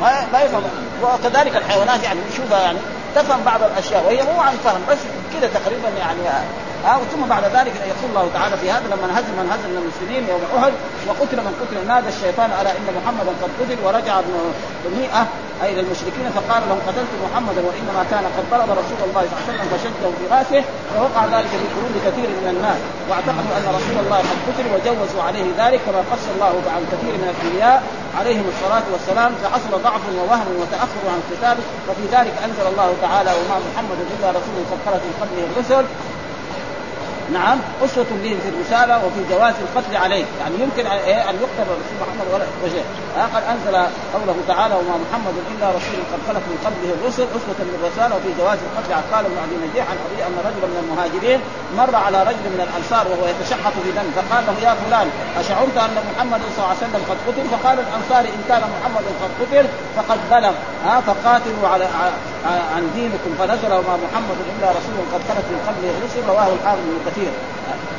ما 0.00 0.26
ما 0.32 0.40
يفهم. 0.40 0.62
وكذلك 1.02 1.56
الحيوانات 1.56 2.02
يعني 2.02 2.20
نشوفها 2.32 2.60
يعني؟ 2.60 2.78
تفهم 3.14 3.42
بعض 3.44 3.62
الأشياء. 3.62 4.04
وهي 4.06 4.22
مو 4.22 4.40
عن 4.40 4.56
فهم 4.64 4.80
بس 4.90 4.98
كذا 5.32 5.50
تقريبا 5.54 5.88
يعني 5.88 6.20
ها 6.84 7.00
ثم 7.12 7.28
بعد 7.28 7.44
ذلك 7.44 7.74
يقول 7.76 8.08
الله 8.10 8.30
تعالى 8.34 8.56
في 8.56 8.70
هذا 8.70 8.86
لما 8.86 9.18
هزم 9.18 9.34
من 9.38 9.50
هزم 9.52 9.70
المسلمين 9.82 10.28
يوم 10.28 10.40
أحد 10.58 10.72
وقتل 11.08 11.36
من 11.36 11.54
قتل 11.60 11.86
نادى 11.86 12.08
الشيطان 12.08 12.50
على 12.52 12.70
إن 12.70 12.86
محمدا 12.98 13.32
قد 13.42 13.50
قتل 13.60 13.78
ورجع 13.84 14.18
ابن 14.18 14.34
مئة 15.00 15.26
أي 15.62 15.74
للمشركين 15.74 16.26
فقال 16.36 16.62
لهم 16.68 16.80
قتلت 16.88 17.12
محمدا 17.24 17.60
وإنما 17.68 18.02
كان 18.10 18.24
قد 18.36 18.44
ضرب 18.52 18.70
رسول 18.80 19.00
الله 19.08 19.22
صلى 19.28 19.36
الله 19.36 19.44
عليه 19.46 19.52
وسلم 19.52 19.66
فشده 19.72 20.08
في 20.18 20.24
رأسه 20.34 20.62
ووقع 20.92 21.22
ذلك 21.36 21.50
في 21.62 21.66
قلوب 21.76 21.94
كثير 22.06 22.28
من 22.40 22.48
الناس 22.54 22.80
واعتقدوا 23.08 23.54
أن 23.58 23.66
رسول 23.78 23.96
الله 24.04 24.18
قد 24.30 24.38
قتل 24.48 24.66
وجوزوا 24.74 25.22
عليه 25.28 25.46
ذلك 25.62 25.80
كما 25.86 26.00
قص 26.12 26.24
الله 26.34 26.54
عن 26.74 26.82
كثير 26.92 27.12
من 27.20 27.28
الأنبياء 27.32 27.82
عليهم 28.18 28.46
الصلاة 28.54 28.86
والسلام 28.92 29.30
فحصل 29.42 29.72
ضعف 29.86 30.02
ووهن 30.18 30.50
وتأخر 30.60 31.02
عن 31.12 31.18
القتال 31.24 31.56
وفي 31.88 32.04
ذلك 32.16 32.34
أنزل 32.46 32.66
الله 32.72 32.90
تعالى 33.02 33.30
وما 33.38 33.56
محمد 33.66 33.98
إلا 34.14 34.28
رسول 34.38 34.56
قد 34.70 34.78
خلت 34.86 35.02
من 35.08 35.14
قبله 35.20 35.42
الرسل 35.50 35.84
نعم 37.32 37.58
أسوة 37.84 38.06
به 38.22 38.36
في 38.42 38.48
الرسالة 38.48 39.06
وفي 39.06 39.20
جواز 39.30 39.54
القتل 39.64 39.96
عليه. 39.96 40.24
يعني 40.40 40.54
يمكن 40.60 40.86
أن 40.86 41.34
يقتل 41.44 41.66
الرسول 41.74 41.96
محمد 42.00 42.26
ولا 42.34 42.44
وجه 42.64 42.82
قد 43.34 43.42
أنزل 43.52 43.76
قوله 44.14 44.36
تعالى 44.48 44.74
وما 44.74 44.96
محمد 45.04 45.34
إلا 45.52 45.66
رسول 45.68 46.00
قد 46.12 46.20
خلت 46.28 46.44
من 46.50 46.58
قبله 46.66 46.90
الرسل. 46.96 47.26
أسوة 47.36 47.60
بالرسالة 47.72 48.16
وفي 48.16 48.30
جواز 48.40 48.58
القتل. 48.66 48.92
قال 49.12 49.24
ابن 49.24 49.38
أبي 49.46 49.56
نجيح 49.66 49.84
عن 49.90 49.96
أبي 50.06 50.18
أن 50.28 50.34
رجلا 50.48 50.66
من 50.72 50.78
المهاجرين 50.84 51.40
مر 51.80 51.94
على 52.06 52.18
رجل 52.22 52.46
من 52.54 52.60
الأنصار 52.66 53.04
وهو 53.10 53.24
يتشحط 53.32 53.76
بدم 53.86 54.06
فقال 54.16 54.42
له 54.46 54.56
يا 54.68 54.74
فلان 54.82 55.08
أشعرت 55.40 55.76
أن 55.86 55.96
محمد 56.08 56.40
صلى 56.52 56.58
الله 56.58 56.72
عليه 56.74 56.84
وسلم 56.84 57.02
قد 57.10 57.18
قتل؟ 57.26 57.44
فقال 57.54 57.76
الأنصار 57.86 58.24
إن 58.36 58.40
كان 58.48 58.62
محمد 58.74 59.04
قد 59.22 59.32
قتل 59.40 59.66
فقد 59.96 60.18
بلغ. 60.30 60.54
ها 60.86 61.00
فقاتلوا 61.00 61.68
على 61.72 61.84
عن 62.74 62.90
دينكم 62.94 63.30
فنزل 63.38 63.72
وما 63.78 63.96
محمد 64.04 64.38
إلا 64.52 64.68
رسول 64.78 64.98
قد 65.12 65.20
خلت 65.28 65.46
من 65.52 65.60
قبله 65.68 65.90
الرسل 65.98 66.22
رواه 66.28 66.48
الحافظ 66.56 66.84
بن 66.90 67.10
كثير. 67.10 67.30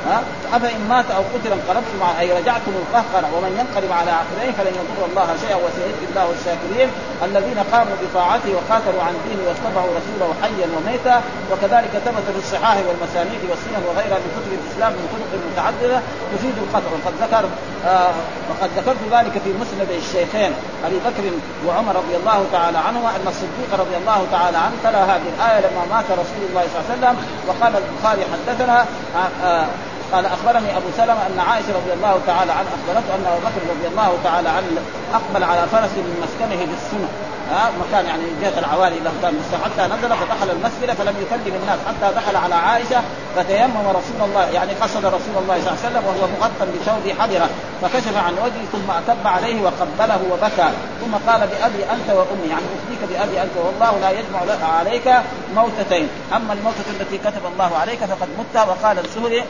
ها؟ 0.08 0.22
أفإن 0.54 0.82
مات 0.90 1.06
أو 1.18 1.24
قتل 1.34 1.52
انقلبتم 1.58 2.00
أي 2.20 2.28
رجعتم 2.40 2.74
القهقرة 2.82 3.28
ومن 3.36 3.52
ينقلب 3.60 3.92
على 4.00 4.12
عقبيه 4.20 4.52
فلن 4.58 4.74
يضر 4.80 5.02
الله 5.10 5.28
شيئا 5.44 5.56
وسيجزي 5.56 6.06
الله 6.10 6.28
الشاكرين. 6.38 6.90
الذين 7.28 7.60
قاموا 7.74 7.96
بطاعته 8.04 8.52
وقاتلوا 8.58 9.04
عن 9.08 9.14
دينه 9.26 9.44
واتبعوا 9.48 9.92
رسوله 10.00 10.30
حيا 10.42 10.68
وميتا. 10.76 11.22
وكذلك 11.52 11.94
ثبت 12.06 12.26
في 12.34 12.40
الصحاح 12.44 12.78
والمسانيد 12.88 13.42
والسنن 13.50 13.84
وغيرها 13.88 14.20
من 14.24 14.30
كتب 14.36 14.52
الإسلام 14.60 14.92
من 14.98 15.06
طرق 15.14 15.32
متعددة 15.50 16.00
تفيد 16.34 16.56
القطع 16.64 16.90
وقد 16.96 17.14
ذكر 17.24 17.46
آه 17.86 18.14
وقد 18.50 18.70
ذكرت 18.78 19.02
ذلك 19.12 19.36
في 19.44 19.52
مسند 19.62 19.90
الشيخين 20.02 20.52
أبي 20.86 20.98
بكر 21.08 21.24
وعمر 21.68 21.96
رضي 21.96 22.16
الله 22.16 22.46
تعالى 22.52 22.78
عنهما 22.78 23.10
أن 23.10 23.28
الصديق 23.28 23.72
رضي 23.74 23.98
الله 24.02 24.20
تعالى 24.32 24.37
عنه. 24.38 24.76
تلا 24.84 25.04
هذه 25.04 25.30
الآية 25.38 25.60
لما 25.60 25.96
مات 25.96 26.06
رسول 26.12 26.42
الله 26.50 26.62
صلى 26.62 26.80
الله 26.80 26.86
عليه 26.90 26.98
وسلم 26.98 27.16
وقال 27.48 27.74
البخاري 27.76 28.22
حدثنا 28.34 28.86
آه 29.16 29.46
آه 29.46 29.68
قال 30.14 30.26
أخبرني 30.26 30.78
أبو 30.78 30.88
سلمة 30.98 31.22
أن 31.28 31.40
عائشة 31.40 31.68
رضي 31.68 31.94
الله 31.94 32.22
تعالى 32.28 32.52
عنها 32.52 32.72
أخبرته 32.78 33.16
أن 33.16 33.26
أبو 33.32 33.40
بكر 33.48 33.62
رضي 33.74 33.88
الله 33.92 34.18
تعالى 34.24 34.50
عنه 34.50 34.82
أقبل 35.14 35.44
على 35.44 35.62
فرس 35.72 35.94
من 35.98 36.16
مسكنه 36.24 36.60
بالسنة. 36.66 37.10
ها 37.52 37.72
مكان 37.82 38.06
يعني 38.06 38.24
جهة 38.42 38.60
العوالي 38.60 39.00
له 39.00 39.12
كان 39.22 39.42
حتى 39.64 39.84
نزل 39.94 40.10
فدخل 40.10 40.50
المسجد 40.50 40.90
فلم 41.00 41.16
يكلم 41.24 41.56
الناس. 41.62 41.80
حتى 41.88 42.16
دخل 42.16 42.36
على 42.36 42.56
عائشة 42.56 43.02
فتيمم 43.36 43.88
رسول 43.88 44.20
الله 44.22 44.46
يعني 44.54 44.74
قصد 44.74 45.06
رسول 45.06 45.36
الله 45.42 45.56
صلى 45.62 45.72
الله 45.72 45.80
عليه 45.84 45.88
وسلم 45.88 46.04
وهو 46.08 46.28
مغطى 46.40 46.66
بثوب 46.74 47.20
حضره 47.20 47.50
فكشف 47.82 48.18
عن 48.18 48.34
وجهه 48.34 48.66
ثم 48.72 48.92
أتب 48.92 49.28
عليه 49.28 49.62
وقبله 49.62 50.20
وبكى. 50.32 50.70
ثم 51.02 51.32
قال 51.32 51.40
بأبي 51.40 51.84
أنت 51.84 52.10
وأمي 52.10 52.48
يعني 52.50 52.66
افديك 52.78 53.02
بأبي 53.10 53.42
أنت 53.42 53.56
والله 53.66 54.00
لا 54.00 54.10
يجمع 54.12 54.40
عليك 54.80 55.14
موتتين. 55.56 56.10
أما 56.36 56.54
الموتة 56.54 56.88
التي 57.00 57.18
كتب 57.18 57.46
الله 57.54 57.78
عليك 57.78 58.00
فقد 58.00 58.28
مت. 58.40 58.68
وقال 58.68 59.00
السهري 59.00 59.44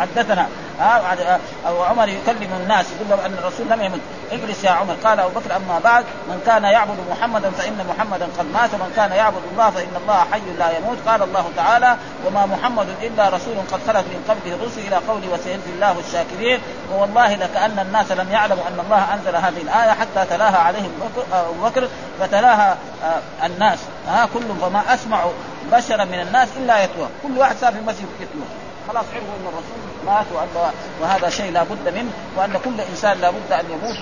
حدثنا 0.00 0.48
ها 0.78 1.38
أو 1.68 1.82
عمر 1.82 2.08
يكلم 2.08 2.50
الناس 2.62 2.86
يقول 2.92 3.10
لهم 3.10 3.20
أن 3.20 3.34
الرسول 3.38 3.66
لم 3.68 3.82
يمت. 3.82 4.00
اجلس 4.32 4.64
يا 4.64 4.70
عمر. 4.70 4.94
قال 5.04 5.20
أبو 5.20 5.40
بكر 5.40 5.56
أما 5.56 5.80
بعد 5.84 6.04
من 6.28 6.42
كان 6.46 6.64
يعبد 6.64 6.96
محمدا 7.10 7.50
فإن 7.50 7.86
محمدا 7.88 8.28
قد 8.38 8.46
مات 8.54 8.74
ومن 8.74 8.92
كان 8.96 9.12
يعبد 9.12 9.42
الله 9.52 9.70
فإن 9.70 9.96
الله 10.02 10.24
حي 10.32 10.40
لا 10.58 10.78
يموت. 10.78 10.98
قال 11.06 11.22
الله 11.22 11.50
تعالى 11.56 11.96
وما 12.26 12.46
محمد 12.46 12.86
إلا 13.02 13.28
رسول 13.28 13.54
قد 13.72 13.80
خلت 13.86 14.06
من 14.06 14.24
قبله 14.28 14.54
الرسل 14.54 14.80
إلى 14.80 14.96
قوله 14.96 15.28
وسيجزي 15.32 15.70
الله 15.74 15.96
الشاكرين 16.06 16.60
ووالله 16.92 17.34
لكان 17.34 17.78
الناس 17.78 18.12
لم 18.12 18.32
يعلموا 18.32 18.64
أن 18.68 18.80
الله 18.84 19.14
أنزل 19.14 19.36
هذه 19.36 19.62
الآية 19.62 19.90
حتى 19.90 20.24
تلاها 20.30 20.58
عليهم 20.58 20.90
أبو 21.32 21.62
بكر 21.62 21.88
فتلاها 22.20 22.76
آه، 23.04 23.46
الناس. 23.46 23.78
ها 24.08 24.28
كل 24.34 24.42
فما 24.60 24.94
أسمع 24.94 25.24
بشرا 25.72 26.04
من 26.04 26.20
الناس 26.20 26.48
إلا 26.56 26.84
يتلوه 26.84 27.08
كل 27.22 27.38
واحد 27.38 27.56
في 27.56 27.68
المسجد 27.68 28.06
يتلوه. 28.20 28.61
خلاص 28.88 29.04
عرفوا 29.14 29.34
إن 29.40 29.46
الرسول 29.46 29.92
مات 30.06 30.26
وأن 30.34 30.72
وهذا 31.00 31.28
شيء 31.28 31.52
لا 31.52 31.62
بد 31.62 31.94
منه 31.94 32.10
وأن 32.36 32.60
كل 32.64 32.80
إنسان 32.80 33.18
لا 33.18 33.30
بد 33.30 33.52
أن 33.52 33.64
يموت 33.70 33.96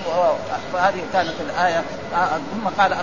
فهذه 0.73 1.01
كانت 1.13 1.33
الآية. 1.39 1.83
ثم 2.53 2.81
قال 2.81 2.95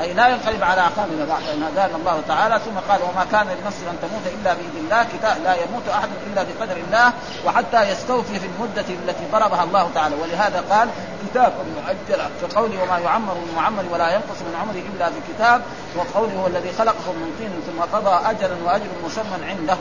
أي 0.00 0.12
لا 0.12 0.28
ينقلب 0.28 0.64
على 0.64 0.80
عقابنا 0.80 1.24
بعد 1.24 1.42
أن 1.54 1.62
هدانا 1.62 1.96
الله 1.96 2.22
تعالى. 2.28 2.58
ثم 2.58 2.92
قال 2.92 3.00
وما 3.02 3.26
كان 3.32 3.46
لنفس 3.46 3.76
أن 3.90 3.96
تموت 4.02 4.26
إلا 4.40 4.54
بإذن 4.54 4.76
الله. 4.84 5.04
كتاب 5.04 5.36
لا 5.44 5.54
يموت 5.54 5.88
أحد 5.88 6.08
إلا 6.26 6.42
بقدر 6.42 6.76
الله 6.76 7.12
وحتى 7.46 7.90
يستوفي 7.90 8.40
في 8.40 8.46
المدة 8.46 8.84
التي 8.88 9.24
ضربها 9.32 9.64
الله 9.64 9.90
تعالى. 9.94 10.16
ولهذا 10.22 10.64
قال 10.70 10.88
كتاب 11.26 11.52
مؤجل 11.76 12.20
في 12.40 12.56
قوله 12.56 12.82
وما 12.82 12.98
يعمر 12.98 13.34
من 13.34 13.52
معمر 13.56 13.84
ولا 13.92 14.08
ينقص 14.14 14.40
من 14.40 14.54
عمره 14.60 14.82
إلا 14.96 15.08
بكتاب. 15.08 15.62
وقوله 15.96 16.34
هو 16.42 16.46
الذي 16.46 16.72
خلقكم 16.78 17.12
من 17.12 17.34
طين 17.38 17.52
ثم 17.66 17.96
قضى 17.96 18.30
أجلا 18.30 18.56
وأجل 18.64 18.88
مسمى 19.04 19.44
عنده. 19.48 19.76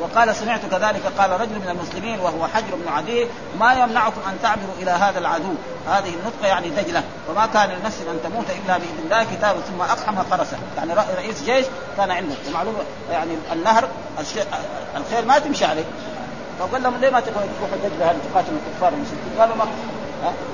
وقال 0.00 0.36
سمعت 0.36 0.60
كذلك 0.70 1.02
قال 1.18 1.40
رجل 1.40 1.54
من 1.54 1.68
المسلمين 1.68 2.20
وهو 2.20 2.46
حجر 2.46 2.74
بن 2.74 2.88
عدي 2.92 3.26
ما 3.60 3.72
يمنعكم 3.72 4.20
أن 4.28 4.38
تعبروا 4.42 4.74
إلى 4.82 4.90
هذا 4.90 5.18
العدو؟ 5.18 5.54
هذه 5.88 6.14
النطقه 6.14 6.46
يعني 6.46 6.68
دجلة. 6.68 7.02
وما 7.30 7.46
كان 7.46 7.70
لنفس 7.70 8.00
أن 8.00 8.20
تموت 8.24 8.44
إلا 8.50 8.78
بإذن 8.78 8.98
الله 9.04 9.24
كتاب 9.24 9.56
ثم 9.56 9.80
اقحم 9.80 10.22
فرسه 10.30 10.56
يعني 10.76 10.94
رئيس 11.16 11.42
جيش 11.42 11.66
كان 11.96 12.10
عنده. 12.10 12.34
ومعلوم 12.48 12.74
يعني 13.10 13.30
النهر 13.52 13.88
الخيل 14.96 15.26
ما 15.26 15.38
تمشي 15.38 15.64
عليه. 15.64 15.84
فقال 16.58 16.82
لهم 16.82 16.96
ليه 16.96 17.10
ما 17.10 17.20
تروحوا 17.20 17.46
دجلة؟ 17.84 18.10
هذه 18.10 18.18
تقاتلوا 18.32 18.58
الكفار 18.66 18.92
المشركين؟ 18.92 19.40
قالوا 19.40 19.56
ما 19.56 19.64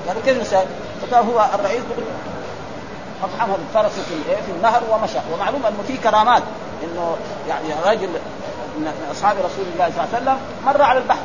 قالوا 0.08 0.22
كيف 0.24 0.40
نسال 0.40 0.66
فقال 1.02 1.26
هو 1.26 1.46
الرئيس 1.54 1.82
اقحم 3.22 3.50
الفرس 3.54 3.92
في, 3.92 4.36
في 4.46 4.52
النهر 4.56 4.82
ومشى. 4.90 5.18
ومعلوم 5.32 5.66
أنه 5.66 5.84
في 5.86 5.96
كرامات. 5.96 6.42
إنه 6.84 7.16
يعني 7.48 7.68
رجل 7.86 8.08
من 8.76 9.08
أصحاب 9.10 9.36
رسول 9.36 9.64
الله 9.74 9.90
صلى 9.90 10.04
الله 10.04 10.08
عليه 10.14 10.16
وسلم 10.16 10.38
مر 10.66 10.82
على 10.82 10.98
البحر 10.98 11.22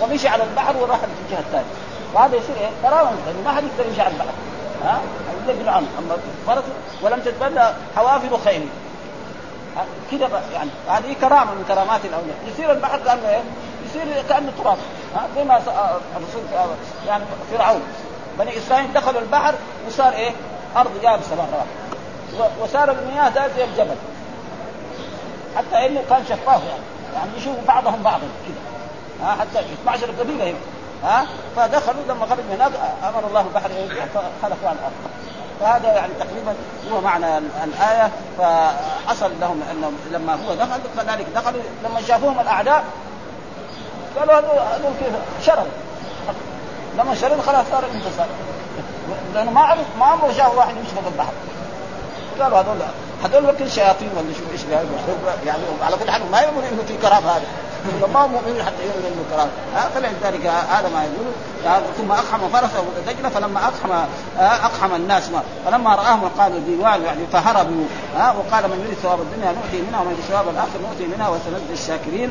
ومشي 0.00 0.28
على 0.28 0.42
البحر 0.44 0.76
وراح 0.76 0.98
الجهة 1.26 1.40
الثانية. 1.40 1.66
وهذا 2.14 2.36
يصير 2.36 2.56
إيه؟ 2.60 2.70
كرامه 2.82 3.10
لأنه 3.26 3.42
ما 3.44 3.52
حد 3.52 3.62
يقدر 3.64 3.88
يمشي 3.88 4.00
على 4.00 4.14
البحر. 4.14 4.28
ها؟ 4.84 5.00
يقدر 5.48 5.68
عنه 5.70 5.86
أما 5.98 6.16
فرس 6.46 6.64
ولم 7.02 7.20
تتبنى 7.20 7.64
حوافر 7.96 8.38
خيل. 8.44 8.68
كذا 10.10 10.42
يعني. 10.54 10.70
هذه 10.88 11.16
كرامة 11.20 11.54
من 11.54 11.64
كرامات 11.68 12.00
الأولياء. 12.04 12.36
يصير 12.46 12.72
البحر 12.72 12.98
كأنه 12.98 13.28
إيه؟ 13.28 13.42
يصير 13.86 14.22
كأنه 14.28 14.52
تراب. 14.62 14.78
ها؟ 15.16 15.26
زي 15.36 15.44
ما 15.44 15.56
الرسول 16.16 16.42
يعني 17.06 17.24
فرعون. 17.52 17.82
بني 18.38 18.58
إسرائيل 18.58 18.92
دخلوا 18.92 19.20
البحر 19.20 19.54
وصار 19.88 20.12
إيه؟ 20.12 20.30
أرض 20.76 20.90
يابسه 21.02 21.36
مرة 21.36 21.66
وصار 22.62 22.90
المياه 22.90 23.30
زي 23.56 23.64
الجبل. 23.64 23.96
حتى 25.58 25.86
انه 25.86 26.02
كان 26.10 26.24
شفاف 26.28 26.62
يعني. 26.62 26.82
يعني 27.14 27.30
يشوف 27.36 27.54
بعضهم 27.68 28.02
بعضا 28.02 28.28
كذا. 28.46 29.26
ها 29.26 29.36
حتى 29.40 29.60
12 29.82 30.10
قبيلة 30.20 30.50
هنا 30.50 30.58
ها 31.04 31.26
فدخلوا 31.56 32.02
لما 32.08 32.26
خرج 32.26 32.38
من 32.38 32.54
هناك 32.54 32.72
أمر 33.08 33.28
الله 33.28 33.40
البحر 33.40 33.70
فخلقوا 34.14 34.68
عن 34.68 34.76
الأرض. 34.76 34.92
فهذا 35.60 35.92
يعني 35.92 36.12
تقريبا 36.20 36.54
هو 36.92 37.00
معنى 37.00 37.38
الآية. 37.38 38.10
فحصل 38.38 39.30
لهم 39.40 39.62
أنهم 39.72 39.96
لما 40.10 40.32
هو 40.34 40.54
دخل 40.54 40.80
كذلك 40.96 41.26
دخلوا. 41.34 41.62
لما 41.84 42.00
شافوهم 42.02 42.40
الأعداء 42.40 42.84
قالوا 44.18 44.34
هذول 44.34 44.92
كيف؟ 45.00 45.46
شرد 45.46 45.66
لما 46.98 47.14
شرد 47.14 47.40
خلاص 47.40 47.66
صار 47.70 47.84
الانتصار 47.84 48.26
لأنه 49.34 49.50
ما 49.50 49.60
عرف 49.60 49.86
ما 49.98 50.06
عمره 50.06 50.32
شاف 50.32 50.56
واحد 50.56 50.74
فوق 50.94 51.04
البحر. 51.06 51.32
قالوا 52.40 52.58
هذول 52.58 52.76
هذول 53.24 53.44
وكل 53.44 53.70
شياطين 53.70 54.08
ولا 54.16 54.34
شو 54.34 54.52
إيش 54.52 54.60
يعني 55.46 55.58
على 55.82 55.96
كل 55.96 56.10
حال 56.10 56.22
ما 56.32 56.40
يؤمن 56.40 56.64
إنه 56.72 56.82
في 56.88 56.96
كرام 56.96 57.24
هذا. 57.24 57.42
ما 58.14 58.20
هو 58.20 58.28
مؤمن 58.28 58.62
حتى 58.66 58.82
يؤمن 58.86 59.04
إنه 59.06 59.24
كرام 59.30 59.48
فلذلك 59.94 60.46
هذا 60.46 60.88
ما 60.88 61.04
يقول 61.04 61.32
ثم 61.98 62.12
أقحم 62.12 62.48
فرسه 62.48 62.84
دجله 63.06 63.28
فلما 63.28 63.60
أقحم 63.60 63.92
أقحم 64.38 64.94
الناس 64.94 65.28
ما. 65.30 65.42
فلما 65.66 65.94
رآهم 65.94 66.30
قالوا 66.38 66.58
ديوان 66.58 67.02
يعني 67.02 67.26
فهربوا. 67.32 67.84
وقال 68.14 68.68
من 68.70 68.84
يريد 68.84 68.98
ثواب 69.02 69.20
الدنيا 69.20 69.52
نؤتي 69.52 69.82
منها 69.88 70.00
ومن 70.00 70.12
يريد 70.12 70.24
ثواب 70.24 70.48
الآخر 70.48 70.78
نؤتي 70.88 71.06
منها 71.16 71.28
وسنجزي 71.28 71.72
الشاكرين. 71.72 72.30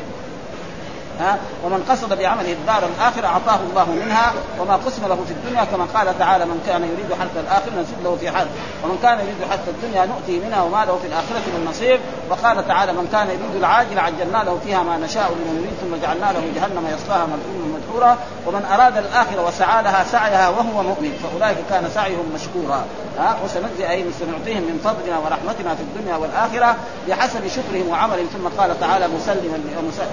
ها 1.20 1.38
ومن 1.64 1.84
قصد 1.90 2.18
بعمله 2.18 2.52
الدار 2.52 2.82
الآخرة 2.96 3.26
أعطاه 3.26 3.58
الله 3.70 3.90
منها 3.90 4.32
وما 4.60 4.76
قسم 4.76 5.02
له 5.08 5.18
في 5.26 5.32
الدنيا 5.32 5.64
كما 5.64 5.86
قال 5.94 6.18
تعالى 6.18 6.44
من 6.44 6.62
كان 6.66 6.82
يريد 6.82 7.20
حرث 7.20 7.36
الآخرة 7.36 7.80
نزد 7.80 8.04
له 8.04 8.16
في 8.20 8.30
حرث 8.30 8.48
ومن 8.84 8.98
كان 9.02 9.18
يريد 9.18 9.50
حرث 9.50 9.68
الدنيا 9.68 10.06
نؤتي 10.06 10.40
منها 10.46 10.62
وما 10.62 10.84
له 10.84 10.98
في 11.02 11.06
الآخرة 11.06 11.44
من 11.54 11.66
نصيب. 11.70 12.00
وقال 12.30 12.68
تعالى 12.68 12.92
من 12.92 13.08
كان 13.12 13.26
يريد 13.26 13.54
العاجل 13.56 13.98
عجلنا 13.98 14.44
له 14.44 14.58
فيها 14.64 14.82
ما 14.82 14.96
نشاء 14.96 15.30
لمن 15.30 15.54
نريد 15.58 15.74
ثم 15.82 16.02
جعلنا 16.02 16.32
له 16.32 16.42
جهنم 16.56 16.86
يصلاها 16.94 17.26
مذموما 17.26 17.78
مدحورا. 17.78 18.18
ومن 18.46 18.64
أراد 18.72 18.96
الآخرة 18.96 19.46
وسعى 19.46 19.82
لها 19.82 20.04
سعيها 20.04 20.48
وهو 20.48 20.82
مؤمن 20.82 21.12
فأولئك 21.22 21.56
كان 21.70 21.90
سعيهم 21.94 22.32
مشكورا. 22.34 22.84
ها 23.18 23.36
وسنجزي 23.44 23.90
أي 23.90 24.04
سنعطيهم 24.20 24.62
من 24.62 24.80
فضلنا 24.84 25.18
ورحمتنا 25.18 25.74
في 25.74 25.82
الدنيا 25.82 26.16
والآخرة 26.16 26.76
بحسب 27.08 27.48
شكرهم 27.48 27.88
وعملهم 27.88 28.26
ثم 28.26 28.60
قال 28.60 28.80
تعالى 28.80 29.08
مسلما 29.08 29.58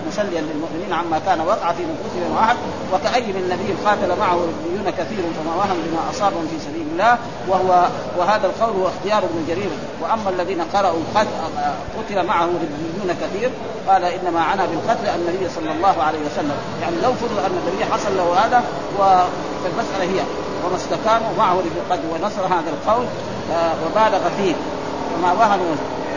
مسليا 0.08 0.42
للمؤمنين 0.42 0.94
عما 0.96 1.20
كان 1.26 1.40
وقع 1.42 1.72
في 1.72 1.84
نفوسهم 1.84 2.36
واحد 2.36 2.56
وكأي 2.94 3.34
من 3.34 3.44
نبي 3.54 3.74
قاتل 3.86 4.20
معه 4.20 4.36
ربيون 4.36 4.90
كثير 4.98 5.24
فما 5.38 5.56
وهم 5.56 5.78
لما 5.88 6.10
أصابهم 6.12 6.48
في 6.48 6.60
سبيل 6.60 6.88
الله 6.92 7.18
وهو 7.48 7.88
وهذا 8.18 8.48
القول 8.48 8.82
هو 8.82 8.88
اختيار 8.88 9.18
ابن 9.18 9.46
جرير. 9.48 9.70
وأما 10.02 10.30
الذين 10.30 10.62
قرأوا 10.62 11.02
قتل 11.98 12.26
معه 12.26 12.46
ربيون 12.46 13.16
كثير 13.22 13.50
قال 13.88 14.04
إنما 14.04 14.42
عنا 14.42 14.66
بالقتل 14.66 15.08
النبي 15.08 15.50
صلى 15.56 15.72
الله 15.72 16.04
عليه 16.04 16.20
وسلم. 16.20 16.58
يعني 16.82 16.96
لو 17.04 17.14
فرض 17.14 17.38
أن 17.46 17.52
النبي 17.62 17.86
حصل 17.86 18.18
له 18.18 18.46
هذا 18.46 18.64
فالمساله 19.64 20.04
هي 20.14 20.24
وما 20.66 20.76
استكانوا 20.76 21.32
معه 21.38 21.58
قد 21.90 22.00
ونصر 22.12 22.46
هذا 22.46 22.70
القول 22.70 23.06
آه، 23.54 23.74
وبالغ 23.86 24.30
فيه. 24.38 24.56
وما 25.18 25.32
وهنوا 25.34 25.76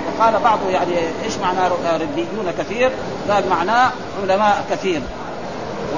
وقال 0.08 0.38
بعض 0.44 0.58
يعني 0.70 0.92
إيش 1.24 1.36
معنى 1.36 1.58
ربيون 1.92 2.52
كثير؟ 2.58 2.90
قال 3.30 3.48
معناه 3.48 3.90
علماء 4.22 4.64
كثير 4.70 5.00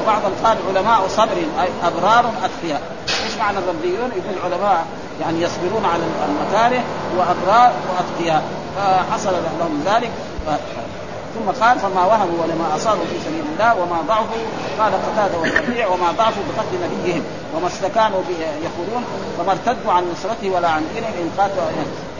وبعض 0.02 0.22
قال 0.44 0.56
علماء 0.68 1.08
صبر 1.08 1.36
أي 1.60 1.68
أبرار 1.84 2.30
اتقياء 2.44 2.80
إيش 3.24 3.36
معنى 3.38 3.58
الربيون؟ 3.58 4.10
يقول 4.10 4.52
علماء 4.52 4.84
يعني 5.20 5.42
يصبرون 5.42 5.84
على 5.84 6.02
المكاره 6.28 6.82
وأبرار 7.18 7.72
واتقياء 7.90 8.42
فحصل 8.76 9.32
لهم 9.60 9.82
ذلك 9.86 10.10
ثم 11.34 11.64
قال 11.64 11.78
فما 11.78 12.04
وهنوا 12.04 12.42
ولما 12.42 12.76
أصابوا 12.76 13.04
في 13.04 13.18
سبيل 13.24 13.44
الله 13.52 13.82
وما 13.82 13.98
ضعفوا. 14.08 14.44
قال 14.78 14.92
قتادة 14.92 15.38
والربيع 15.38 15.86
وما 15.86 16.10
ضعفوا 16.18 16.42
بقتل 16.48 16.78
نبيهم 16.94 17.24
وما 17.54 17.66
استكانوا 17.66 18.20
يقولون 18.66 19.04
فما 19.38 19.52
ارتدوا 19.52 19.92
عن 19.92 20.04
نصرته 20.12 20.50
ولا 20.50 20.68
عن 20.68 20.82
دينه 20.94 21.08
إن 21.08 21.30
قاتلوا 21.38 21.68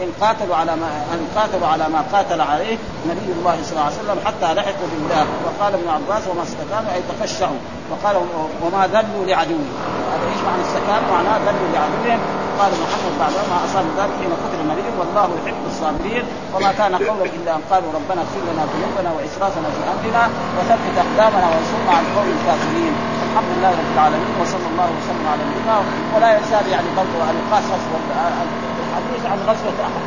إن 0.01 0.09
قاتلوا 0.21 0.55
على 0.55 0.75
ما 0.75 0.89
إن 1.13 1.27
قاتلوا 1.35 1.67
على 1.67 1.85
ما 1.89 2.03
قاتل 2.13 2.41
عليه 2.41 2.77
نبي 3.09 3.31
الله 3.39 3.57
صلى 3.63 3.71
الله 3.71 3.83
عليه 3.83 3.95
وسلم 3.95 4.19
حتى 4.25 4.53
لحقوا 4.53 4.87
بالله. 4.91 5.25
وقال 5.45 5.73
ابن 5.73 5.89
عباس 5.89 6.23
وما 6.27 6.43
استكانوا 6.43 6.91
أي 6.95 7.01
تخشعوا 7.11 7.59
وقال 7.91 8.15
وما 8.63 8.87
ذلوا 8.87 9.25
لعدوه 9.25 9.67
هذا 10.11 10.25
إيش 10.31 10.41
معنى 10.47 10.61
استكانوا؟ 10.61 11.11
معناه 11.11 11.37
ذلوا 11.37 11.67
لعدوهم. 11.73 12.19
قال 12.61 12.71
محمد 12.85 13.13
بعد 13.23 13.33
ما 13.51 13.57
أصاب 13.65 13.85
ذلك 13.99 14.13
حين 14.21 14.31
قتل 14.43 14.59
النبي 14.65 14.87
والله 14.99 15.27
يحب 15.39 15.61
الصابرين 15.71 16.25
وما 16.53 16.71
كان 16.79 16.91
قولهم 16.95 17.29
إلا 17.37 17.51
أن 17.57 17.61
قالوا 17.71 17.89
ربنا 17.97 18.21
اغفر 18.25 18.41
لنا 18.49 18.63
ذنوبنا 18.73 19.09
وإسرافنا 19.15 19.67
في 19.75 19.81
أمرنا 19.93 20.23
وثبت 20.55 20.95
أقدامنا 21.05 21.45
وانصرنا 21.51 21.91
على 21.97 22.05
القوم 22.07 22.29
الكافرين. 22.37 22.93
الحمد 23.27 23.49
لله 23.55 23.71
رب 23.81 23.91
العالمين 23.95 24.31
وصلى 24.41 24.67
الله 24.71 24.89
وسلم 24.97 25.25
على 25.31 25.41
نبينا 25.49 25.75
ولا 26.13 26.29
يزال 26.39 26.65
يعني 26.73 26.89
برضه 26.99 27.19
القصص 27.35 27.83
والحديث 27.93 29.23
عن 29.31 29.39
غزوة 29.49 29.77
احد 29.87 30.03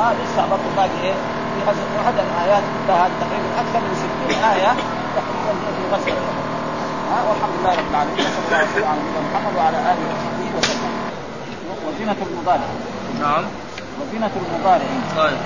آه 0.00 0.12
لسه 0.20 0.42
برضه 0.52 0.68
باقي 0.76 0.98
إيه؟ 1.06 1.16
في 1.52 1.58
غزوة 1.68 1.90
أحد 2.02 2.14
الآيات 2.26 2.64
كلها 2.74 3.04
تقريبا 3.22 3.48
أكثر 3.62 3.80
من 3.86 3.92
60 4.28 4.50
آية 4.54 4.70
تقريبا 5.18 5.52
في 5.76 5.82
غزوة 5.94 6.22
آه 7.14 7.22
والحمد 7.28 7.54
لله 7.60 7.72
رب 7.80 7.88
العالمين 7.92 8.24
وصلى 8.28 8.42
الله 8.48 8.60
وسلم 8.72 8.88
على 8.90 8.98
نبينا 9.00 9.20
محمد 9.32 9.54
وعلى 9.58 9.78
آله 9.92 10.04
وصحبه 10.12 10.48
وسلم. 10.58 10.87
وزينة 11.86 12.16
المضارع. 12.30 12.68
نعم. 13.20 13.44
وزينة 14.00 14.30
المضارع. 14.36 14.86
طيب. 15.16 15.38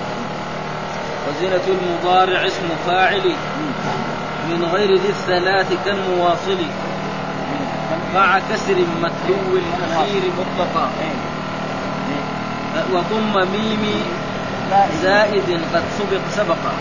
وزينة 1.27 1.61
المضارع 1.67 2.47
اسم 2.47 2.69
فاعل 2.87 3.35
من 4.49 4.69
غير 4.73 4.97
ذي 4.97 5.09
الثلاث 5.09 5.73
كالمواصل 5.85 6.57
مع 8.15 8.39
كسر 8.39 8.75
متلو 9.01 9.57
الأخير 9.57 10.21
مطلقا. 10.39 10.89
وضم 12.93 13.51
ميم 13.51 14.03
زائد 15.01 15.61
قد 15.73 15.83
سبق 15.99 16.21
سبقا. 16.31 16.71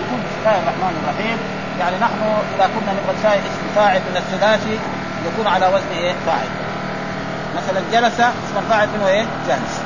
يقول 0.00 0.20
بسم 0.20 0.38
الله 0.38 0.58
الرحمن 0.58 0.94
الرحيم. 1.02 1.38
يعني 1.80 1.96
نحن 1.96 2.22
إذا 2.54 2.66
كنا 2.66 2.92
نبغى 2.92 3.14
نساوي 3.18 3.38
اسم 3.38 3.64
فاعل 3.76 4.00
من 4.00 4.16
الثلاثي 4.16 4.78
يكون 5.26 5.46
على 5.46 5.66
وزن 5.66 5.98
إيه 5.98 6.14
فاعل. 6.26 6.69
مثلا 7.56 7.80
جلس 7.92 8.20
اسم 8.20 8.58
الفاعل 8.58 8.88
منه 8.94 9.06
إيه؟ 9.06 9.26
جالس 9.48 9.80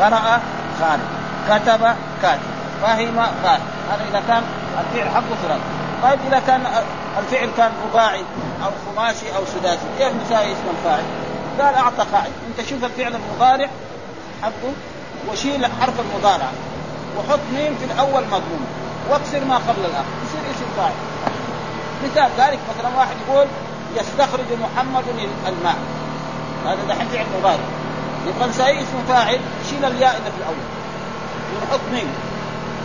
قرأ 0.00 0.40
خالد 0.80 1.02
كتب 1.48 1.94
كاتب. 2.22 2.58
فهم 2.82 3.16
فاهم 3.42 3.60
هذا 3.90 4.04
إذا 4.10 4.22
كان 4.28 4.42
الفعل 4.80 5.08
حقه 5.08 5.36
ثلاثي 5.42 5.60
طيب 6.02 6.18
إذا 6.28 6.42
كان 6.46 6.60
الفعل 7.18 7.48
كان 7.56 7.70
رباعي 7.90 8.24
أو 8.64 8.70
خماسي 8.86 9.36
أو 9.36 9.42
سداسي 9.46 9.86
كيف 9.98 10.12
نساوي 10.24 10.52
اسم 10.52 10.64
الفاعل؟ 10.78 11.04
قال 11.60 11.74
أعطى 11.74 12.04
قاعدة 12.12 12.32
أنت 12.48 12.68
شوف 12.68 12.84
الفعل 12.84 13.12
المضارع 13.14 13.68
حقه 14.42 14.72
وشيل 15.32 15.66
حرف 15.66 16.00
المضارع 16.00 16.48
وحط 17.18 17.40
ميم 17.52 17.74
في 17.74 17.84
الأول 17.84 18.24
مضموم 18.24 18.66
واكسر 19.10 19.44
ما 19.44 19.56
قبل 19.56 19.80
الأخر. 19.80 20.08
يصير 20.24 20.40
اسم 20.50 20.66
فاعل. 20.76 20.92
مثال 22.04 22.30
ذلك 22.38 22.58
مثلا 22.70 22.98
واحد 22.98 23.16
يقول 23.28 23.46
يستخرج 23.96 24.46
محمد 24.62 25.04
الماء. 25.48 25.76
هذا 26.68 26.84
دحين 26.88 27.08
فعل 27.08 27.26
مضارع 27.38 27.64
يبغى 28.26 28.48
نساوي 28.48 28.78
اسم 28.78 29.04
فاعل 29.08 29.40
شيل 29.70 29.84
الياء 29.84 30.16
اللي 30.18 30.30
في 30.30 30.36
الأول. 30.36 30.56
ونحط 31.56 31.80
ميم. 31.92 32.08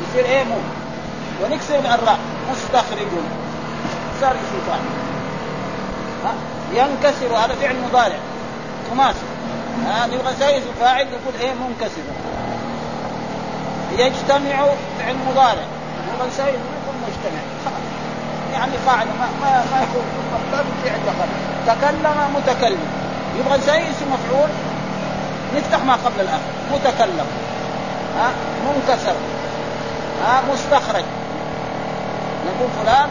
يصير 0.10 0.26
إيه 0.26 0.44
مو. 0.44 0.58
ونكسر 1.44 1.80
الراء. 1.80 2.20
مستخرج 2.52 3.08
صار 4.22 4.32
اسم 4.32 4.60
فاعل. 4.68 4.80
ينكسر 6.74 7.38
هذا 7.38 7.56
فعل 7.62 7.76
مضارع. 7.90 8.20
خماسي 8.92 9.20
ها؟ 9.86 10.08
نبغى 10.08 10.34
نسوي 10.34 10.58
اسم 10.58 10.74
فاعل 10.80 11.06
نقول 11.06 11.42
إيه 11.42 11.54
منكسر. 11.54 12.02
يجتمع 13.98 14.66
فعل 15.00 15.16
مضارع. 15.30 15.66
نبغى 16.14 16.28
نسوي 16.28 16.46
نقول 16.46 16.96
مجتمع. 17.08 17.42
يعني 18.54 18.72
قاعدة 18.88 19.10
ما 19.20 19.28
ما, 19.42 19.64
ما 19.72 19.84
يكون 19.84 20.04
فعل 20.84 21.00
تكلم 21.68 22.36
متكلم. 22.36 23.03
يبغى 23.40 23.58
نسوي 23.58 23.90
اسم 23.90 24.06
مفعول 24.14 24.50
نفتح 25.56 25.84
ما 25.86 25.94
قبل 25.94 26.22
الآخر 26.22 26.52
متكلم. 26.74 27.28
ها؟ 28.18 28.30
منكسر. 28.66 29.16
ها؟ 30.26 30.42
مستخرج. 30.54 31.04
نقول 32.46 32.70
فلان 32.84 33.10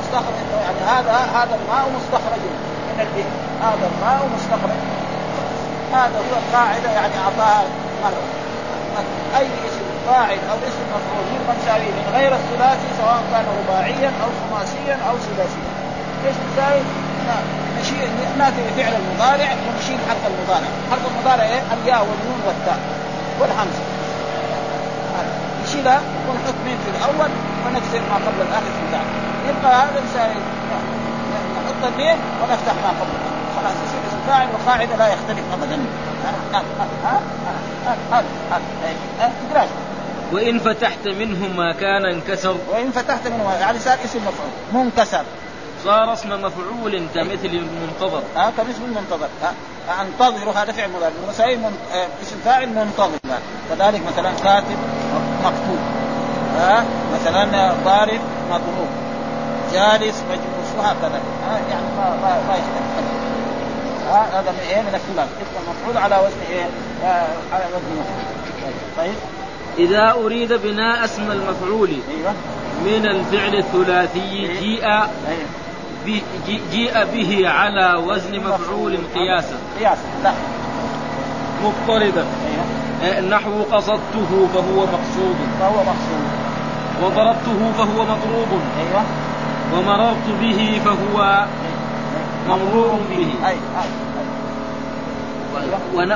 مستخرج. 0.00 0.34
يعني 0.64 0.80
هذا 0.86 1.12
هذا 1.12 1.58
الماء 1.60 1.84
مستخرج. 1.96 2.42
من 2.88 3.00
البئر 3.00 3.30
هذا 3.62 3.90
الماء 3.92 4.28
مستخرج. 4.36 4.80
هذا 5.92 6.18
هو 6.18 6.38
القاعده 6.38 6.90
يعني 6.90 7.14
أعطاها 7.24 7.64
أي 9.36 9.46
اسم 9.46 9.86
فاعل 10.06 10.38
أو 10.50 10.56
اسم 10.68 10.84
مفعول 10.94 11.26
يبقى 11.34 11.56
نساويه 11.62 11.92
من 11.92 12.12
غير 12.14 12.34
الثلاثي 12.34 12.88
سواء 12.98 13.22
كان 13.32 13.44
رباعيا 13.58 14.12
أو 14.22 14.28
خماسيا 14.40 14.98
أو 15.10 15.14
سداسيا. 15.18 15.70
إيش 16.26 16.36
نساوي؟ 17.80 17.98
نشيل 17.98 18.38
ناتي 18.38 18.62
فعل 18.76 18.92
المضارع 18.94 19.50
ونشيل 19.68 19.98
حرف 20.08 20.26
المضارع، 20.26 20.68
حرف 20.90 21.06
المضارع 21.06 21.44
إيه؟ 21.44 21.62
الياء 21.72 22.00
والنون 22.00 22.40
والتاء 22.46 22.78
والهمزة. 23.40 23.82
نشيلها 25.64 26.00
ونحط 26.28 26.54
مين 26.66 26.78
في 26.84 26.90
الأول 26.90 27.30
ونكسر 27.66 28.00
ما 28.10 28.16
قبل 28.26 28.40
الآخر 28.42 28.70
في 28.76 28.82
الثاني 28.86 29.10
يبقى 29.48 29.82
هذا 29.82 30.02
نساوي 30.10 30.34
نحط 31.56 31.84
الميم 31.84 32.18
ونفتح 32.42 32.74
ما 32.84 32.88
قبل. 33.00 33.16
الآخر 33.16 33.36
خلاص 33.56 33.72
يصير 33.72 34.00
اسم 34.08 34.18
فاعل 34.26 34.48
وقاعدة 34.54 34.96
لا 34.96 35.08
يختلف 35.08 35.44
ابدا. 35.52 35.78
ها؟ 37.04 37.20
وإن 40.32 40.58
فتحت 40.58 41.08
منه 41.08 41.48
ما 41.56 41.72
كان 41.72 42.04
انكسر. 42.04 42.56
وإن 42.70 42.90
فتحت 42.90 43.28
منه 43.28 43.52
يعني 43.60 43.78
صار 43.78 43.98
اسم 44.04 44.18
مفعول. 44.18 44.84
منكسر. 44.84 45.24
صار 45.84 46.12
اسم 46.12 46.28
مفعول 46.28 47.06
كمثل 47.14 47.44
المنتظر 47.44 48.22
ها 48.36 48.52
كمثل 48.56 48.82
المنتظر 48.88 49.28
ها 49.42 49.54
انتظر 50.02 50.50
هذا 50.50 50.72
فعل 50.72 50.90
مضارع. 50.90 51.12
مساوي 51.28 51.56
من... 51.56 51.76
اسم 52.22 52.36
فاعل 52.44 52.68
منتظر. 52.68 53.18
كذلك 53.70 54.02
مثلا 54.06 54.30
كاتب 54.44 54.76
مكتوب. 55.44 55.78
ها 56.56 56.84
مثلا 57.14 57.72
ضارب 57.84 58.20
مضروب. 58.50 58.88
جالس 59.72 60.22
مجلوس 60.30 60.68
وهكذا. 60.78 61.20
ها 61.46 61.58
يعني 61.70 61.86
ما 61.96 62.10
ما, 62.22 62.42
ما 62.48 62.54
يختلف 62.54 62.86
ها 64.06 64.40
هذا 64.40 64.52
من 64.52 64.58
إيه 64.58 64.82
من 64.82 64.94
الثلاث 64.94 65.28
اسم 65.28 65.70
مفعول 65.70 66.02
على 66.02 66.16
وزن 66.16 66.40
إيه؟ 66.50 66.64
آه 67.04 67.26
على 67.52 67.64
وزن 67.64 68.00
مفعول. 68.00 68.36
طيب. 68.96 69.14
إذا 69.78 70.12
أريد 70.12 70.52
بناء 70.52 71.04
اسم 71.04 71.30
المفعول 71.30 71.88
أيوه. 71.88 72.32
من 72.84 73.06
الفعل 73.06 73.54
الثلاثي 73.54 74.58
جيء. 74.60 74.80
به 74.80 75.06
جيء 76.72 77.04
به 77.04 77.48
على 77.48 77.94
وزن 78.06 78.40
مفعول 78.40 78.98
قياسا. 79.14 79.56
قياسا 79.80 80.08
لا. 80.22 80.32
مضطردا. 81.64 82.24
أيوه 83.02 83.20
نحو 83.20 83.62
قصدته 83.62 84.48
فهو 84.54 84.86
مقصود. 84.86 85.36
فهو 85.60 85.84
مقصود. 85.84 86.26
وضربته 87.02 87.72
فهو 87.72 88.04
مضروب. 88.04 88.60
أيوه. 88.80 89.02
ومررت 89.74 90.28
به 90.40 90.80
فهو 90.84 91.46
ممرور 92.48 93.00
به. 93.10 93.28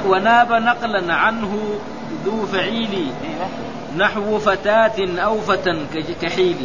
وناب 0.07 0.53
نقلا 0.53 1.14
عنه 1.14 1.59
ذو 2.24 2.47
فعيل. 2.47 2.95
أيوه. 2.95 3.49
نحو 3.97 4.38
فتاة 4.38 5.22
أو 5.24 5.41
فتى 5.41 5.86
كحيل. 6.22 6.57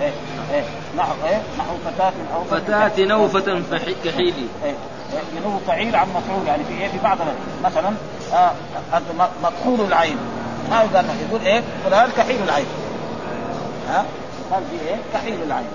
إيه 0.00 0.12
إيه 0.54 0.64
نحو 0.96 1.12
إيه 1.26 1.42
نحو 1.58 1.74
فتاة 1.86 2.12
أو 2.34 2.44
فتاة 2.44 3.12
أو 3.14 3.28
فتى 3.28 3.62
فحي- 3.70 3.94
كحيل. 4.04 4.34
إيه 4.64 4.74
يعني 5.14 5.46
فعيل 5.66 5.96
عن 5.96 6.06
مفعول 6.08 6.46
يعني 6.46 6.64
في 6.64 6.72
إيه 6.82 6.88
في 6.88 6.98
بعض 7.04 7.18
مثلا 7.64 7.90
آه 8.34 8.50
مكحول 9.42 9.80
العين. 9.80 10.16
ما 10.70 10.82
يقال 10.82 11.04
يقول 11.28 11.40
إيه؟ 11.46 11.62
فلان 11.84 12.10
كحيل 12.16 12.42
العين. 12.44 12.66
ها؟ 13.88 14.04
قال 14.52 14.62
في 14.70 14.88
إيه؟ 14.88 14.96
كحيل 15.14 15.42
العين. 15.46 15.66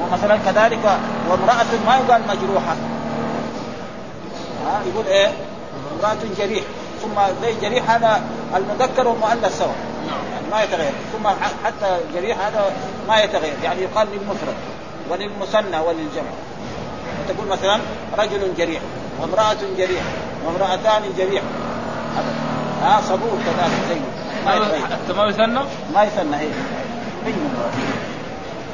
ومثلا 0.00 0.36
كذلك 0.36 0.98
وامرأة 1.30 1.66
ما 1.86 1.96
يقال 1.96 2.22
مجروحة. 2.28 2.76
ها؟ 4.66 4.80
يقول 4.94 5.06
إيه؟ 5.06 5.32
امرأة 5.98 6.16
جريح. 6.38 6.64
ثم 7.02 7.20
زي 7.42 7.54
جريح 7.62 7.90
هذا 7.90 8.22
المذكر 8.56 9.08
والمؤنث 9.08 9.58
سوا 9.58 9.72
يعني 10.32 10.46
ما 10.50 10.62
يتغير. 10.62 10.92
ثم 11.12 11.28
حتى 11.64 11.98
جريح 12.14 12.38
هذا 12.46 12.72
ما 13.08 13.22
يتغير. 13.22 13.54
يعني 13.64 13.82
يقال 13.82 14.08
للمفرد 14.12 14.54
وللمثنى 15.10 15.78
وللجمع. 15.78 16.32
تقول 17.28 17.48
مثلا 17.48 17.80
رجل 18.18 18.54
جريح 18.58 18.82
وامرأة 19.20 19.56
جريح 19.78 20.02
وامرأتان 20.46 21.02
جريح. 21.18 21.42
ها 22.82 23.00
صبور 23.08 23.38
كذلك 23.46 23.78
زي 23.88 24.00
ما 24.46 24.54
يتغير. 24.54 24.86
حتى 24.86 25.12
ما 25.12 25.24
يثنى 26.04 26.28
ما 26.30 26.40
هي 26.40 26.48
بين 27.24 27.34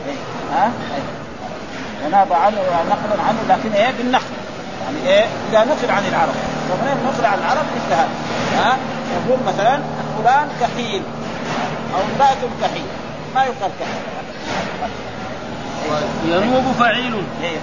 إيه. 0.08 0.14
ها؟ 0.52 0.64
إيه. 0.64 2.06
وناب 2.06 2.32
عنه 2.32 2.56
نقلا 2.90 3.22
عنه 3.22 3.38
لكن 3.48 3.72
إيه؟ 3.72 3.90
بالنقل. 3.90 4.24
يعني 4.84 5.08
إيه؟ 5.08 5.26
إذا 5.50 5.64
نقل 5.64 5.90
عن 5.90 6.06
العرب. 6.06 6.34
ومن 6.70 6.98
النقل 7.00 7.26
عن 7.26 7.38
العرب 7.38 7.64
مثل 7.76 7.94
هذا. 7.94 8.08
ها؟ 8.56 8.78
يقول 9.16 9.38
مثلا 9.46 9.80
فلان 10.18 10.48
كحيل. 10.60 11.02
أو 11.94 12.00
امراه 12.00 12.36
كحيل 12.62 12.86
ما 13.34 13.44
يقال 13.44 13.70
كحيل 13.80 14.02
ينوب 16.24 16.72
فعيل. 16.78 17.22
إيه. 17.42 17.58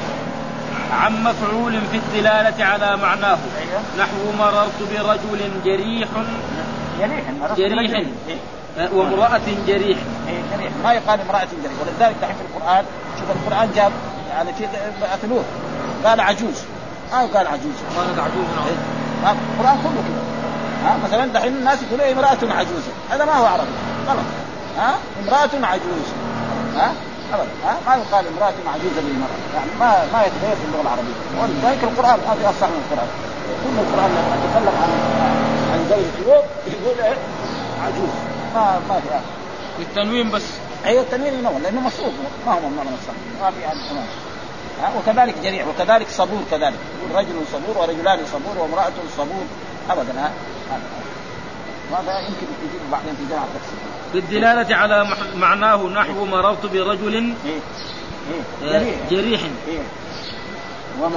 عن 0.92 1.24
مفعول 1.24 1.82
في 1.92 1.98
الدلالة 1.98 2.66
على 2.66 2.98
معناه. 2.98 3.38
أيوه. 3.58 3.82
نحو 4.00 4.32
مررت 4.40 4.82
برجل 4.92 5.52
جريح. 5.66 6.10
جريح. 7.58 7.94
إيه. 8.28 8.90
وامرأة 8.94 9.42
جريح. 9.68 9.98
إيه 10.28 10.42
جريح. 10.54 10.72
ما 10.84 10.94
يقال 10.94 11.20
امرأة 11.22 11.48
جريح. 11.64 11.74
ولذلك 11.82 12.16
دحين 12.22 12.36
في 12.36 12.42
القرآن 12.42 12.86
شوف 13.20 13.32
القرآن 13.32 13.72
جاب 13.76 13.92
يعني 14.30 14.54
في 14.54 14.66
امرأة 14.66 15.26
لوط. 15.30 15.46
قال 16.06 16.20
عجوز. 16.20 16.64
ما 17.12 17.24
يقال 17.24 17.48
عجوز؟ 17.48 17.76
قالت 17.98 18.20
عجوز. 18.20 18.46
القرآن 19.24 19.78
كله 19.84 20.04
كده. 20.08 20.35
ها؟ 20.86 20.98
مثلا 21.08 21.26
دحين 21.26 21.54
الناس 21.54 21.80
يقولوا 21.84 22.06
إيه 22.06 22.14
امرأة 22.14 22.38
عجوز 22.60 22.84
هذا 23.12 23.26
ما 23.26 23.34
هو 23.34 23.46
عربي. 23.46 23.76
غلط. 24.08 24.26
ها؟ 24.78 24.96
امرأة 25.24 25.68
عجوز 25.72 26.06
ها؟ 26.76 26.92
ابدا 27.34 27.50
ها؟ 27.66 27.78
ما 27.88 27.96
يقال 27.96 28.26
امرأة 28.28 28.54
عجوزة 28.74 29.02
للمرأة. 29.02 29.40
يعني 29.56 29.72
ما 29.80 29.90
ما 30.14 30.26
يتغير 30.26 30.56
في 30.56 30.66
اللغة 30.68 30.82
العربية. 30.82 31.16
ولذلك 31.42 31.84
القرآن 31.84 32.20
هذا 32.30 32.50
أصح 32.50 32.68
من 32.68 32.82
القرآن. 32.86 33.08
كل 33.64 33.76
القرآن 33.80 34.10
لما 34.12 34.36
يتكلم 34.36 34.76
عن 34.82 34.92
عن 35.74 35.80
زوجة 35.90 36.28
لوط 36.28 36.44
يقول 36.68 37.00
إيه؟ 37.04 37.18
عجوز. 37.86 38.14
ما 38.56 38.80
ما 38.90 39.00
في 39.00 39.10
آخر. 39.10 39.26
بالتنوين 39.80 40.32
بس. 40.32 40.44
أيوه 40.86 41.02
التنوين 41.02 41.34
ينون 41.34 41.62
لأنه 41.64 41.82
مصروف. 41.82 42.14
ما 42.48 42.54
هو 42.54 42.60
ممنوع 42.60 42.84
من 42.84 42.98
الصرف 43.02 43.42
ما 43.42 43.52
في 43.52 43.58
تمام 43.90 44.06
وكذلك 44.98 45.36
جريح 45.44 45.68
وكذلك 45.68 46.10
صبور 46.10 46.42
كذلك. 46.52 46.80
رجل 47.16 47.36
صبور 47.54 47.78
ورجلان 47.78 48.20
صبور 48.34 48.58
وامرأة 48.58 48.92
صبور. 49.18 49.46
ابدا. 49.90 50.32
وهذا 51.92 52.20
يمكن 52.20 52.48
يجيب 52.64 52.92
بعدين 52.92 53.16
في 53.16 53.26
جمع 53.34 53.44
التفسير 53.44 53.80
في 54.12 54.18
الدلالة 54.18 54.76
على 54.76 55.08
معناه 55.36 55.84
نحو 55.88 56.26
مررت 56.26 56.66
برجل 56.66 57.14
إيه. 57.46 57.60
إيه. 58.64 58.76
آه، 58.76 58.80
جريح. 58.80 58.96
جريح. 59.12 59.42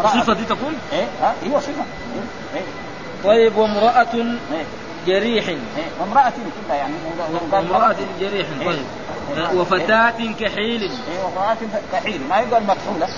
صفة 0.04 0.32
دي 0.32 0.44
تكون 0.44 0.74
إيه. 0.92 1.06
ها 1.22 1.34
أيوه 1.42 1.60
صفة. 1.60 1.84
إيه. 2.54 2.62
طيب 3.24 3.56
وامرأة 3.56 4.06
إيه. 4.14 4.64
جريح. 5.06 5.48
إيه. 5.48 5.58
وامرأة 6.00 6.32
كلها 6.66 6.76
يعني. 6.76 6.94
وامرأة 7.52 7.96
جريح. 8.20 8.46
إيه. 8.60 8.66
طيب. 8.66 8.78
إيه. 9.36 9.46
آه، 9.46 9.54
وفتاة 9.54 10.32
كحيل. 10.40 10.82
إيه 10.82 11.24
وامرأة 11.24 11.56
كحيل. 11.92 12.20
ما 12.30 12.38
يقال 12.38 12.62
مكحولة 12.62 13.08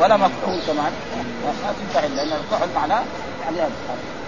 ولا 0.00 0.16
مكحول 0.16 0.60
كمان. 0.66 0.92
ما 1.64 1.72
تنتهي 1.72 2.08
لأن 2.08 2.28
الكحل 2.28 2.68
معناه 2.74 3.02
يعني 3.44 3.60
هذا 3.60 3.70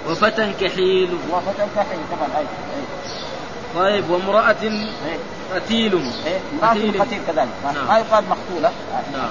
وفتى 0.09 0.53
كحيل 0.61 1.09
وفتى 1.33 1.67
كحيل 1.77 1.99
طبعا 2.11 2.29
أي 2.39 2.43
أي 2.43 2.85
طيب 3.75 4.11
وامرأة 4.11 4.51
اي 4.63 4.89
قتيل 5.55 5.95
امرأة 5.95 6.71
قتيل. 6.71 7.01
قتيل 7.01 7.21
كذلك 7.27 7.49
ما, 7.65 7.73
نعم. 7.73 7.87
ما 7.87 7.99
يقال 7.99 8.25
مقتولة 8.25 8.73
نعم. 9.13 9.29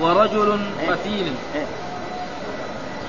ورجل 0.00 0.60
إيه. 0.80 0.90
قتيل 0.90 1.32
إيه. 1.54 1.66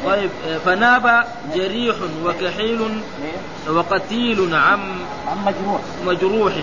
طيب 0.06 0.30
آه، 0.48 0.58
فناب 0.58 1.24
جريح 1.56 1.96
وكحيل 2.26 2.82
إيه. 2.82 3.72
وقتيل 3.74 4.56
عم 4.56 4.82
عن 5.28 5.38
مجروح 5.46 5.82
مجروح 6.06 6.54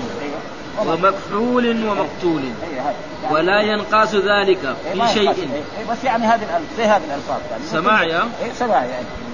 والله. 0.78 0.92
ومكحول 0.94 1.84
ومقتول 1.86 2.42
يعني 2.72 2.94
ولا 3.30 3.60
ينقاس 3.60 4.14
ذلك 4.14 4.76
إيه 4.86 4.94
في. 4.94 5.14
شيء 5.14 5.30
إيه 5.30 5.62
إيه 5.78 5.84
بس 5.90 6.04
يعني 6.04 6.24
هذه 6.26 6.60
زي 6.76 6.84
هذه 6.84 7.02
الألفاظ 7.04 7.40
يعني 7.50 7.64
سماعي،؟ 7.64 8.16
اي 8.16 8.52
سماعي 8.58 8.88
يعني 8.88 9.04
آه، 9.04 9.33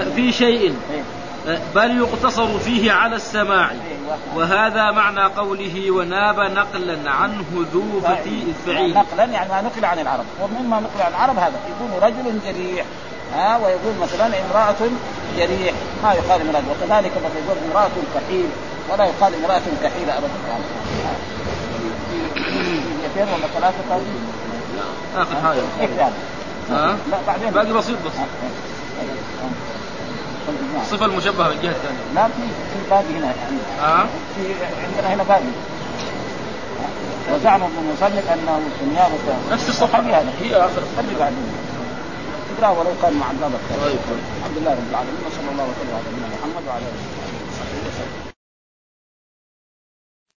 في 0.00 0.32
شيء 0.32 0.74
إيه. 0.90 1.02
آه، 1.48 1.58
بل 1.74 1.98
يقتصر 1.98 2.58
فيه 2.58 2.92
على 2.92 3.16
السماع. 3.16 3.70
أيوه 3.70 4.18
وهذا 4.34 4.90
معنى 4.90 5.24
قوله 5.24 5.90
وناب 5.90 6.40
نقلا 6.40 7.10
عنه 7.10 7.44
ذو 7.72 8.00
فتي 8.00 8.44
فعيل 8.66 8.94
نقلا 8.94 9.24
يعني 9.24 9.48
ما 9.48 9.62
نقل 9.62 9.84
عن 9.84 9.98
العرب. 9.98 10.24
ومما 10.40 10.80
نقل 10.80 11.02
عن 11.02 11.10
العرب 11.10 11.38
هذا 11.38 11.52
يكون 11.70 12.02
رجل 12.02 12.40
جريح. 12.44 12.86
ها 13.34 13.56
ويقول 13.56 13.94
مثلا 14.02 14.26
امرأة 14.26 14.90
جريح. 15.36 15.74
ما 16.02 16.12
يقال 16.12 16.40
امرأة 16.40 16.62
وكذلك 16.70 17.12
مثلا 17.16 17.44
يقول 17.46 17.56
امرأة 17.70 17.90
كحيل. 18.14 18.48
ولا 18.92 19.04
يقال 19.04 19.34
امرأة 19.34 19.62
كحيلة 19.82 20.18
أبدا. 20.18 20.28
اثنين 23.06 23.26
ولا 23.34 23.46
ثلاثة 23.54 23.78
طيب 23.90 24.02
آخر 25.16 25.36
حاجة. 25.42 25.60
كيف 25.80 25.98
يعني؟ 25.98 26.14
ها؟ 26.70 26.96
لا 27.10 27.18
بعدين. 27.26 27.50
باقي 27.50 27.72
بسيط 27.72 27.96
بس. 28.06 28.12
أيوة. 28.16 29.14
الصفه 30.82 31.06
المشبهة 31.06 31.48
من 31.48 31.56
الجهه 31.56 31.70
الثانية 31.70 31.98
لا 32.14 32.26
في 32.26 32.42
في 32.72 32.90
باقي 32.90 33.18
هنا. 33.18 33.26
يعني 33.26 33.58
ها؟ 33.80 34.06
في 34.36 34.42
عندنا 34.86 35.14
هنا 35.14 35.22
باقي. 35.22 35.42
وزعم 37.32 37.62
ابن 37.62 37.72
المصنف 37.78 38.32
أنه 38.32 38.60
نيابه 38.92 39.38
نفس 39.52 39.68
الصفحه 39.68 40.00
هذا. 40.00 40.32
هي 40.40 40.56
آخر. 40.56 40.82
خلي 40.96 41.14
بعدين 41.20 41.48
اقرا 42.58 42.78
ولو 42.78 42.90
كان 43.02 43.12
مع 43.12 43.26
طيب 43.30 43.40
طيب. 43.80 44.18
الحمد 44.38 44.58
لله 44.58 44.70
رب 44.70 44.90
العالمين 44.90 45.14
وصلى 45.26 45.50
الله 45.52 45.64
وسلم 45.64 45.94
على 45.94 46.04
نبينا 46.12 46.28
محمد 46.28 46.68
وعلى 46.68 46.80
آله 46.80 47.00
وصحبه 47.48 47.88
وسلم. 47.88 48.23